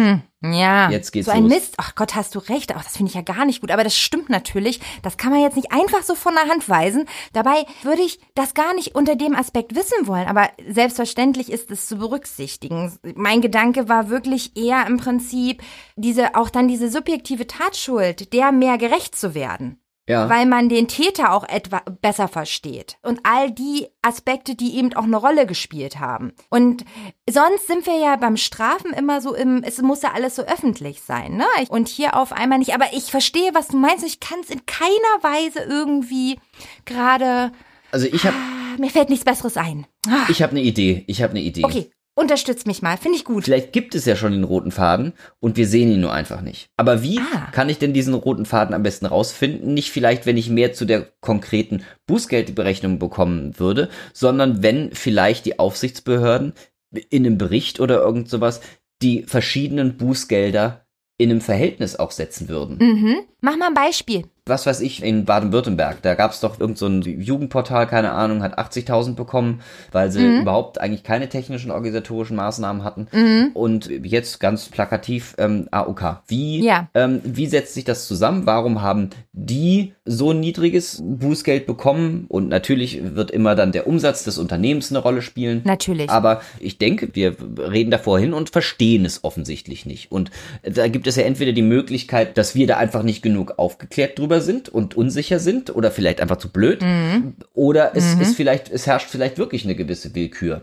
Ja, 0.42 0.90
Jetzt 0.90 1.12
geht's 1.12 1.26
so 1.26 1.32
ein 1.32 1.44
los. 1.44 1.52
Mist. 1.52 1.74
Ach 1.78 1.94
Gott, 1.94 2.14
hast 2.14 2.34
du 2.34 2.38
recht. 2.38 2.74
Ach, 2.76 2.84
das 2.84 2.96
finde 2.96 3.10
ich 3.10 3.14
ja 3.14 3.22
gar 3.22 3.44
nicht 3.44 3.60
gut. 3.60 3.70
Aber 3.70 3.84
das 3.84 3.96
stimmt 3.96 4.28
natürlich. 4.28 4.80
Das 5.02 5.16
kann 5.16 5.32
man 5.32 5.40
jetzt 5.40 5.56
nicht 5.56 5.72
einfach 5.72 6.02
so 6.02 6.14
von 6.14 6.34
der 6.34 6.50
Hand 6.52 6.68
weisen. 6.68 7.06
Dabei 7.32 7.64
würde 7.82 8.02
ich 8.02 8.20
das 8.34 8.54
gar 8.54 8.74
nicht 8.74 8.94
unter 8.94 9.16
dem 9.16 9.34
Aspekt 9.34 9.74
wissen 9.74 10.06
wollen. 10.06 10.28
Aber 10.28 10.50
selbstverständlich 10.68 11.50
ist 11.50 11.70
es 11.70 11.86
zu 11.86 11.96
berücksichtigen. 11.96 12.92
Mein 13.14 13.40
Gedanke 13.40 13.88
war 13.88 14.10
wirklich 14.10 14.56
eher 14.56 14.86
im 14.86 14.98
Prinzip 14.98 15.62
diese, 15.96 16.34
auch 16.34 16.50
dann 16.50 16.68
diese 16.68 16.90
subjektive 16.90 17.46
Tatschuld, 17.46 18.32
der 18.32 18.52
mehr 18.52 18.78
gerecht 18.78 19.16
zu 19.16 19.34
werden. 19.34 19.78
Ja. 20.08 20.28
Weil 20.28 20.46
man 20.46 20.68
den 20.68 20.86
Täter 20.86 21.32
auch 21.32 21.48
etwa 21.48 21.82
besser 22.00 22.28
versteht. 22.28 22.96
Und 23.02 23.20
all 23.24 23.50
die 23.50 23.88
Aspekte, 24.02 24.54
die 24.54 24.76
eben 24.76 24.94
auch 24.94 25.02
eine 25.04 25.16
Rolle 25.16 25.46
gespielt 25.46 25.98
haben. 25.98 26.32
Und 26.48 26.84
sonst 27.28 27.66
sind 27.66 27.86
wir 27.86 27.98
ja 27.98 28.14
beim 28.16 28.36
Strafen 28.36 28.92
immer 28.92 29.20
so 29.20 29.34
im, 29.34 29.64
es 29.64 29.82
muss 29.82 30.02
ja 30.02 30.12
alles 30.14 30.36
so 30.36 30.42
öffentlich 30.42 31.02
sein, 31.02 31.36
ne? 31.36 31.46
Und 31.68 31.88
hier 31.88 32.16
auf 32.16 32.32
einmal 32.32 32.58
nicht. 32.58 32.74
Aber 32.74 32.86
ich 32.92 33.10
verstehe, 33.10 33.50
was 33.52 33.68
du 33.68 33.76
meinst. 33.76 34.04
Ich 34.04 34.20
kann 34.20 34.38
es 34.40 34.50
in 34.50 34.64
keiner 34.66 34.90
Weise 35.22 35.60
irgendwie 35.60 36.38
gerade, 36.84 37.50
Also 37.90 38.06
ich 38.06 38.24
habe 38.26 38.36
ah, 38.36 38.78
mir 38.78 38.90
fällt 38.90 39.10
nichts 39.10 39.24
Besseres 39.24 39.56
ein. 39.56 39.86
Ich 40.28 40.42
hab 40.42 40.50
eine 40.52 40.62
Idee. 40.62 41.04
Ich 41.08 41.20
habe 41.22 41.32
eine 41.32 41.40
Idee. 41.40 41.64
Okay, 41.64 41.90
unterstütz 42.16 42.66
mich 42.66 42.82
mal. 42.82 42.96
Finde 42.96 43.18
ich 43.18 43.24
gut. 43.24 43.44
Vielleicht 43.44 43.72
gibt 43.72 43.94
es 43.94 44.04
ja 44.06 44.16
schon 44.16 44.32
den 44.32 44.42
roten 44.42 44.72
Faden 44.72 45.12
und 45.38 45.56
wir 45.56 45.68
sehen 45.68 45.92
ihn 45.92 46.00
nur 46.00 46.12
einfach 46.12 46.40
nicht. 46.40 46.68
Aber 46.76 47.02
wie 47.04 47.20
Ah. 47.20 47.50
kann 47.52 47.68
ich 47.68 47.78
denn 47.78 47.92
diesen 47.92 48.14
roten 48.14 48.46
Faden 48.46 48.74
am 48.74 48.82
besten 48.82 49.06
rausfinden? 49.06 49.72
Nicht 49.74 49.90
vielleicht, 49.92 50.26
wenn 50.26 50.36
ich 50.36 50.50
mehr 50.50 50.72
zu 50.72 50.84
der 50.86 51.06
konkreten 51.20 51.84
Bußgeldberechnung 52.08 52.98
bekommen 52.98 53.58
würde, 53.58 53.88
sondern 54.12 54.62
wenn 54.64 54.92
vielleicht 54.92 55.44
die 55.46 55.58
Aufsichtsbehörden 55.60 56.54
in 57.10 57.24
einem 57.26 57.38
Bericht 57.38 57.78
oder 57.78 58.00
irgend 58.00 58.28
sowas 58.28 58.60
die 59.02 59.22
verschiedenen 59.24 59.96
Bußgelder 59.98 60.86
in 61.18 61.30
einem 61.30 61.40
Verhältnis 61.40 61.96
auch 61.96 62.10
setzen 62.10 62.48
würden. 62.48 62.78
Mhm. 62.78 63.16
Mach 63.40 63.56
mal 63.56 63.68
ein 63.68 63.74
Beispiel. 63.74 64.24
Was 64.48 64.64
weiß 64.64 64.80
ich, 64.80 65.02
in 65.02 65.24
Baden-Württemberg, 65.24 66.02
da 66.02 66.14
gab 66.14 66.30
es 66.30 66.38
doch 66.40 66.60
irgend 66.60 66.78
so 66.78 66.86
ein 66.86 67.02
Jugendportal, 67.02 67.88
keine 67.88 68.12
Ahnung, 68.12 68.42
hat 68.44 68.56
80.000 68.58 69.14
bekommen, 69.16 69.60
weil 69.90 70.12
sie 70.12 70.20
Mhm. 70.20 70.42
überhaupt 70.42 70.80
eigentlich 70.80 71.02
keine 71.02 71.28
technischen 71.28 71.72
organisatorischen 71.72 72.36
Maßnahmen 72.36 72.84
hatten. 72.84 73.08
Und 73.54 73.88
jetzt 74.04 74.38
ganz 74.38 74.66
plakativ 74.68 75.34
ähm, 75.38 75.66
AOK. 75.72 76.22
Wie, 76.28 76.64
Ja. 76.64 76.88
ähm, 76.94 77.20
wie 77.24 77.46
setzt 77.46 77.74
sich 77.74 77.84
das 77.84 78.06
zusammen? 78.06 78.46
Warum 78.46 78.82
haben 78.82 79.10
die 79.32 79.94
so 80.04 80.30
ein 80.30 80.38
niedriges 80.38 81.02
Bußgeld 81.04 81.66
bekommen? 81.66 82.26
Und 82.28 82.48
natürlich 82.48 83.00
wird 83.16 83.32
immer 83.32 83.56
dann 83.56 83.72
der 83.72 83.88
Umsatz 83.88 84.22
des 84.22 84.38
Unternehmens 84.38 84.90
eine 84.90 85.00
Rolle 85.00 85.22
spielen. 85.22 85.62
Natürlich. 85.64 86.08
Aber 86.08 86.40
ich 86.60 86.78
denke, 86.78 87.08
wir 87.14 87.34
reden 87.58 87.90
davor 87.90 88.20
hin 88.20 88.32
und 88.32 88.50
verstehen 88.50 89.04
es 89.04 89.24
offensichtlich 89.24 89.86
nicht. 89.86 90.12
Und 90.12 90.30
da 90.62 90.86
gibt 90.86 91.08
es 91.08 91.16
ja 91.16 91.24
entweder 91.24 91.50
die 91.52 91.62
Möglichkeit, 91.62 92.38
dass 92.38 92.54
wir 92.54 92.68
da 92.68 92.76
einfach 92.76 93.02
nicht 93.02 93.22
genug 93.22 93.54
aufgeklärt 93.58 94.18
drüber 94.18 94.35
sind 94.40 94.68
und 94.68 94.96
unsicher 94.96 95.38
sind 95.38 95.74
oder 95.74 95.90
vielleicht 95.90 96.20
einfach 96.20 96.36
zu 96.36 96.50
blöd. 96.50 96.82
Mhm. 96.82 97.34
Oder 97.54 97.96
es 97.96 98.14
ist 98.14 98.36
vielleicht, 98.36 98.70
es 98.70 98.86
herrscht 98.86 99.08
vielleicht 99.08 99.38
wirklich 99.38 99.64
eine 99.64 99.74
gewisse 99.74 100.14
Willkür. 100.14 100.60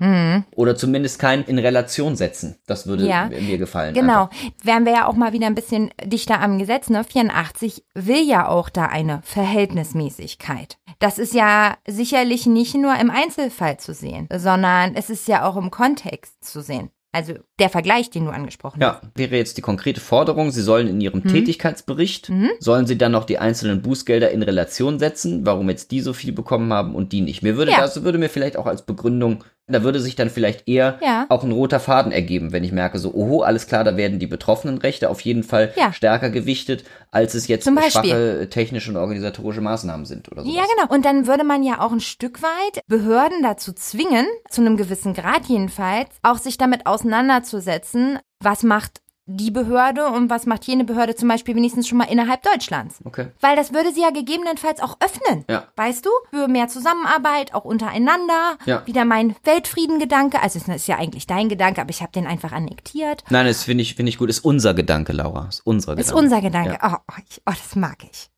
Oder 0.55 0.75
zumindest 0.75 1.19
kein 1.19 1.43
in 1.43 1.59
Relation 1.59 2.15
setzen. 2.15 2.55
Das 2.67 2.87
würde 2.87 3.03
Mhm. 3.03 3.09
Ja. 3.09 3.29
mir 3.29 3.57
gefallen. 3.57 3.93
Genau. 3.93 4.23
Einfach. 4.23 4.37
Wären 4.63 4.85
wir 4.85 4.93
ja 4.93 5.07
auch 5.07 5.15
mal 5.15 5.33
wieder 5.33 5.47
ein 5.47 5.55
bisschen 5.55 5.91
dichter 6.03 6.39
am 6.41 6.59
Gesetz, 6.59 6.89
ne? 6.89 7.03
84 7.03 7.83
will 7.93 8.27
ja 8.27 8.47
auch 8.47 8.69
da 8.69 8.85
eine 8.85 9.21
Verhältnismäßigkeit. 9.23 10.77
Das 10.99 11.17
ist 11.17 11.33
ja 11.33 11.75
sicherlich 11.87 12.45
nicht 12.45 12.75
nur 12.75 12.95
im 12.99 13.09
Einzelfall 13.09 13.77
zu 13.77 13.93
sehen, 13.93 14.27
sondern 14.33 14.95
es 14.95 15.09
ist 15.09 15.27
ja 15.27 15.45
auch 15.45 15.57
im 15.57 15.71
Kontext 15.71 16.43
zu 16.43 16.61
sehen. 16.61 16.89
Also 17.13 17.35
der 17.59 17.69
Vergleich, 17.69 18.09
den 18.09 18.25
du 18.25 18.31
angesprochen 18.31 18.83
hast. 18.83 19.03
Ja, 19.03 19.09
wäre 19.15 19.35
jetzt 19.37 19.55
die 19.57 19.61
konkrete 19.61 20.01
Forderung, 20.01 20.49
Sie 20.51 20.61
sollen 20.63 20.87
in 20.87 20.99
Ihrem 20.99 21.19
Mhm. 21.23 21.29
Tätigkeitsbericht, 21.29 22.31
sollen 22.59 22.87
Sie 22.87 22.97
dann 22.97 23.11
noch 23.11 23.23
die 23.25 23.37
einzelnen 23.37 23.81
Bußgelder 23.83 24.31
in 24.31 24.41
Relation 24.41 24.97
setzen, 24.99 25.45
warum 25.45 25.69
jetzt 25.69 25.91
die 25.91 26.01
so 26.01 26.13
viel 26.13 26.33
bekommen 26.33 26.73
haben 26.73 26.95
und 26.95 27.11
die 27.11 27.21
nicht. 27.21 27.43
Mir 27.43 27.55
würde 27.55 27.71
Ja. 27.71 27.81
das 27.81 28.03
würde 28.03 28.17
mir 28.17 28.29
vielleicht 28.29 28.57
auch 28.57 28.65
als 28.65 28.81
Begründung, 28.81 29.43
da 29.67 29.83
würde 29.83 29.99
sich 30.01 30.15
dann 30.15 30.29
vielleicht 30.29 30.67
eher 30.67 30.99
Ja. 31.01 31.25
auch 31.29 31.43
ein 31.43 31.51
roter 31.51 31.79
Faden 31.79 32.11
ergeben, 32.11 32.51
wenn 32.51 32.63
ich 32.63 32.71
merke, 32.73 32.99
so, 32.99 33.13
oho, 33.13 33.41
alles 33.43 33.67
klar, 33.67 33.83
da 33.83 33.95
werden 33.95 34.19
die 34.19 34.27
betroffenen 34.27 34.77
Rechte 34.77 35.09
auf 35.09 35.21
jeden 35.21 35.43
Fall 35.43 35.71
Ja. 35.77 35.93
stärker 35.93 36.29
gewichtet, 36.29 36.83
als 37.11 37.33
es 37.33 37.47
jetzt 37.47 37.65
schwache 37.65 38.47
technische 38.49 38.91
und 38.91 38.97
organisatorische 38.97 39.61
Maßnahmen 39.61 40.05
sind 40.05 40.31
oder 40.31 40.43
so. 40.43 40.51
Ja, 40.51 40.63
genau. 40.75 40.93
Und 40.93 41.05
dann 41.05 41.27
würde 41.27 41.43
man 41.43 41.63
ja 41.63 41.79
auch 41.79 41.91
ein 41.91 42.01
Stück 42.01 42.41
weit 42.43 42.81
Behörden 42.87 43.41
dazu 43.41 43.71
zwingen, 43.73 44.25
zu 44.49 44.61
einem 44.61 44.75
gewissen 44.75 45.13
Grad 45.13 45.45
jedenfalls, 45.45 46.09
auch 46.23 46.37
sich 46.37 46.57
damit 46.57 46.85
auseinanderzusetzen, 46.85 48.19
was 48.39 48.63
macht 48.63 49.01
die 49.25 49.51
Behörde 49.51 50.07
und 50.07 50.29
was 50.29 50.45
macht 50.45 50.65
jene 50.65 50.83
Behörde 50.83 51.15
zum 51.15 51.29
Beispiel 51.29 51.55
wenigstens 51.55 51.87
schon 51.87 51.97
mal 51.97 52.05
innerhalb 52.05 52.43
Deutschlands. 52.43 52.99
Okay. 53.05 53.27
Weil 53.39 53.55
das 53.55 53.73
würde 53.73 53.93
sie 53.93 54.01
ja 54.01 54.09
gegebenenfalls 54.09 54.81
auch 54.81 54.97
öffnen. 54.99 55.45
Ja. 55.49 55.67
Weißt 55.75 56.05
du? 56.05 56.09
Für 56.29 56.47
mehr 56.47 56.67
Zusammenarbeit, 56.67 57.53
auch 57.53 57.63
untereinander. 57.65 58.57
Ja. 58.65 58.85
Wieder 58.85 59.05
mein 59.05 59.35
Weltfriedengedanke. 59.43 60.41
Also 60.41 60.59
es 60.59 60.67
ist 60.67 60.87
ja 60.87 60.97
eigentlich 60.97 61.25
dein 61.27 61.47
Gedanke, 61.47 61.81
aber 61.81 61.89
ich 61.91 62.01
habe 62.01 62.11
den 62.11 62.27
einfach 62.27 62.51
annektiert. 62.51 63.23
Nein, 63.29 63.45
das 63.45 63.63
finde 63.63 63.81
ich, 63.83 63.95
finde 63.95 64.09
ich 64.09 64.17
gut. 64.17 64.29
Ist 64.29 64.43
unser 64.43 64.73
Gedanke, 64.73 65.13
Laura. 65.13 65.47
Ist 65.47 65.61
unser 65.65 65.97
Ist 65.97 66.07
Gedanke. 66.09 66.23
unser 66.23 66.41
Gedanke. 66.41 66.79
Oh, 66.83 66.95
oh, 67.09 67.21
ich, 67.29 67.41
oh, 67.45 67.51
das 67.51 67.75
mag 67.75 67.97
ich. 68.03 68.29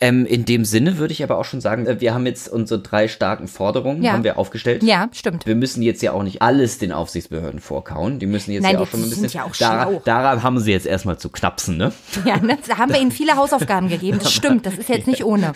Ähm, 0.00 0.24
in 0.26 0.44
dem 0.44 0.64
Sinne 0.64 0.96
würde 0.98 1.12
ich 1.12 1.22
aber 1.22 1.38
auch 1.38 1.44
schon 1.44 1.60
sagen, 1.60 1.86
äh, 1.86 2.00
wir 2.00 2.14
haben 2.14 2.24
jetzt 2.26 2.48
unsere 2.48 2.80
drei 2.80 3.08
starken 3.08 3.46
Forderungen 3.46 4.02
Ja. 4.02 4.12
haben 4.12 4.24
wir 4.24 4.38
aufgestellt. 4.38 4.82
Ja, 4.82 5.08
stimmt. 5.12 5.46
Wir 5.46 5.54
müssen 5.54 5.82
jetzt 5.82 6.02
ja 6.02 6.12
auch 6.12 6.22
nicht 6.22 6.40
alles 6.42 6.78
den 6.78 6.92
Aufsichtsbehörden 6.92 7.60
vorkauen. 7.60 8.18
Die 8.18 8.26
müssen 8.26 8.52
jetzt 8.52 8.62
Nein, 8.62 8.74
ja 8.74 8.80
auch 8.80 8.86
schon 8.88 9.02
ein 9.02 9.10
bisschen. 9.10 9.28
ja 9.28 9.44
auch 9.44 9.54
daran, 9.54 10.00
daran 10.04 10.42
haben 10.42 10.58
sie 10.60 10.72
jetzt 10.72 10.86
erstmal 10.86 11.18
zu 11.18 11.28
knapsen, 11.28 11.76
ne? 11.76 11.92
Ja, 12.24 12.38
ne? 12.38 12.58
da 12.66 12.78
haben 12.78 12.92
wir 12.92 13.00
ihnen 13.00 13.12
viele 13.12 13.36
Hausaufgaben 13.36 13.88
gegeben. 13.88 14.18
Das 14.18 14.32
stimmt, 14.32 14.64
das 14.66 14.74
ist 14.78 14.88
jetzt 14.88 15.06
nicht 15.06 15.24
ohne. 15.24 15.52